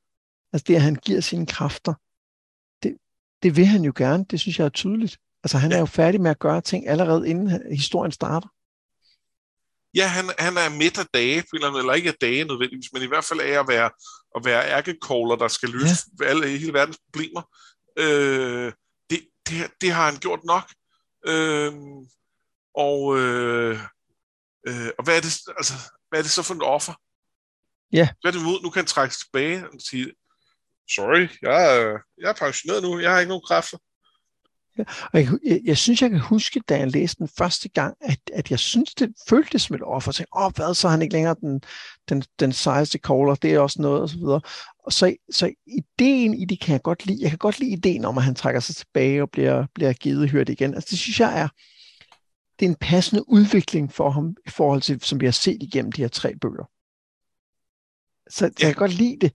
altså 0.53 0.65
det, 0.69 0.75
at 0.75 0.83
han 0.83 0.95
giver 0.95 1.21
sine 1.21 1.47
kræfter, 1.47 1.95
det, 2.83 2.97
det 3.43 3.57
vil 3.57 3.67
han 3.67 3.85
jo 3.85 3.93
gerne, 3.97 4.25
det 4.31 4.41
synes 4.41 4.59
jeg 4.59 4.65
er 4.65 4.69
tydeligt. 4.69 5.19
Altså 5.45 5.59
han 5.59 5.71
ja. 5.71 5.77
er 5.77 5.81
jo 5.81 5.87
færdig 5.87 6.21
med 6.21 6.31
at 6.31 6.39
gøre 6.39 6.61
ting 6.61 6.89
allerede 6.89 7.29
inden 7.29 7.63
historien 7.71 8.13
starter. 8.13 8.49
Ja, 9.95 10.07
han, 10.07 10.25
han 10.39 10.57
er 10.57 10.77
midt 10.77 10.99
af 10.99 11.07
dage, 11.15 11.45
eller 11.53 11.93
ikke 11.93 12.09
af 12.09 12.15
dage 12.21 12.45
nødvendigvis, 12.45 12.93
men 12.93 13.03
i 13.03 13.07
hvert 13.07 13.25
fald 13.25 13.41
af 13.41 13.61
at 13.61 13.69
være, 13.69 13.91
at 14.37 14.45
være 14.45 14.69
ærkekogler, 14.71 15.37
der 15.37 15.49
skal 15.49 15.69
løse 15.69 16.05
ja. 16.21 16.25
alle, 16.25 16.49
hele 16.49 16.73
verdens 16.73 16.99
problemer. 17.07 17.43
Øh, 17.99 18.73
det, 19.11 19.29
det, 19.49 19.71
det 19.81 19.91
har 19.93 20.11
han 20.11 20.19
gjort 20.21 20.45
nok. 20.45 20.73
Øh, 21.27 21.73
og, 22.75 23.19
øh, 23.19 23.81
øh, 24.69 24.91
og 24.99 25.05
hvad 25.05 25.17
er, 25.17 25.21
det, 25.21 25.33
altså, 25.57 25.75
hvad 26.09 26.19
er 26.19 26.23
det 26.23 26.31
så 26.31 26.43
for 26.43 26.55
et 26.55 26.63
offer? 26.63 26.95
Ja. 27.93 28.09
Hvad 28.21 28.33
er 28.33 28.37
det 28.37 28.47
mod? 28.47 28.63
Nu 28.63 28.71
kan 28.71 28.81
han 28.81 28.87
trække 28.87 29.15
tilbage 29.15 29.69
og 29.69 29.81
sige, 29.81 30.13
sorry, 30.95 31.29
jeg 31.43 31.77
er, 31.77 31.99
jeg 32.19 32.29
er 32.29 32.33
pensioneret 32.45 32.83
nu, 32.83 32.99
jeg 32.99 33.13
har 33.13 33.21
ikke 33.21 33.29
nogen 33.29 33.47
kræfter. 33.47 33.79
Ja, 34.79 34.85
og 35.13 35.21
jeg, 35.21 35.29
jeg, 35.45 35.61
jeg 35.65 35.77
synes, 35.77 36.03
jeg 36.03 36.11
kan 36.11 36.21
huske, 36.21 36.61
da 36.69 36.79
jeg 36.79 36.91
læste 36.91 37.19
den 37.19 37.29
første 37.39 37.69
gang, 37.69 37.97
at, 38.01 38.19
at 38.33 38.51
jeg 38.51 38.59
synes, 38.59 38.95
det 38.95 39.13
føltes 39.29 39.63
som 39.63 39.77
et 39.77 39.83
offer. 39.83 40.11
Jeg 40.11 40.15
tænkte, 40.15 40.37
åh, 40.37 40.53
hvad, 40.57 40.75
så 40.75 40.87
er 40.87 40.91
han 40.91 41.03
ikke 41.03 41.13
længere 41.13 41.37
den, 41.41 41.63
den, 42.09 42.23
den 42.41 42.53
sejeste 42.53 42.99
caller, 42.99 43.35
det 43.35 43.55
er 43.55 43.59
også 43.59 43.83
noget, 43.83 44.03
og 44.03 44.09
så 44.09 44.17
videre. 44.17 44.41
Og 44.85 44.93
så, 44.93 45.17
så 45.31 45.53
ideen 45.67 46.35
i 46.35 46.45
det 46.45 46.61
kan 46.61 46.73
jeg 46.73 46.83
godt 46.83 47.07
lide. 47.07 47.23
Jeg 47.23 47.31
kan 47.31 47.39
godt 47.39 47.59
lide 47.59 47.71
ideen 47.71 48.05
om, 48.05 48.19
at 48.19 48.25
han 48.25 48.35
trækker 48.35 48.61
sig 48.61 48.77
tilbage 48.77 49.23
og 49.23 49.31
bliver, 49.31 49.67
bliver 49.75 49.93
givet 49.93 50.31
hørt 50.31 50.49
igen. 50.49 50.75
Altså, 50.75 50.89
det 50.91 50.99
synes 50.99 51.21
jeg 51.21 51.41
er, 51.41 51.49
det 52.59 52.67
er 52.67 52.71
en 52.71 52.77
passende 52.81 53.29
udvikling 53.29 53.93
for 53.93 54.11
ham, 54.11 54.37
i 54.47 54.51
forhold 54.51 54.81
til, 54.81 55.01
som 55.01 55.21
vi 55.21 55.25
har 55.25 55.33
set 55.33 55.63
igennem 55.63 55.93
de 55.93 56.03
her 56.03 56.09
tre 56.09 56.35
bøger. 56.41 56.71
Så 58.31 58.45
jeg 58.45 58.67
kan 58.67 58.75
godt 58.75 58.93
lide 58.93 59.17
det 59.21 59.33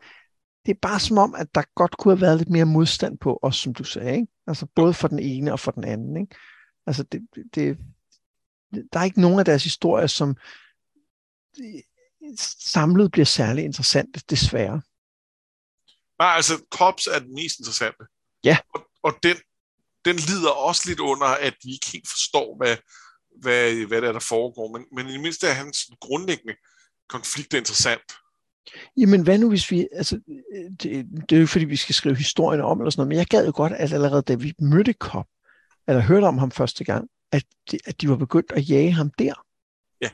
det 0.66 0.72
er 0.72 0.80
bare 0.82 1.00
som 1.00 1.18
om, 1.18 1.36
at 1.38 1.56
der 1.56 1.62
godt 1.76 1.98
kunne 1.98 2.14
have 2.14 2.22
været 2.22 2.38
lidt 2.38 2.50
mere 2.50 2.66
modstand 2.66 3.18
på 3.18 3.40
os, 3.42 3.56
som 3.56 3.74
du 3.74 3.84
sagde. 3.84 4.16
Ikke? 4.16 4.31
Altså 4.48 4.66
både 4.66 4.94
for 4.94 5.08
den 5.08 5.20
ene 5.20 5.52
og 5.52 5.60
for 5.60 5.72
den 5.72 5.84
anden. 5.84 6.18
Ikke? 6.18 6.36
Altså 6.88 7.04
det, 7.04 7.22
det, 7.56 7.78
der 8.94 9.00
er 9.00 9.04
ikke 9.04 9.22
nogen 9.22 9.40
af 9.40 9.46
deres 9.46 9.64
historier, 9.64 10.08
som 10.08 10.36
samlet 12.60 13.12
bliver 13.12 13.26
særlig 13.26 13.64
interessante, 13.64 14.22
desværre. 14.30 14.82
Nej, 16.20 16.34
altså 16.36 16.66
Kops 16.72 17.08
er 17.08 17.20
den 17.20 17.34
mest 17.34 17.60
interessante. 17.60 18.04
Ja. 18.44 18.58
Og, 18.74 18.90
og 19.04 19.14
den, 19.24 19.38
den 20.06 20.16
lider 20.16 20.50
også 20.50 20.84
lidt 20.86 21.00
under, 21.00 21.28
at 21.28 21.56
vi 21.64 21.72
ikke 21.72 21.92
helt 21.92 22.10
forstår, 22.10 22.58
hvad, 22.58 22.78
hvad, 23.42 23.88
hvad 23.88 24.02
det 24.02 24.08
er, 24.08 24.12
der 24.12 24.20
foregår. 24.20 24.78
Men, 24.78 24.86
men 24.92 25.08
i 25.08 25.14
det 25.14 25.22
mindste 25.22 25.48
er 25.48 25.54
hans 25.54 25.78
grundlæggende 26.02 26.56
konflikt 27.10 27.54
interessant. 27.54 28.14
Jamen 28.98 29.24
hvad 29.24 29.38
nu 29.38 29.50
hvis 29.50 29.72
vi, 29.72 29.88
altså 29.92 30.20
det, 30.84 31.06
det 31.30 31.36
er 31.36 31.40
jo 31.40 31.48
fordi 31.48 31.66
vi 31.66 31.76
skal 31.76 31.96
skrive 31.96 32.16
historien 32.16 32.62
om 32.62 32.80
eller 32.80 32.90
sådan 32.90 33.00
noget, 33.02 33.08
men 33.08 33.18
jeg 33.18 33.28
gad 33.28 33.46
jo 33.46 33.52
godt, 33.56 33.74
at 33.74 33.94
allerede 33.94 34.22
da 34.22 34.36
vi 34.36 34.54
mødte 34.60 34.94
Kop, 34.94 35.26
eller 35.88 36.02
hørte 36.02 36.26
om 36.26 36.38
ham 36.38 36.52
første 36.52 36.84
gang, 36.84 37.08
at 37.32 37.44
de, 37.72 37.78
at 37.86 38.02
de 38.02 38.10
var 38.10 38.16
begyndt 38.16 38.52
at 38.52 38.70
jage 38.70 38.92
ham 38.92 39.12
der. 39.20 39.34
Ja. 40.02 40.10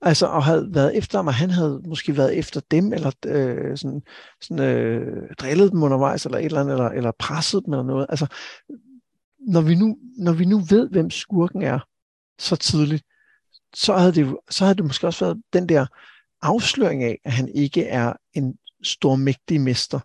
Altså, 0.00 0.26
og 0.26 0.44
havde 0.44 0.68
været 0.74 0.96
efter 0.96 1.18
ham, 1.18 1.26
og 1.26 1.34
han 1.34 1.50
havde 1.50 1.82
måske 1.86 2.16
været 2.16 2.38
efter 2.38 2.60
dem, 2.70 2.92
eller 2.92 3.12
øh, 3.26 3.76
sådan, 3.76 4.02
sådan 4.40 4.64
øh, 4.64 5.28
drillet 5.38 5.72
dem 5.72 5.82
undervejs, 5.82 6.24
eller 6.24 6.38
et 6.38 6.44
eller 6.44 6.60
andet, 6.60 6.72
eller, 6.72 6.88
eller 6.88 7.12
presset 7.18 7.62
dem, 7.66 7.72
eller 7.72 7.84
noget. 7.84 8.06
Altså, 8.08 8.26
når 9.38 9.60
vi, 9.60 9.74
nu, 9.74 9.98
når 10.18 10.32
vi 10.32 10.44
nu 10.44 10.58
ved, 10.58 10.90
hvem 10.90 11.10
skurken 11.10 11.62
er, 11.62 11.78
så 12.38 12.56
tidligt, 12.56 13.04
så 13.74 13.96
havde 13.96 14.12
det, 14.12 14.36
så 14.50 14.64
havde 14.64 14.76
det 14.76 14.84
måske 14.84 15.06
også 15.06 15.24
været 15.24 15.42
den 15.52 15.68
der 15.68 15.86
afsløring 16.42 17.04
af, 17.04 17.18
at 17.24 17.32
han 17.32 17.48
ikke 17.48 17.84
er 17.84 18.12
en 18.32 18.58
stor 18.82 19.16
mægtig 19.16 19.60
mester, 19.60 20.00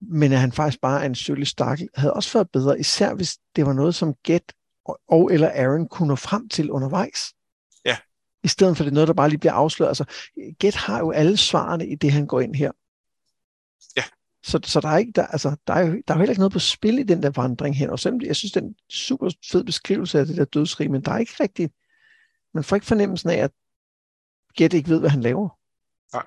men 0.00 0.32
at 0.32 0.38
han 0.38 0.52
faktisk 0.52 0.80
bare 0.80 1.02
er 1.02 1.06
en 1.06 1.14
sølle 1.14 1.46
stakkel, 1.46 1.88
havde 1.94 2.14
også 2.14 2.38
været 2.38 2.50
bedre, 2.50 2.80
især 2.80 3.14
hvis 3.14 3.38
det 3.56 3.66
var 3.66 3.72
noget, 3.72 3.94
som 3.94 4.14
Get 4.24 4.52
og 5.08 5.32
eller 5.32 5.50
Aaron 5.54 5.88
kunne 5.88 6.08
nå 6.08 6.16
frem 6.16 6.48
til 6.48 6.70
undervejs. 6.70 7.20
Ja. 7.84 7.96
I 8.44 8.48
stedet 8.48 8.76
for 8.76 8.84
det 8.84 8.92
noget, 8.92 9.08
der 9.08 9.14
bare 9.14 9.28
lige 9.28 9.38
bliver 9.38 9.52
afsløret. 9.52 9.90
Altså, 9.90 10.04
Get 10.60 10.74
har 10.74 10.98
jo 10.98 11.10
alle 11.10 11.36
svarene 11.36 11.86
i 11.86 11.94
det, 11.94 12.12
han 12.12 12.26
går 12.26 12.40
ind 12.40 12.54
her. 12.54 12.70
Ja. 13.96 14.02
Så, 14.44 14.60
så 14.64 14.80
der, 14.80 14.88
er 14.88 14.98
ikke, 14.98 15.12
der, 15.12 15.26
altså, 15.26 15.56
der, 15.66 15.74
er 15.74 15.80
jo, 15.80 16.02
der 16.08 16.14
er 16.14 16.18
jo 16.18 16.18
heller 16.18 16.32
ikke 16.32 16.40
noget 16.40 16.52
på 16.52 16.58
spil 16.58 16.98
i 16.98 17.02
den 17.02 17.22
der 17.22 17.30
vandring 17.30 17.76
hen. 17.76 17.90
Og 17.90 17.98
selvom 17.98 18.20
jeg 18.20 18.36
synes, 18.36 18.52
det 18.52 18.60
er 18.60 18.66
en 18.66 18.76
super 18.90 19.30
fed 19.52 19.64
beskrivelse 19.64 20.18
af 20.18 20.26
det 20.26 20.36
der 20.36 20.44
dødsrig, 20.44 20.90
men 20.90 21.02
der 21.02 21.12
er 21.12 21.18
ikke 21.18 21.36
rigtig, 21.40 21.70
man 22.54 22.64
får 22.64 22.76
ikke 22.76 22.86
fornemmelsen 22.86 23.30
af, 23.30 23.36
at 23.36 23.50
Gæt 24.56 24.72
ikke 24.72 24.88
ved, 24.88 25.00
hvad 25.00 25.10
han 25.10 25.20
laver. 25.20 25.48
Nej. 26.12 26.26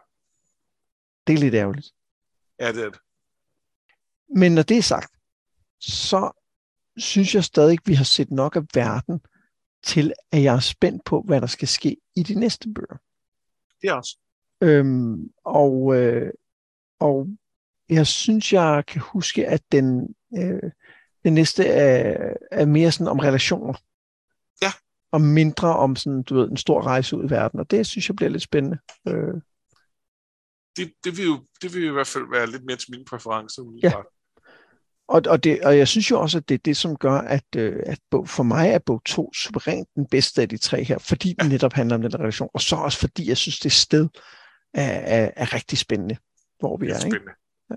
Det 1.28 1.34
er 1.34 1.38
lidt 1.38 1.56
ærgerligt. 1.56 1.88
Ja, 2.60 2.72
det 2.72 2.84
er 2.84 2.90
det. 2.90 3.00
Men 4.36 4.52
når 4.52 4.62
det 4.62 4.78
er 4.78 4.82
sagt, 4.82 5.14
så 5.80 6.32
synes 6.98 7.36
jeg 7.36 7.44
stadig, 7.44 7.74
at 7.74 7.88
vi 7.88 7.94
har 7.94 8.04
set 8.04 8.32
nok 8.32 8.56
af 8.56 8.62
verden 8.74 9.22
til, 9.84 10.14
at 10.32 10.44
jeg 10.44 10.56
er 10.56 10.60
spændt 10.60 11.06
på, 11.06 11.22
hvad 11.22 11.42
der 11.42 11.48
skal 11.48 11.68
ske 11.68 11.98
i 12.16 12.24
de 12.24 12.40
næste 12.40 12.70
bøger. 12.76 12.98
Det 13.82 13.90
er 13.90 13.94
også. 13.94 14.18
Øhm, 14.62 15.32
og, 15.44 15.96
øh, 15.96 16.32
og 17.00 17.28
jeg 17.90 18.08
synes, 18.08 18.54
jeg 18.54 18.84
kan 18.88 19.02
huske, 19.02 19.48
at 19.48 19.72
den, 19.72 20.16
øh, 20.38 20.72
den 21.24 21.34
næste 21.34 21.66
er, 21.66 22.34
er 22.52 22.66
mere 22.66 22.92
sådan 22.92 23.08
om 23.08 23.20
relationer 23.20 23.74
og 25.12 25.22
mindre 25.22 25.76
om 25.76 25.96
sådan, 25.96 26.24
du 26.24 26.36
ved, 26.36 26.50
en 26.50 26.58
stor 26.58 26.82
rejse 26.82 27.18
ud 27.18 27.26
i 27.26 27.30
verden, 27.30 27.60
og 27.60 27.72
det 27.72 27.88
synes 27.88 28.10
jeg 28.10 28.16
bliver 28.16 28.30
lidt 28.30 28.44
spændende. 28.44 28.78
Øh. 29.08 29.34
Det, 30.78 30.94
det, 31.04 31.18
vil 31.18 31.26
jo, 31.26 31.46
det 31.62 31.74
vil 31.74 31.84
jo 31.84 31.90
i 31.90 31.94
hvert 31.94 32.08
fald 32.08 32.32
være 32.32 32.52
lidt 32.52 32.66
mere 32.66 32.78
til 32.78 32.92
mine 32.92 33.06
præferencer. 33.06 33.80
Ja. 33.84 33.94
Og, 35.08 35.22
og, 35.28 35.44
det, 35.44 35.62
og 35.62 35.78
jeg 35.78 35.88
synes 35.88 36.12
jo 36.12 36.20
også, 36.22 36.38
at 36.38 36.50
det 36.50 36.56
er 36.56 36.60
det, 36.66 36.78
som 36.78 36.96
gør, 36.98 37.14
at, 37.14 37.46
øh, 37.56 37.84
at 37.86 38.00
bog, 38.12 38.30
for 38.30 38.44
mig 38.44 38.70
er 38.70 38.80
bog 38.80 39.02
2 39.06 39.34
suverænt 39.34 39.88
den 39.96 40.06
bedste 40.08 40.42
af 40.42 40.50
de 40.50 40.58
tre 40.58 40.84
her, 40.84 40.98
fordi 40.98 41.36
den 41.40 41.50
netop 41.50 41.74
handler 41.74 41.96
om 41.96 42.02
den 42.02 42.20
relation, 42.20 42.50
og 42.54 42.62
så 42.62 42.76
også 42.76 43.00
fordi 43.00 43.30
jeg 43.30 43.38
synes, 43.38 43.60
det 43.60 43.72
sted 43.72 44.08
er, 44.74 44.92
er, 44.92 45.32
er 45.36 45.54
rigtig 45.54 45.78
spændende, 45.78 46.18
hvor 46.60 46.78
vi 46.78 46.90
er. 46.90 46.96
er. 46.96 47.06
Ikke? 47.06 47.20
Ja. 47.70 47.76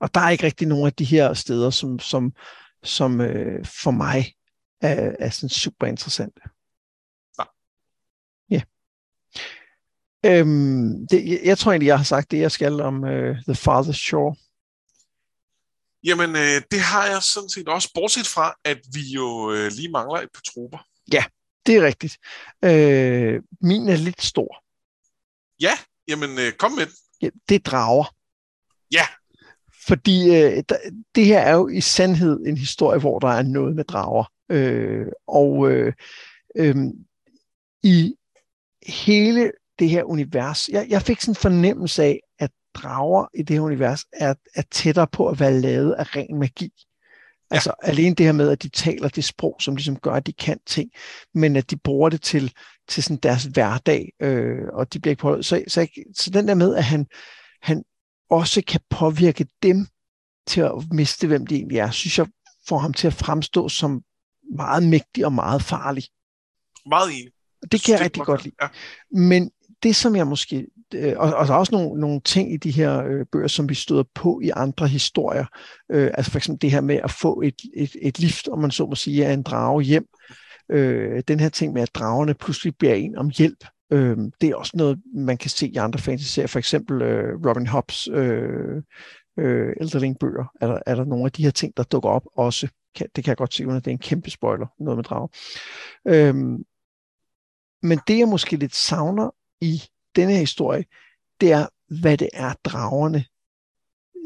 Og 0.00 0.14
der 0.14 0.20
er 0.20 0.30
ikke 0.30 0.44
rigtig 0.44 0.68
nogen 0.68 0.86
af 0.86 0.92
de 0.92 1.04
her 1.04 1.34
steder, 1.34 1.70
som, 1.70 1.98
som, 1.98 2.32
som 2.82 3.20
øh, 3.20 3.64
for 3.64 3.90
mig 3.90 4.34
er, 4.88 5.16
er 5.18 5.30
sådan 5.30 5.48
super 5.48 5.86
interessante. 5.86 6.40
Ja. 7.38 7.44
Ja. 8.50 8.62
Øhm, 10.26 11.06
det, 11.10 11.28
jeg, 11.30 11.40
jeg 11.44 11.58
tror 11.58 11.72
egentlig, 11.72 11.86
jeg 11.86 11.96
har 11.96 12.04
sagt 12.04 12.30
det, 12.30 12.38
jeg 12.38 12.52
skal 12.52 12.80
om 12.80 13.02
uh, 13.02 13.36
The 13.48 13.54
Farthest 13.54 14.00
Shore. 14.00 14.36
Jamen, 16.04 16.30
øh, 16.30 16.62
det 16.70 16.80
har 16.80 17.06
jeg 17.06 17.22
sådan 17.22 17.48
set 17.48 17.68
også, 17.68 17.90
bortset 17.94 18.26
fra, 18.26 18.54
at 18.64 18.80
vi 18.94 19.00
jo 19.14 19.52
øh, 19.52 19.70
lige 19.72 19.90
mangler 19.90 20.20
et 20.20 20.28
par 20.34 20.42
trupper. 20.52 20.78
Ja, 21.12 21.24
det 21.66 21.76
er 21.76 21.82
rigtigt. 21.82 22.18
Øh, 22.64 23.42
min 23.60 23.88
er 23.88 23.96
lidt 23.96 24.22
stor. 24.22 24.64
Ja, 25.60 25.78
jamen 26.08 26.38
øh, 26.38 26.52
kom 26.52 26.72
med 26.72 26.86
Ja, 27.22 27.28
det 27.48 27.66
drager. 27.66 28.14
Ja. 28.92 29.06
Fordi 29.86 30.28
øh, 30.28 30.64
der, 30.68 30.76
det 31.14 31.26
her 31.26 31.38
er 31.38 31.54
jo 31.54 31.68
i 31.68 31.80
sandhed 31.80 32.46
en 32.46 32.56
historie, 32.56 33.00
hvor 33.00 33.18
der 33.18 33.28
er 33.28 33.42
noget 33.42 33.76
med 33.76 33.84
drager. 33.84 34.24
Øh, 34.54 35.06
og 35.26 35.70
øh, 35.70 35.92
øh, 36.56 36.76
i 37.82 38.14
hele 38.86 39.52
det 39.78 39.90
her 39.90 40.04
univers, 40.04 40.68
jeg, 40.68 40.86
jeg 40.88 41.02
fik 41.02 41.20
sådan 41.20 41.32
en 41.32 41.36
fornemmelse 41.36 42.02
af, 42.02 42.20
at 42.38 42.50
drager 42.74 43.26
i 43.34 43.42
det 43.42 43.56
her 43.56 43.60
univers 43.60 44.04
er, 44.12 44.34
er 44.54 44.62
tættere 44.70 45.06
på 45.06 45.28
at 45.28 45.40
være 45.40 45.60
lavet 45.60 45.92
af 45.92 46.16
ren 46.16 46.38
magi. 46.38 46.72
Ja. 47.50 47.54
Altså 47.54 47.72
alene 47.82 48.14
det 48.14 48.26
her 48.26 48.32
med, 48.32 48.50
at 48.50 48.62
de 48.62 48.68
taler 48.68 49.08
det 49.08 49.24
sprog, 49.24 49.56
som 49.60 49.76
ligesom 49.76 49.96
gør, 49.96 50.12
at 50.12 50.26
de 50.26 50.32
kan 50.32 50.58
ting, 50.66 50.90
men 51.34 51.56
at 51.56 51.70
de 51.70 51.76
bruger 51.76 52.08
det 52.08 52.22
til, 52.22 52.52
til 52.88 53.02
sådan 53.02 53.16
deres 53.16 53.44
hverdag, 53.44 54.12
øh, 54.20 54.68
og 54.72 54.92
de 54.92 55.00
bliver 55.00 55.12
ikke 55.12 55.20
påvirket. 55.20 55.46
Så, 55.46 55.64
så, 55.68 55.86
så 56.14 56.30
den 56.30 56.48
der 56.48 56.54
med, 56.54 56.74
at 56.74 56.84
han, 56.84 57.06
han 57.62 57.84
også 58.30 58.62
kan 58.66 58.80
påvirke 58.90 59.46
dem 59.62 59.86
til 60.46 60.60
at 60.60 60.72
miste, 60.92 61.26
hvem 61.26 61.46
de 61.46 61.54
egentlig 61.54 61.78
er, 61.78 61.90
synes 61.90 62.18
jeg 62.18 62.26
får 62.68 62.78
ham 62.78 62.92
til 62.92 63.06
at 63.06 63.12
fremstå 63.12 63.68
som 63.68 64.02
meget 64.56 64.82
mægtig 64.82 65.26
og 65.26 65.32
meget 65.32 65.62
farlig. 65.62 66.04
Meget 66.86 67.10
enig. 67.20 67.32
Det 67.72 67.84
kan 67.84 67.92
jeg 67.94 68.00
rigtig 68.00 68.22
godt 68.22 68.44
lide. 68.44 68.54
Ja. 68.62 68.68
Men 69.10 69.50
det, 69.82 69.96
som 69.96 70.16
jeg 70.16 70.26
måske... 70.26 70.66
Øh, 70.94 71.14
og, 71.16 71.34
og 71.34 71.46
der 71.46 71.54
er 71.54 71.58
også 71.58 71.74
nogle, 71.74 72.00
nogle 72.00 72.20
ting 72.20 72.52
i 72.52 72.56
de 72.56 72.70
her 72.70 73.04
øh, 73.04 73.26
bøger, 73.32 73.48
som 73.48 73.68
vi 73.68 73.74
støder 73.74 74.04
på 74.14 74.40
i 74.40 74.50
andre 74.56 74.88
historier. 74.88 75.44
Øh, 75.92 76.10
altså 76.14 76.30
for 76.30 76.38
eksempel 76.38 76.62
det 76.62 76.70
her 76.70 76.80
med 76.80 76.96
at 76.96 77.10
få 77.10 77.40
et, 77.40 77.54
et, 77.76 77.96
et 78.02 78.18
lift, 78.18 78.48
om 78.48 78.58
man 78.58 78.70
så 78.70 78.86
må 78.86 78.94
sige, 78.94 79.26
af 79.26 79.32
en 79.32 79.42
drage 79.42 79.82
hjem. 79.82 80.06
Øh, 80.70 81.22
den 81.28 81.40
her 81.40 81.48
ting 81.48 81.72
med, 81.72 81.82
at 81.82 81.94
dragerne 81.94 82.34
pludselig 82.34 82.76
bliver 82.78 82.94
en 82.94 83.16
om 83.16 83.30
hjælp. 83.30 83.64
Øh, 83.92 84.16
det 84.40 84.50
er 84.50 84.56
også 84.56 84.72
noget, 84.74 85.02
man 85.14 85.36
kan 85.36 85.50
se 85.50 85.68
i 85.68 85.76
andre 85.76 85.98
fantasy-serier. 85.98 86.46
For 86.46 86.58
eksempel 86.58 87.02
øh, 87.02 87.46
Robin 87.46 87.66
Hobbs 87.66 88.08
øh, 88.08 88.82
øh, 89.38 89.72
Elderling-bøger. 89.80 90.44
Er 90.60 90.66
der, 90.66 90.78
er 90.86 90.94
der 90.94 91.04
nogle 91.04 91.24
af 91.24 91.32
de 91.32 91.44
her 91.44 91.50
ting, 91.50 91.76
der 91.76 91.82
dukker 91.82 92.08
op 92.08 92.24
også. 92.36 92.68
Kan, 92.94 93.08
det 93.16 93.24
kan 93.24 93.30
jeg 93.30 93.36
godt 93.36 93.54
se, 93.54 93.66
uden 93.66 93.76
at 93.76 93.84
det 93.84 93.90
er 93.90 93.94
en 93.94 93.98
kæmpe 93.98 94.30
spoiler, 94.30 94.66
noget 94.78 94.98
med 94.98 95.04
drager. 95.04 95.28
Øhm, 96.08 96.64
men 97.82 98.00
det, 98.06 98.18
jeg 98.18 98.28
måske 98.28 98.56
lidt 98.56 98.74
savner 98.74 99.30
i 99.60 99.82
denne 100.16 100.32
her 100.32 100.40
historie, 100.40 100.84
det 101.40 101.52
er, 101.52 101.66
hvad 102.00 102.16
det 102.18 102.30
er, 102.32 102.52
dragerne 102.64 103.24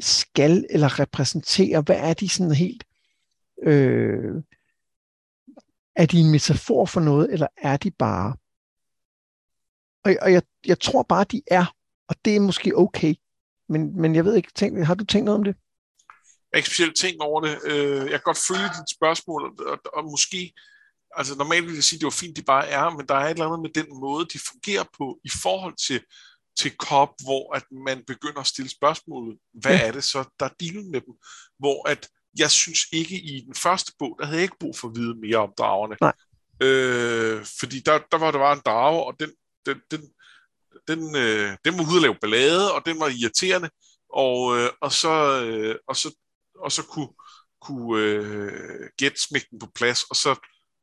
skal 0.00 0.66
eller 0.70 1.00
repræsenterer. 1.00 1.82
Hvad 1.82 1.96
er 1.98 2.14
de 2.14 2.28
sådan 2.28 2.54
helt... 2.54 2.84
Øh, 3.62 4.42
er 5.96 6.06
de 6.06 6.20
en 6.20 6.30
metafor 6.30 6.84
for 6.86 7.00
noget, 7.00 7.32
eller 7.32 7.46
er 7.56 7.76
de 7.76 7.90
bare... 7.90 8.36
Og, 10.04 10.16
og 10.22 10.32
jeg, 10.32 10.42
jeg 10.66 10.80
tror 10.80 11.02
bare, 11.02 11.24
de 11.24 11.42
er, 11.46 11.74
og 12.08 12.14
det 12.24 12.36
er 12.36 12.40
måske 12.40 12.76
okay. 12.76 13.14
Men, 13.68 14.00
men 14.00 14.14
jeg 14.14 14.24
ved 14.24 14.36
ikke, 14.36 14.52
tænk, 14.54 14.84
har 14.84 14.94
du 14.94 15.04
tænkt 15.04 15.24
noget 15.24 15.38
om 15.38 15.44
det? 15.44 15.56
Jeg 16.48 16.56
har 16.56 16.58
ikke 16.58 16.68
specielt 16.68 16.96
tænkt 16.96 17.22
over 17.22 17.40
det. 17.40 17.58
Øh, 17.64 17.96
jeg 17.96 18.10
kan 18.10 18.28
godt 18.30 18.46
følge 18.48 18.68
dit 18.78 18.90
spørgsmål, 18.96 19.42
og, 19.66 19.78
og 19.96 20.04
måske 20.04 20.52
altså 21.16 21.34
normalt 21.36 21.66
vil 21.66 21.74
jeg 21.74 21.84
sige, 21.84 21.96
at 21.96 22.00
det 22.00 22.04
var 22.04 22.10
fint, 22.10 22.36
de 22.36 22.42
bare 22.42 22.68
er, 22.68 22.90
men 22.90 23.06
der 23.06 23.14
er 23.14 23.24
et 23.24 23.30
eller 23.30 23.46
andet 23.46 23.60
med 23.60 23.82
den 23.82 24.00
måde, 24.00 24.26
de 24.32 24.38
fungerer 24.50 24.84
på 24.98 25.18
i 25.24 25.30
forhold 25.42 25.74
til, 25.86 26.00
til 26.58 26.70
COP, 26.76 27.10
hvor 27.24 27.54
at 27.56 27.64
man 27.86 28.04
begynder 28.06 28.40
at 28.40 28.46
stille 28.46 28.70
spørgsmålet, 28.70 29.38
hvad 29.52 29.72
ja. 29.72 29.86
er 29.86 29.92
det 29.92 30.04
så, 30.04 30.24
der 30.40 30.46
er 30.46 30.54
dealen 30.60 30.90
med 30.90 31.00
dem? 31.00 31.14
Hvor 31.58 31.88
at 31.88 32.08
jeg 32.38 32.50
synes 32.50 32.80
ikke 32.92 33.14
i 33.14 33.40
den 33.46 33.54
første 33.54 33.92
bog, 33.98 34.16
der 34.18 34.26
havde 34.26 34.38
jeg 34.38 34.42
ikke 34.42 34.58
brug 34.60 34.76
for 34.76 34.88
at 34.88 34.96
vide 34.96 35.14
mere 35.20 35.36
om 35.36 35.52
dragerne. 35.58 35.96
Nej. 36.00 36.12
Øh, 36.62 37.46
fordi 37.60 37.80
der, 37.80 37.98
der 38.12 38.18
var 38.18 38.30
der 38.30 38.38
var 38.38 38.52
en 38.52 38.62
drage, 38.64 39.04
og 39.04 39.14
den, 39.20 39.30
den, 39.66 39.80
den, 39.90 40.02
den, 40.88 41.16
øh, 41.16 41.56
den 41.64 41.78
var 41.78 41.84
ude 41.90 41.96
at 41.96 42.02
lave 42.02 42.16
ballade, 42.20 42.74
og 42.74 42.82
den 42.86 43.00
var 43.00 43.08
irriterende, 43.08 43.70
og, 44.12 44.58
øh, 44.58 44.70
og, 44.80 44.92
så, 44.92 45.44
øh, 45.44 45.76
og, 45.88 45.96
så, 45.96 46.08
og 46.58 46.72
så 46.72 46.82
kunne, 46.86 47.08
kunne 47.60 48.02
øh, 48.02 48.90
gætte 48.98 49.22
smække 49.22 49.46
den 49.50 49.58
på 49.58 49.68
plads, 49.74 50.02
og 50.02 50.16
så 50.16 50.36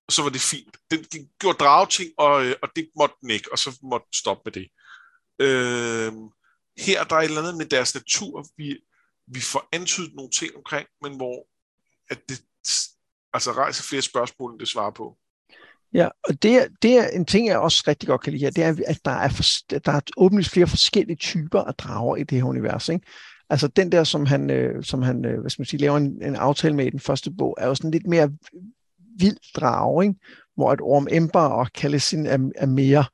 og 0.07 0.13
så 0.13 0.21
var 0.23 0.29
det 0.29 0.41
fint. 0.41 0.77
Den, 0.91 1.03
den 1.03 1.29
gjorde 1.39 1.57
drageting, 1.57 2.11
og, 2.17 2.45
øh, 2.45 2.55
og 2.61 2.69
det 2.75 2.89
måtte 2.99 3.15
den 3.21 3.29
ikke, 3.29 3.51
og 3.51 3.59
så 3.59 3.79
måtte 3.83 4.05
den 4.05 4.13
stoppe 4.13 4.41
med 4.45 4.53
det. 4.53 4.67
Øh, 5.39 6.13
her 6.85 7.03
der 7.03 7.15
er 7.15 7.19
et 7.19 7.25
eller 7.25 7.41
andet 7.41 7.57
med 7.57 7.65
deres 7.65 7.95
natur, 7.95 8.45
vi, 8.57 8.79
vi 9.27 9.41
får 9.41 9.69
antydet 9.71 10.15
nogle 10.15 10.31
ting 10.31 10.55
omkring, 10.55 10.87
men 11.01 11.15
hvor 11.15 11.47
at 12.09 12.29
det 12.29 12.41
altså 13.33 13.51
rejser 13.51 13.83
flere 13.83 14.01
spørgsmål, 14.01 14.51
end 14.51 14.59
det 14.59 14.67
svarer 14.67 14.91
på. 14.91 15.17
Ja, 15.93 16.09
og 16.23 16.43
det 16.43 16.55
er, 16.55 16.67
det 16.81 16.97
er 16.97 17.07
en 17.07 17.25
ting, 17.25 17.47
jeg 17.47 17.59
også 17.59 17.83
rigtig 17.87 18.07
godt 18.07 18.21
kan 18.21 18.33
lide 18.33 18.43
her, 18.43 18.51
det 18.51 18.63
er, 18.63 18.75
at 18.87 18.99
der 19.05 19.11
er, 19.11 19.29
for, 19.29 19.43
der 19.79 19.91
er 19.91 20.01
åbenlyst 20.17 20.51
flere 20.51 20.67
forskellige 20.67 21.15
typer 21.15 21.61
af 21.61 21.75
drager 21.75 22.15
i 22.15 22.23
det 22.23 22.37
her 22.37 22.45
univers. 22.45 22.89
Ikke? 22.89 23.07
Altså 23.49 23.67
den 23.67 23.91
der, 23.91 24.03
som 24.03 24.25
han, 24.25 24.49
øh, 24.49 24.83
som 24.83 25.01
han 25.01 25.25
øh, 25.25 25.39
hvad 25.39 25.49
skal 25.49 25.61
man 25.61 25.65
sige, 25.65 25.81
laver 25.81 25.97
en, 25.97 26.23
en 26.23 26.35
aftale 26.35 26.75
med 26.75 26.85
i 26.85 26.89
den 26.89 26.99
første 26.99 27.31
bog, 27.31 27.57
er 27.57 27.67
jo 27.67 27.75
sådan 27.75 27.91
lidt 27.91 28.07
mere 28.07 28.31
vild 29.19 29.53
drage, 29.55 30.05
ikke? 30.05 30.19
hvor 30.55 30.73
et 30.73 30.81
Orm 30.81 31.07
Ember 31.11 31.39
og 31.39 31.71
Kalisin 31.73 32.25
er, 32.25 32.51
er 32.55 32.65
mere, 32.65 33.05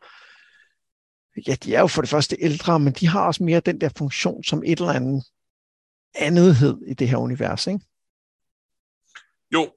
ja, 1.48 1.56
de 1.56 1.76
er 1.76 1.80
jo 1.80 1.88
for 1.88 2.02
det 2.02 2.10
første 2.10 2.38
ældre, 2.40 2.80
men 2.80 2.94
de 2.94 3.08
har 3.08 3.26
også 3.26 3.44
mere 3.44 3.60
den 3.60 3.82
der 3.82 3.90
funktion 3.98 4.44
som 4.44 4.64
et 4.66 4.80
eller 4.80 4.94
andet 4.94 5.24
andethed 6.16 6.78
i 6.88 6.94
det 6.94 7.10
her 7.10 7.18
univers, 7.18 7.68
ikke? 7.68 7.80
Jo, 9.54 9.72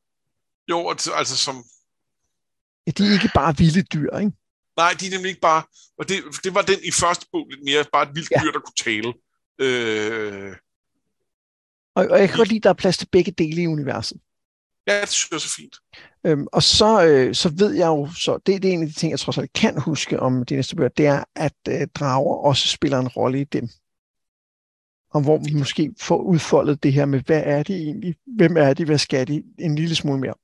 jo, 0.71 0.91
altså 0.91 1.37
som... 1.37 1.65
Ja, 2.87 2.91
de 2.91 3.07
er 3.07 3.13
ikke 3.13 3.31
bare 3.35 3.57
vilde 3.57 3.83
dyr, 3.83 4.17
ikke? 4.17 4.33
Nej, 4.77 4.93
de 5.01 5.07
er 5.07 5.11
nemlig 5.11 5.29
ikke 5.29 5.41
bare... 5.41 5.63
Og 5.99 6.09
det, 6.09 6.17
det 6.45 6.55
var 6.55 6.63
den 6.63 6.79
i 6.85 6.91
første 6.91 7.27
bog 7.33 7.47
lidt 7.51 7.65
mere, 7.65 7.85
bare 7.93 8.09
et 8.09 8.15
vildt 8.15 8.31
ja. 8.31 8.41
dyr, 8.43 8.53
der 8.53 8.61
kunne 8.61 8.81
tale. 8.85 9.13
Øh... 9.59 10.57
Og, 11.95 12.07
og 12.11 12.19
jeg 12.19 12.29
kan 12.29 12.39
godt 12.39 12.49
lide, 12.49 12.59
at 12.59 12.65
der 12.65 12.71
er 12.71 12.75
plads 12.75 12.99
til 12.99 13.09
begge 13.13 13.33
dele 13.33 13.63
i 13.63 13.67
universet. 13.67 14.21
Ja, 14.87 15.01
det 15.01 15.09
synes 15.09 15.31
jeg 15.31 15.37
er 15.37 15.41
så 15.41 15.55
fint. 15.57 15.77
Øhm, 16.27 16.47
og 16.53 16.63
så, 16.63 17.07
øh, 17.07 17.35
så 17.35 17.49
ved 17.49 17.73
jeg 17.73 17.87
jo, 17.87 18.09
så 18.13 18.39
det, 18.47 18.63
det 18.63 18.69
er 18.69 18.73
en 18.73 18.83
af 18.83 18.89
de 18.89 18.95
ting, 18.95 19.11
jeg 19.11 19.21
trods 19.21 19.39
alt 19.39 19.53
kan 19.53 19.81
huske 19.81 20.21
om 20.21 20.45
de 20.45 20.55
næste 20.55 20.77
bøger, 20.77 20.89
det 20.89 21.07
er, 21.07 21.25
at 21.37 21.57
øh, 21.69 21.87
drager 21.95 22.35
også 22.35 22.69
spiller 22.69 22.99
en 22.99 23.09
rolle 23.09 23.41
i 23.41 23.45
dem. 23.45 23.69
Og 25.11 25.21
hvor 25.23 25.39
vi 25.39 25.55
måske 25.55 25.95
får 26.01 26.17
udfoldet 26.17 26.83
det 26.83 26.93
her 26.93 27.07
med, 27.07 27.21
hvad 27.21 27.43
er 27.45 27.63
det 27.63 27.77
egentlig? 27.77 28.17
Hvem 28.37 28.57
er 28.57 28.75
de? 28.75 28.85
Hvad 28.85 28.99
skal 28.99 29.29
de? 29.29 29.43
En 29.59 29.75
lille 29.75 29.95
smule 29.95 30.21
mere. 30.21 30.35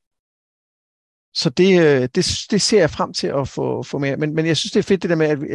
Så 1.34 1.50
det, 1.50 1.80
øh, 1.80 2.08
det, 2.14 2.46
det 2.50 2.62
ser 2.62 2.78
jeg 2.78 2.90
frem 2.90 3.12
til 3.12 3.26
at 3.26 3.48
få, 3.48 3.82
få 3.82 3.98
mere. 3.98 4.16
Men, 4.16 4.34
men 4.34 4.46
jeg 4.46 4.56
synes, 4.56 4.72
det 4.72 4.78
er 4.78 4.82
fedt 4.82 5.02
det 5.02 5.10
der 5.10 5.16
med, 5.16 5.26
at 5.26 5.40
vi, 5.40 5.46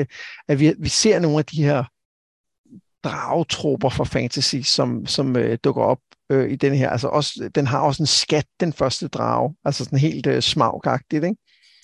at 0.47 0.59
vi, 0.59 0.73
vi 0.79 0.89
ser 0.89 1.19
nogle 1.19 1.37
af 1.37 1.45
de 1.45 1.63
her 1.63 1.83
dragetropper 3.05 3.89
for 3.89 4.03
fantasy, 4.03 4.55
som, 4.55 5.05
som 5.05 5.35
øh, 5.35 5.57
dukker 5.63 5.83
op 5.83 5.99
øh, 6.29 6.51
i 6.51 6.55
den 6.55 6.75
her. 6.75 6.89
Altså 6.89 7.07
også, 7.07 7.49
den 7.55 7.67
har 7.67 7.79
også 7.79 8.03
en 8.03 8.07
skat, 8.07 8.45
den 8.59 8.73
første 8.73 9.07
drage. 9.07 9.55
Altså 9.65 9.83
sådan 9.83 9.99
helt 9.99 10.27
øh, 10.27 10.41
smagagtigt, 10.41 11.23
ikke? 11.23 11.37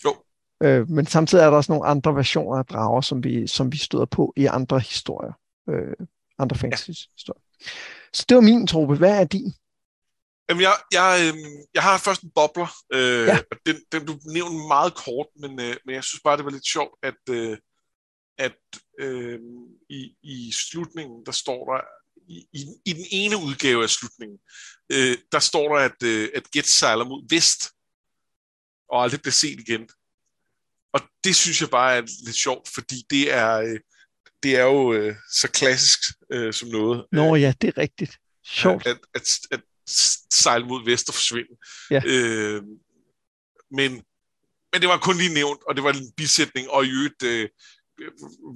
Jo. 0.05 0.15
Øh, 0.63 0.89
men 0.89 1.05
samtidig 1.05 1.43
er 1.43 1.49
der 1.49 1.57
også 1.57 1.71
nogle 1.71 1.87
andre 1.87 2.15
versioner 2.15 2.57
af 2.57 2.65
drager, 2.65 3.01
som 3.01 3.23
vi, 3.23 3.47
som 3.47 3.71
vi 3.71 3.77
støder 3.77 4.05
på 4.05 4.33
i 4.37 4.45
andre 4.45 4.79
historier. 4.79 5.33
Øh, 5.69 6.07
andre 6.39 6.57
fantasy-historier. 6.57 7.41
Ja. 7.61 7.65
Så 8.13 8.25
det 8.29 8.35
var 8.35 8.41
min 8.41 8.67
trope. 8.67 8.95
Hvad 8.95 9.19
er 9.19 9.23
din? 9.23 9.53
Jamen, 10.49 10.61
jeg, 10.61 10.73
jeg, 10.91 11.09
øh, 11.21 11.33
jeg 11.73 11.83
har 11.83 11.97
først 11.97 12.21
en 12.21 12.31
bobler. 12.35 12.71
Øh, 12.93 13.27
ja. 13.27 13.37
den, 13.65 13.75
den 13.91 14.05
du 14.05 14.13
nævnte 14.33 14.67
meget 14.67 14.93
kort, 14.95 15.27
men, 15.41 15.51
øh, 15.59 15.75
men 15.85 15.95
jeg 15.95 16.03
synes 16.03 16.21
bare, 16.23 16.37
det 16.37 16.45
var 16.45 16.51
lidt 16.51 16.67
sjovt, 16.67 16.95
at, 17.03 17.21
øh, 17.29 17.57
at 18.37 18.57
øh, 18.99 19.39
i, 19.89 20.15
i 20.23 20.51
slutningen, 20.51 21.25
der 21.25 21.31
står 21.31 21.73
der, 21.73 21.81
i, 22.27 22.47
i, 22.53 22.65
i 22.85 22.93
den 22.93 23.05
ene 23.11 23.37
udgave 23.37 23.83
af 23.83 23.89
slutningen, 23.89 24.39
øh, 24.91 25.17
der 25.31 25.39
står 25.39 25.75
der, 25.75 25.85
at, 25.85 26.03
øh, 26.03 26.29
at 26.35 26.51
Get 26.51 26.67
sejler 26.67 27.05
mod 27.05 27.27
vest, 27.29 27.71
og 28.89 29.03
aldrig 29.03 29.21
bliver 29.21 29.31
set 29.31 29.59
igen. 29.59 29.89
Og 30.93 31.01
det 31.23 31.35
synes 31.35 31.61
jeg 31.61 31.69
bare 31.69 31.95
er 31.95 32.01
lidt 32.25 32.35
sjovt, 32.35 32.69
fordi 32.73 33.05
det 33.09 33.33
er, 33.33 33.57
øh, 33.57 33.79
det 34.43 34.55
er 34.55 34.63
jo 34.63 34.93
øh, 34.93 35.15
så 35.31 35.47
klassisk 35.51 35.99
øh, 36.31 36.53
som 36.53 36.69
noget. 36.69 37.05
Nå 37.11 37.35
ja, 37.35 37.53
det 37.61 37.67
er 37.67 37.77
rigtigt. 37.77 38.17
Sjovt. 38.45 38.87
At, 38.87 38.99
at, 39.13 39.39
at, 39.51 39.59
at 39.59 39.61
sejle 40.33 40.65
mod 40.65 40.85
vest 40.85 41.09
og 41.09 41.13
forsvinde. 41.15 41.57
Ja. 41.91 42.01
Øh, 42.05 42.63
men, 43.71 43.91
men 44.71 44.81
det 44.81 44.89
var 44.89 44.97
kun 44.97 45.17
lige 45.17 45.33
nævnt, 45.33 45.63
og 45.67 45.75
det 45.75 45.83
var 45.83 45.93
en 45.93 46.11
bisætning, 46.17 46.69
og 46.69 46.85
i 46.85 46.89
øvrigt 46.89 47.23
øh, 47.23 47.49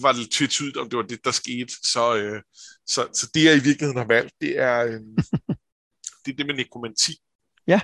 var 0.01 0.11
det 0.11 0.31
tvetydigt, 0.31 0.77
om 0.77 0.89
det 0.89 0.97
var 0.97 1.03
det, 1.03 1.25
der 1.25 1.31
skete. 1.31 1.73
Så, 1.83 2.15
øh, 2.15 2.41
så, 2.87 3.07
så 3.13 3.29
det, 3.33 3.43
jeg 3.43 3.55
i 3.55 3.63
virkeligheden 3.63 3.97
har 3.97 4.07
valgt, 4.07 4.33
det 4.41 4.57
er, 4.57 4.85
øh, 4.85 4.91
det, 6.25 6.31
er 6.31 6.35
det 6.37 6.45
med 6.45 6.55
nekromanti. 6.55 7.17
Ja. 7.67 7.81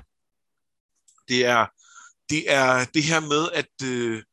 Det 1.27 1.45
er 1.45 1.67
det, 2.29 2.51
er 2.51 2.85
det 2.93 3.03
her 3.03 3.19
med 3.19 3.49
at, 3.53 3.87
øh, 3.87 4.23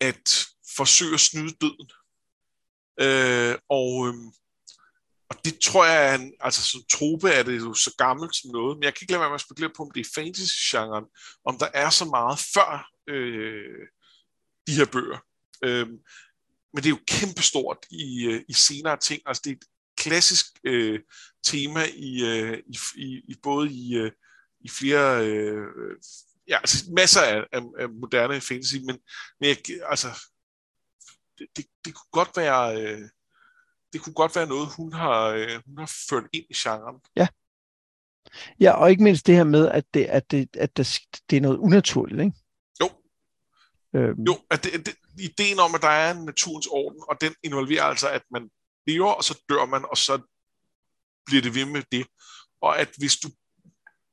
at 0.00 0.46
forsøge 0.76 1.14
at 1.14 1.20
snyde 1.20 1.54
døden. 1.60 1.90
Øh, 3.00 3.58
og, 3.68 4.08
øh, 4.08 4.14
og 5.30 5.44
det 5.44 5.58
tror 5.58 5.84
jeg, 5.84 6.10
er 6.10 6.14
en, 6.14 6.34
altså 6.40 6.62
som 6.62 6.80
trope 6.90 7.28
er 7.28 7.42
det 7.42 7.58
jo 7.58 7.74
så 7.74 7.94
gammelt 7.98 8.36
som 8.36 8.50
noget, 8.50 8.76
men 8.76 8.82
jeg 8.82 8.94
kan 8.94 9.04
ikke 9.04 9.12
lade 9.12 9.20
være 9.20 9.30
med 9.30 9.34
at 9.34 9.40
spekulere 9.40 9.72
på, 9.76 9.82
om 9.82 9.90
det 9.90 10.00
er 10.00 10.10
fantasy-genren, 10.14 11.06
om 11.44 11.58
der 11.58 11.68
er 11.74 11.90
så 11.90 12.04
meget 12.04 12.38
før 12.54 12.90
øh, 13.08 13.86
de 14.66 14.74
her 14.74 14.86
bøger. 14.92 15.18
Øh, 15.64 15.88
men 16.74 16.82
det 16.82 16.86
er 16.86 16.96
jo 16.96 17.00
kæmpestort 17.06 17.78
i, 17.90 18.26
øh, 18.26 18.44
i 18.48 18.52
senere 18.52 18.96
ting. 18.96 19.22
Altså 19.26 19.40
det 19.44 19.50
er 19.50 19.56
et 19.56 19.64
klassisk 19.96 20.46
øh, 20.64 21.00
tema 21.44 21.80
i, 21.96 22.24
øh, 22.24 22.58
i, 22.96 23.22
i, 23.28 23.34
både 23.42 23.72
i, 23.72 23.94
øh, 23.94 24.12
i 24.60 24.68
flere 24.68 25.26
øh, 25.26 25.66
ja, 26.48 26.58
altså 26.58 26.92
masser 26.92 27.20
af, 27.20 27.44
af, 27.52 27.62
af 27.78 27.88
moderne 27.88 28.40
fantasy, 28.40 28.76
men, 28.76 28.98
men 29.40 29.48
jeg, 29.48 29.56
altså 29.88 30.08
det, 31.38 31.46
det, 31.56 31.66
det 31.84 31.94
kunne 31.94 32.10
godt 32.12 32.36
være 32.36 32.82
øh, 32.82 33.08
det 33.92 34.00
kunne 34.00 34.14
godt 34.14 34.36
være 34.36 34.46
noget 34.46 34.68
hun 34.76 34.92
har 34.92 35.26
øh, 35.26 35.62
hun 35.66 35.78
har 35.78 35.92
ført 36.10 36.24
ind 36.32 36.44
i 36.50 36.54
genren. 36.56 37.00
Ja. 37.16 37.28
Ja, 38.60 38.72
og 38.72 38.90
ikke 38.90 39.02
mindst 39.02 39.26
det 39.26 39.34
her 39.36 39.44
med 39.44 39.68
at 39.68 39.84
det 39.94 40.04
at 40.04 40.30
det 40.30 40.56
at 40.56 40.76
det, 40.76 40.98
det 41.30 41.36
er 41.36 41.40
noget 41.40 41.58
unaturligt, 41.58 42.20
ikke? 42.20 42.36
Jo. 42.80 42.90
Øhm. 43.94 44.24
Jo, 44.24 44.38
at 44.50 44.64
det, 44.64 44.86
det 44.86 44.94
ideen 45.18 45.58
om, 45.58 45.74
at 45.74 45.82
der 45.82 45.88
er 45.88 46.10
en 46.14 46.24
naturens 46.24 46.66
orden, 46.66 47.02
og 47.08 47.20
den 47.20 47.34
involverer 47.42 47.84
altså, 47.84 48.08
at 48.08 48.22
man 48.30 48.50
lever, 48.86 49.12
og 49.12 49.24
så 49.24 49.42
dør 49.48 49.64
man, 49.66 49.84
og 49.90 49.96
så 49.96 50.22
bliver 51.26 51.42
det 51.42 51.54
ved 51.54 51.64
med 51.64 51.82
det. 51.92 52.06
Og 52.62 52.78
at 52.78 52.90
hvis 52.98 53.16
du, 53.16 53.28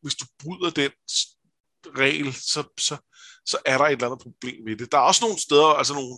hvis 0.02 0.16
du 0.16 0.26
bryder 0.40 0.70
den 0.70 0.92
regel, 1.98 2.34
så, 2.34 2.64
så, 2.80 2.98
så 3.46 3.58
er 3.66 3.78
der 3.78 3.86
et 3.86 3.92
eller 3.92 4.06
andet 4.06 4.24
problem 4.24 4.66
ved 4.66 4.78
det. 4.78 4.92
Der 4.92 4.98
er 4.98 5.02
også 5.02 5.26
nogle 5.26 5.40
steder, 5.40 5.68
altså 5.68 5.94
nogle, 5.94 6.18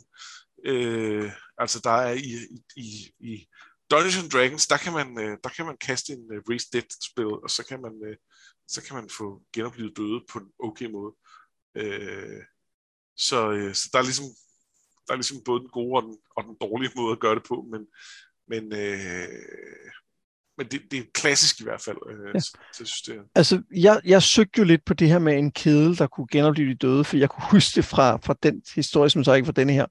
øh, 0.65 1.31
altså 1.57 1.79
der 1.83 1.91
er 1.91 2.13
i, 2.13 2.31
i, 2.75 3.11
i 3.19 3.47
Dungeons 3.91 4.33
Dragons, 4.33 4.67
der 4.67 4.77
kan 4.77 4.93
man, 4.93 5.19
øh, 5.19 5.37
der 5.43 5.49
kan 5.49 5.65
man 5.65 5.77
kaste 5.77 6.13
en 6.13 6.33
øh, 6.33 6.37
uh, 6.37 6.53
Race 6.53 6.67
Dead 6.73 6.89
spil, 7.09 7.25
og 7.25 7.49
så 7.49 7.65
kan 7.65 7.81
man, 7.81 7.91
uh, 7.91 8.15
så 8.67 8.81
kan 8.81 8.95
man 8.95 9.09
få 9.17 9.41
genoplevet 9.53 9.97
døde 9.97 10.21
på 10.31 10.39
en 10.39 10.51
okay 10.59 10.85
måde. 10.85 11.13
Øh, 11.75 12.43
så, 13.17 13.51
øh, 13.51 13.75
så 13.75 13.89
der 13.93 13.99
er 13.99 14.03
ligesom 14.03 14.25
der 15.09 15.13
er 15.13 15.17
ligesom 15.17 15.41
både 15.45 15.59
den 15.59 15.69
gode 15.69 15.95
og 15.97 16.03
den, 16.03 16.17
og 16.35 16.43
den 16.43 16.55
dårlige 16.61 16.91
måde 16.95 17.11
at 17.11 17.19
gøre 17.19 17.35
det 17.35 17.43
på, 17.43 17.65
men, 17.71 17.81
men, 18.47 18.63
øh, 18.73 19.27
men 20.57 20.67
det, 20.67 20.81
det 20.91 20.99
er 20.99 21.03
klassisk 21.13 21.61
i 21.61 21.63
hvert 21.63 21.81
fald. 21.81 21.97
Øh, 22.09 22.31
ja. 22.33 22.39
så, 22.39 22.57
synes, 22.73 23.01
det 23.01 23.19
Altså, 23.35 23.61
jeg, 23.75 24.01
jeg 24.05 24.23
søgte 24.23 24.59
jo 24.59 24.63
lidt 24.63 24.85
på 24.85 24.93
det 24.93 25.07
her 25.07 25.19
med 25.19 25.37
en 25.37 25.51
kedel, 25.51 25.97
der 25.97 26.07
kunne 26.07 26.27
genopleve 26.31 26.69
de 26.69 26.75
døde, 26.75 27.03
for 27.03 27.17
jeg 27.17 27.29
kunne 27.29 27.51
huske 27.55 27.75
det 27.75 27.85
fra, 27.85 28.17
fra 28.17 28.35
den 28.43 28.61
historie, 28.75 29.09
som 29.09 29.23
så 29.23 29.33
ikke 29.33 29.47
var 29.47 29.53
denne 29.53 29.73
her. 29.73 29.85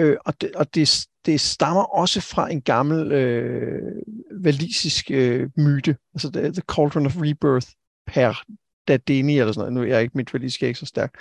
Øh, 0.00 0.16
og 0.26 0.40
det, 0.40 0.54
og 0.54 0.74
det, 0.74 1.06
det 1.26 1.40
stammer 1.40 1.82
også 1.82 2.20
fra 2.20 2.50
en 2.52 2.62
gammel 2.62 3.12
øh, 3.12 3.82
valisisk 4.30 5.10
øh, 5.10 5.50
myte, 5.56 5.96
altså 6.14 6.30
the, 6.30 6.52
the 6.52 6.62
Cauldron 6.68 7.06
of 7.06 7.16
Rebirth 7.16 7.68
per 8.06 8.44
Dadeni, 8.88 9.38
eller 9.38 9.52
sådan 9.52 9.72
noget. 9.72 9.72
Nu 9.72 9.92
er 9.92 9.96
jeg 9.96 10.02
ikke, 10.02 10.16
mit 10.16 10.34
valisisk 10.34 10.62
ikke 10.62 10.78
så 10.78 10.86
stærkt. 10.86 11.16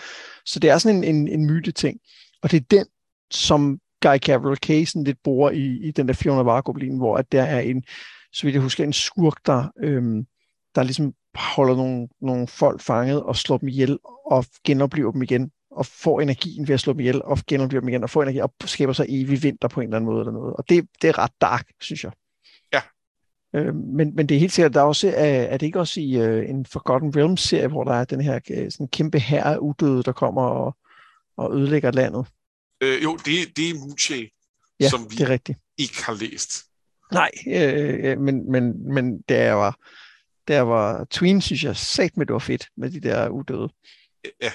Så 0.45 0.59
det 0.59 0.69
er 0.69 0.77
sådan 0.77 0.97
en, 0.97 1.15
en, 1.15 1.27
en 1.27 1.45
myte-ting. 1.45 1.99
Og 2.41 2.51
det 2.51 2.57
er 2.57 2.65
den, 2.71 2.85
som 3.31 3.79
Guy 4.01 4.17
Cavill 4.17 4.57
Casen 4.57 5.03
lidt 5.03 5.23
bruger 5.23 5.51
i, 5.51 5.87
i 5.87 5.91
den 5.91 6.07
der 6.07 6.13
Fiona 6.13 6.41
Vargoblin, 6.41 6.97
hvor 6.97 7.17
at 7.17 7.31
der 7.31 7.43
er 7.43 7.59
en, 7.59 7.83
så 8.33 8.43
vidt 8.43 8.53
jeg 8.53 8.61
husker, 8.61 8.83
en 8.83 8.93
skurk, 8.93 9.45
der, 9.45 9.71
øhm, 9.79 10.25
der 10.75 10.83
ligesom 10.83 11.13
holder 11.35 11.75
nogle, 11.75 12.07
nogle 12.21 12.47
folk 12.47 12.81
fanget 12.81 13.23
og 13.23 13.35
slår 13.35 13.57
dem 13.57 13.69
ihjel 13.69 13.97
og 14.25 14.45
genoplever 14.63 15.11
dem 15.11 15.21
igen 15.21 15.51
og 15.71 15.85
får 15.85 16.21
energien 16.21 16.67
ved 16.67 16.73
at 16.73 16.79
slå 16.79 16.93
dem 16.93 16.99
ihjel 16.99 17.21
og 17.23 17.37
genoplever 17.47 17.79
dem 17.81 17.89
igen 17.89 18.03
og 18.03 18.09
får 18.09 18.23
energi 18.23 18.39
og 18.39 18.53
skaber 18.65 18.93
sig 18.93 19.05
evig 19.09 19.43
vinter 19.43 19.67
på 19.67 19.81
en 19.81 19.87
eller 19.87 19.95
anden 19.95 20.05
måde 20.05 20.19
eller 20.19 20.31
noget. 20.31 20.53
Og 20.53 20.69
det, 20.69 20.87
det 21.01 21.07
er 21.07 21.17
ret 21.17 21.31
dark, 21.41 21.67
synes 21.81 22.03
jeg. 22.03 22.11
Ja. 22.73 22.81
Øh, 23.53 23.75
men, 23.75 24.15
men 24.15 24.29
det 24.29 24.35
er 24.35 24.39
helt 24.39 24.51
sikkert, 24.51 24.73
der 24.73 24.79
er 24.79 24.85
også, 24.85 25.07
er, 25.07 25.25
er 25.25 25.57
det 25.57 25.65
ikke 25.65 25.79
også 25.79 26.01
i 26.01 26.21
uh, 26.21 26.49
en 26.49 26.65
Forgotten 26.65 27.15
Realms-serie, 27.15 27.67
hvor 27.67 27.83
der 27.83 27.93
er 27.93 28.03
den 28.03 28.21
her 28.21 28.39
uh, 28.49 28.69
sådan 28.69 28.87
kæmpe 28.87 29.19
her 29.19 29.43
af 29.43 29.57
udøde, 29.57 30.03
der 30.03 30.11
kommer 30.11 30.41
og, 30.41 30.77
og 31.37 31.55
ødelægger 31.55 31.91
landet? 31.91 32.25
Øh, 32.81 33.03
jo, 33.03 33.15
det, 33.15 33.57
det 33.57 33.69
er 33.69 33.73
Muche, 33.73 34.29
ja, 34.79 34.89
som 34.89 35.11
vi 35.11 35.15
det 35.15 35.21
er 35.21 35.29
rigtigt. 35.29 35.59
ikke 35.77 36.03
har 36.03 36.13
læst. 36.13 36.63
Nej, 37.11 37.31
øh, 37.47 38.19
men, 38.19 38.51
men, 38.51 38.93
men 38.93 39.21
der 39.21 39.53
var, 39.53 39.79
der 40.47 40.61
var 40.61 41.03
Tween, 41.03 41.41
synes 41.41 41.63
jeg, 41.63 41.77
sagt 41.77 42.17
med, 42.17 42.25
det 42.25 42.33
var 42.33 42.39
fedt 42.39 42.67
med 42.77 42.91
de 42.91 42.99
der 42.99 43.29
udøde. 43.29 43.69
Ja. 44.41 44.51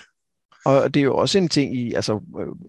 Og 0.64 0.94
det 0.94 1.00
er 1.00 1.04
jo 1.04 1.16
også 1.16 1.38
en 1.38 1.48
ting 1.48 1.76
i, 1.76 1.92
altså 1.92 2.20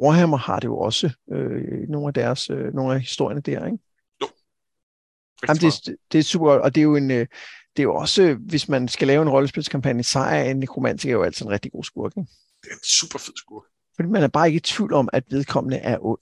Warhammer 0.01 0.37
har 0.37 0.59
det 0.59 0.67
jo 0.67 0.77
også 0.77 1.11
øh, 1.31 1.89
nogle 1.89 2.07
af 2.07 2.13
deres, 2.13 2.49
øh, 2.49 2.73
nogle 2.73 2.93
af 2.93 2.99
historierne 2.99 3.41
der, 3.41 3.65
ikke? 3.65 3.77
Jo. 4.21 4.27
Jamen, 5.47 5.61
det, 5.61 5.95
det 6.11 6.19
er 6.19 6.23
super 6.23 6.51
og 6.51 6.75
det 6.75 6.81
er 6.81 6.85
jo 6.85 6.95
en, 6.95 7.11
øh, 7.11 7.27
det 7.77 7.79
er 7.79 7.83
jo 7.83 7.95
også, 7.95 8.37
hvis 8.39 8.69
man 8.69 8.87
skal 8.87 9.07
lave 9.07 9.21
en 9.21 9.29
rollespilskampagne, 9.29 10.03
så 10.03 10.19
er 10.19 10.43
en 10.43 10.57
nekromantiker 10.57 11.13
jo 11.13 11.23
altid 11.23 11.45
en 11.45 11.51
rigtig 11.51 11.71
god 11.71 11.83
skurk, 11.83 12.11
ikke? 12.17 12.31
Det 12.63 12.69
er 12.71 12.75
en 12.75 12.83
super 12.83 13.19
fed 13.19 13.33
skurk. 13.37 13.63
Fordi 13.95 14.09
man 14.09 14.23
er 14.23 14.27
bare 14.27 14.47
ikke 14.47 14.57
i 14.57 14.59
tvivl 14.59 14.93
om, 14.93 15.09
at 15.13 15.23
vedkommende 15.29 15.77
er 15.77 16.05
ond. 16.05 16.19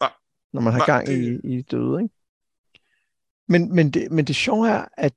Nej. 0.00 0.12
Når 0.52 0.60
man 0.60 0.72
har 0.72 0.78
Nej, 0.78 0.86
gang 0.86 1.06
det... 1.06 1.40
i, 1.44 1.56
i 1.56 1.62
døde, 1.62 2.02
ikke? 2.02 2.14
Men, 3.48 3.74
men, 3.74 3.90
det, 3.90 4.10
men 4.10 4.24
det 4.24 4.36
sjove 4.36 4.68
er, 4.68 4.84
at 4.96 5.14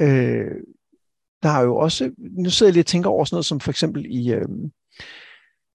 øh, 0.00 0.56
der 1.42 1.48
er 1.48 1.62
jo 1.62 1.76
også, 1.76 2.14
nu 2.18 2.50
sidder 2.50 2.70
jeg 2.70 2.74
lige 2.74 2.82
og 2.82 2.86
tænker 2.86 3.10
over 3.10 3.24
sådan 3.24 3.34
noget 3.34 3.46
som 3.46 3.60
for 3.60 3.70
eksempel 3.70 4.06
i, 4.06 4.32
øh, 4.32 4.48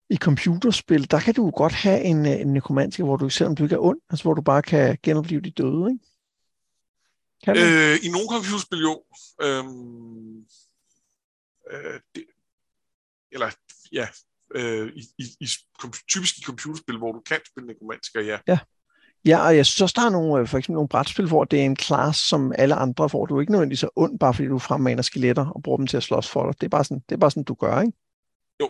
i 0.10 0.18
computerspil, 0.18 1.12
der 1.12 1.20
kan 1.20 1.34
du 1.34 1.46
jo 1.46 1.52
godt 1.56 1.74
have 1.74 2.02
en, 2.02 2.26
en 2.26 2.54
nekromantiker, 2.54 3.04
hvor 3.04 3.18
du, 3.18 3.30
selvom 3.30 3.56
du 3.56 3.64
ikke 3.64 3.76
er 3.76 3.80
ond, 3.80 4.00
altså 4.10 4.24
hvor 4.24 4.34
du 4.34 4.42
bare 4.42 4.62
kan 4.62 4.98
genopleve 5.04 5.42
de 5.42 5.52
døde, 5.52 5.92
ikke? 5.92 6.06
Kan 7.44 7.58
øh, 7.58 7.96
I 8.06 8.10
nogle 8.12 8.28
computerspil 8.32 8.80
jo. 8.82 9.04
Øhm, 9.42 10.38
øh, 11.72 12.00
det, 12.16 12.26
eller 13.32 13.50
ja, 13.92 14.08
øh, 14.56 14.88
i, 14.96 15.02
i, 15.18 15.24
i, 15.40 15.48
typisk 16.10 16.38
i 16.38 16.42
computerspil, 16.42 16.98
hvor 16.98 17.12
du 17.12 17.20
kan 17.20 17.40
spille 17.46 17.68
nekromantiker, 17.68 18.22
ja. 18.22 18.38
Ja. 18.48 18.60
Ja, 19.26 19.46
og 19.46 19.56
jeg 19.56 19.66
synes 19.66 19.82
også, 19.82 19.94
der 19.98 20.06
er 20.06 20.10
nogle, 20.10 20.42
øh, 20.42 20.48
for 20.48 20.58
eksempel 20.58 20.76
nogle 20.76 20.90
brætspil, 20.90 21.28
hvor 21.28 21.44
det 21.44 21.60
er 21.62 21.66
en 21.66 21.78
class 21.78 22.20
som 22.20 22.54
alle 22.58 22.76
andre, 22.76 23.08
hvor 23.08 23.26
du 23.26 23.40
ikke 23.40 23.52
nødvendigvis 23.52 23.84
er 23.84 23.90
ond, 23.96 24.20
bare 24.20 24.34
fordi 24.34 24.48
du 24.48 24.60
fremmaner 24.60 25.02
skeletter 25.02 25.50
og 25.50 25.64
bruger 25.64 25.78
dem 25.78 25.88
til 25.88 25.98
at 25.98 26.04
slås 26.04 26.30
for 26.30 26.46
dig. 26.46 26.62
Det 26.62 26.68
er 26.68 26.70
bare 26.70 26.84
sådan, 26.84 27.04
det 27.10 27.16
er 27.16 27.20
bare 27.20 27.32
sådan 27.32 27.44
du 27.44 27.54
gør, 27.54 27.82
ikke? 27.82 27.94
Jo. 28.60 28.70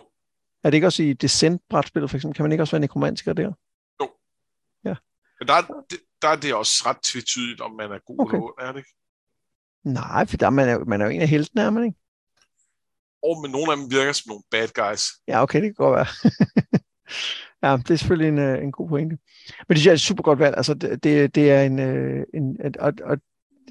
Er 0.64 0.70
det 0.70 0.74
ikke 0.74 0.86
også 0.86 1.02
i 1.02 1.12
Descent-brætspillet, 1.12 2.10
for 2.10 2.16
eksempel? 2.16 2.36
Kan 2.36 2.42
man 2.44 2.52
ikke 2.52 2.62
også 2.62 2.72
være 2.72 2.80
nekromantiker 2.80 3.32
der? 3.32 3.52
Jo. 4.00 4.08
Ja. 4.84 4.94
Men 5.38 5.48
der, 5.48 5.54
der 6.22 6.28
er 6.28 6.36
det 6.36 6.54
også 6.54 6.82
ret 6.86 7.02
tvetydigt, 7.02 7.60
om 7.60 7.70
man 7.70 7.92
er 7.92 7.98
god 8.06 8.20
okay. 8.20 8.36
eller 8.36 8.46
ond, 8.46 8.54
er 8.60 8.72
det 8.72 8.78
ikke? 8.78 8.90
Nej, 9.84 10.26
for 10.26 10.36
der, 10.36 10.50
man, 10.50 10.68
er, 10.68 10.78
man 10.78 11.00
er 11.00 11.04
jo 11.04 11.10
en 11.10 11.20
af 11.20 11.28
heltene, 11.28 11.62
er 11.62 11.70
man 11.70 11.84
ikke? 11.84 11.98
Og 13.22 13.42
men 13.42 13.50
nogle 13.50 13.72
af 13.72 13.76
dem 13.76 13.90
virker 13.90 14.12
som 14.12 14.28
nogle 14.28 14.42
bad 14.50 14.68
guys. 14.68 15.04
Ja, 15.28 15.42
okay, 15.42 15.62
det 15.62 15.76
kan 15.76 15.84
godt 15.84 15.96
være. 15.96 16.06
ja, 17.62 17.76
det 17.76 17.90
er 17.90 17.96
selvfølgelig 17.96 18.28
en, 18.28 18.38
øh, 18.38 18.62
en 18.62 18.72
god 18.72 18.88
pointe. 18.88 19.18
Men 19.68 19.76
det 19.76 19.86
er 19.86 19.92
et 19.92 20.00
super 20.00 20.22
godt 20.22 20.38
valg. 20.38 20.56
Altså, 20.56 20.74
det, 20.74 21.34
det 21.34 21.50
er 21.50 21.62
en, 21.62 21.78
øh, 21.78 22.26
en, 22.34 22.44
en, 22.64 22.74
og, 22.80 22.92
og 23.04 23.18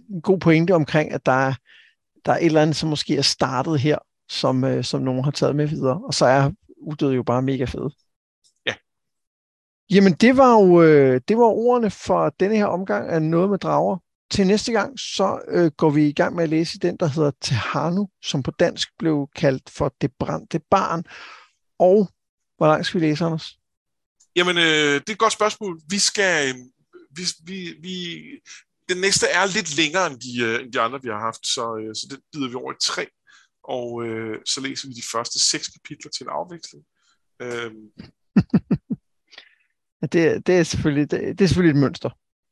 en 0.09 0.21
god 0.21 0.39
pointe 0.39 0.75
omkring, 0.75 1.11
at 1.11 1.25
der 1.25 1.31
er, 1.31 1.53
der 2.25 2.31
er 2.31 2.37
et 2.37 2.45
eller 2.45 2.61
andet, 2.61 2.75
som 2.75 2.89
måske 2.89 3.17
er 3.17 3.21
startet 3.21 3.79
her, 3.79 3.97
som, 4.29 4.63
øh, 4.63 4.83
som 4.83 5.01
nogen 5.01 5.23
har 5.23 5.31
taget 5.31 5.55
med 5.55 5.67
videre. 5.67 6.01
Og 6.03 6.13
så 6.13 6.25
er 6.25 6.51
udød 6.81 7.13
jo 7.13 7.23
bare 7.23 7.41
mega 7.41 7.65
fed. 7.65 7.89
Ja. 8.65 8.73
Jamen, 9.91 10.13
det 10.13 10.37
var 10.37 10.53
jo 10.53 10.83
det 11.17 11.37
var 11.37 11.43
ordene 11.43 11.91
for 11.91 12.29
denne 12.39 12.55
her 12.57 12.65
omgang 12.65 13.09
af 13.09 13.21
Noget 13.21 13.49
med 13.49 13.57
Drager 13.57 13.97
til 14.31 14.47
næste 14.47 14.71
gang, 14.71 14.99
så 14.99 15.41
øh, 15.47 15.71
går 15.77 15.89
vi 15.89 16.07
i 16.07 16.13
gang 16.13 16.35
med 16.35 16.43
at 16.43 16.49
læse 16.49 16.79
den, 16.79 16.97
der 16.97 17.07
hedder 17.07 17.31
Tehanu, 17.41 18.09
som 18.23 18.43
på 18.43 18.51
dansk 18.51 18.89
blev 18.99 19.27
kaldt 19.35 19.69
for 19.69 19.95
Det 20.01 20.11
brændte 20.19 20.59
barn. 20.59 21.03
Og 21.79 22.09
hvor 22.57 22.67
langt 22.67 22.85
skal 22.87 23.01
vi 23.01 23.05
læse, 23.05 23.25
Anders? 23.25 23.57
Jamen, 24.35 24.57
øh, 24.57 24.93
det 24.93 25.09
er 25.09 25.11
et 25.11 25.17
godt 25.17 25.33
spørgsmål. 25.33 25.79
Vi 25.89 25.99
skal... 25.99 26.49
Øh, 26.49 26.55
vi, 27.15 27.23
vi, 27.43 27.75
vi, 27.81 28.23
den 28.89 28.97
næste 28.97 29.27
er 29.27 29.45
lidt 29.45 29.77
længere 29.77 30.07
end 30.07 30.19
de, 30.19 30.43
øh, 30.43 30.63
end 30.63 30.73
de 30.73 30.81
andre, 30.81 31.01
vi 31.01 31.09
har 31.09 31.19
haft, 31.19 31.47
så, 31.47 31.77
øh, 31.77 31.95
så 31.95 32.07
det 32.09 32.19
bider 32.31 32.49
vi 32.49 32.55
over 32.55 32.71
i 32.71 32.75
tre. 32.81 33.07
Og 33.63 34.05
øh, 34.05 34.37
så 34.45 34.61
læser 34.61 34.87
vi 34.87 34.93
de 34.93 35.03
første 35.11 35.39
seks 35.39 35.67
kapitler 35.67 36.11
til 36.11 36.23
en 36.23 36.29
afveksling. 36.29 36.83
Øh. 37.41 37.71
det, 40.13 40.47
det, 40.47 40.55
er 40.57 40.63
selvfølgelig, 40.63 41.11
det, 41.11 41.19
det 41.39 41.43
er 41.43 41.47
selvfølgelig 41.47 41.77
et 41.77 41.83
mønster. 41.83 42.09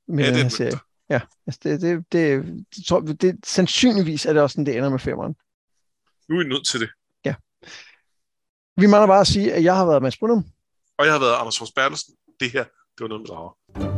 Med 0.08 0.24
ja, 0.24 0.30
det 0.30 0.42
er 0.42 0.46
et 0.46 0.60
mønster. 0.60 0.89
Ja, 1.10 1.22
altså 1.48 1.60
det, 1.64 1.82
det, 1.82 2.06
det, 2.12 2.46
det, 2.76 2.86
tror, 2.86 3.00
det, 3.00 3.40
sandsynligvis 3.44 4.26
er 4.26 4.34
det 4.34 4.42
også 4.42 4.54
sådan, 4.54 4.66
det 4.66 4.78
ender 4.78 4.90
med 4.90 5.00
femmeren. 5.00 5.36
Nu 6.30 6.36
er 6.36 6.44
vi 6.44 6.50
nødt 6.50 6.68
til 6.68 6.80
det. 6.80 6.90
Ja. 7.26 7.36
Vi 8.78 8.88
mangler 8.88 9.08
bare 9.08 9.22
at 9.22 9.28
sige, 9.28 9.54
at 9.54 9.64
jeg 9.64 9.76
har 9.76 9.86
været 9.86 10.02
Mads 10.02 10.18
Brunum. 10.18 10.46
Og 10.98 11.06
jeg 11.06 11.14
har 11.14 11.20
været 11.20 11.36
Anders 11.36 11.58
Hors 11.58 11.72
Bertelsen. 11.72 12.16
Det 12.40 12.52
her, 12.52 12.64
det 12.64 13.00
var 13.00 13.08
noget 13.08 13.22
med 13.22 13.28
drager. 13.28 13.89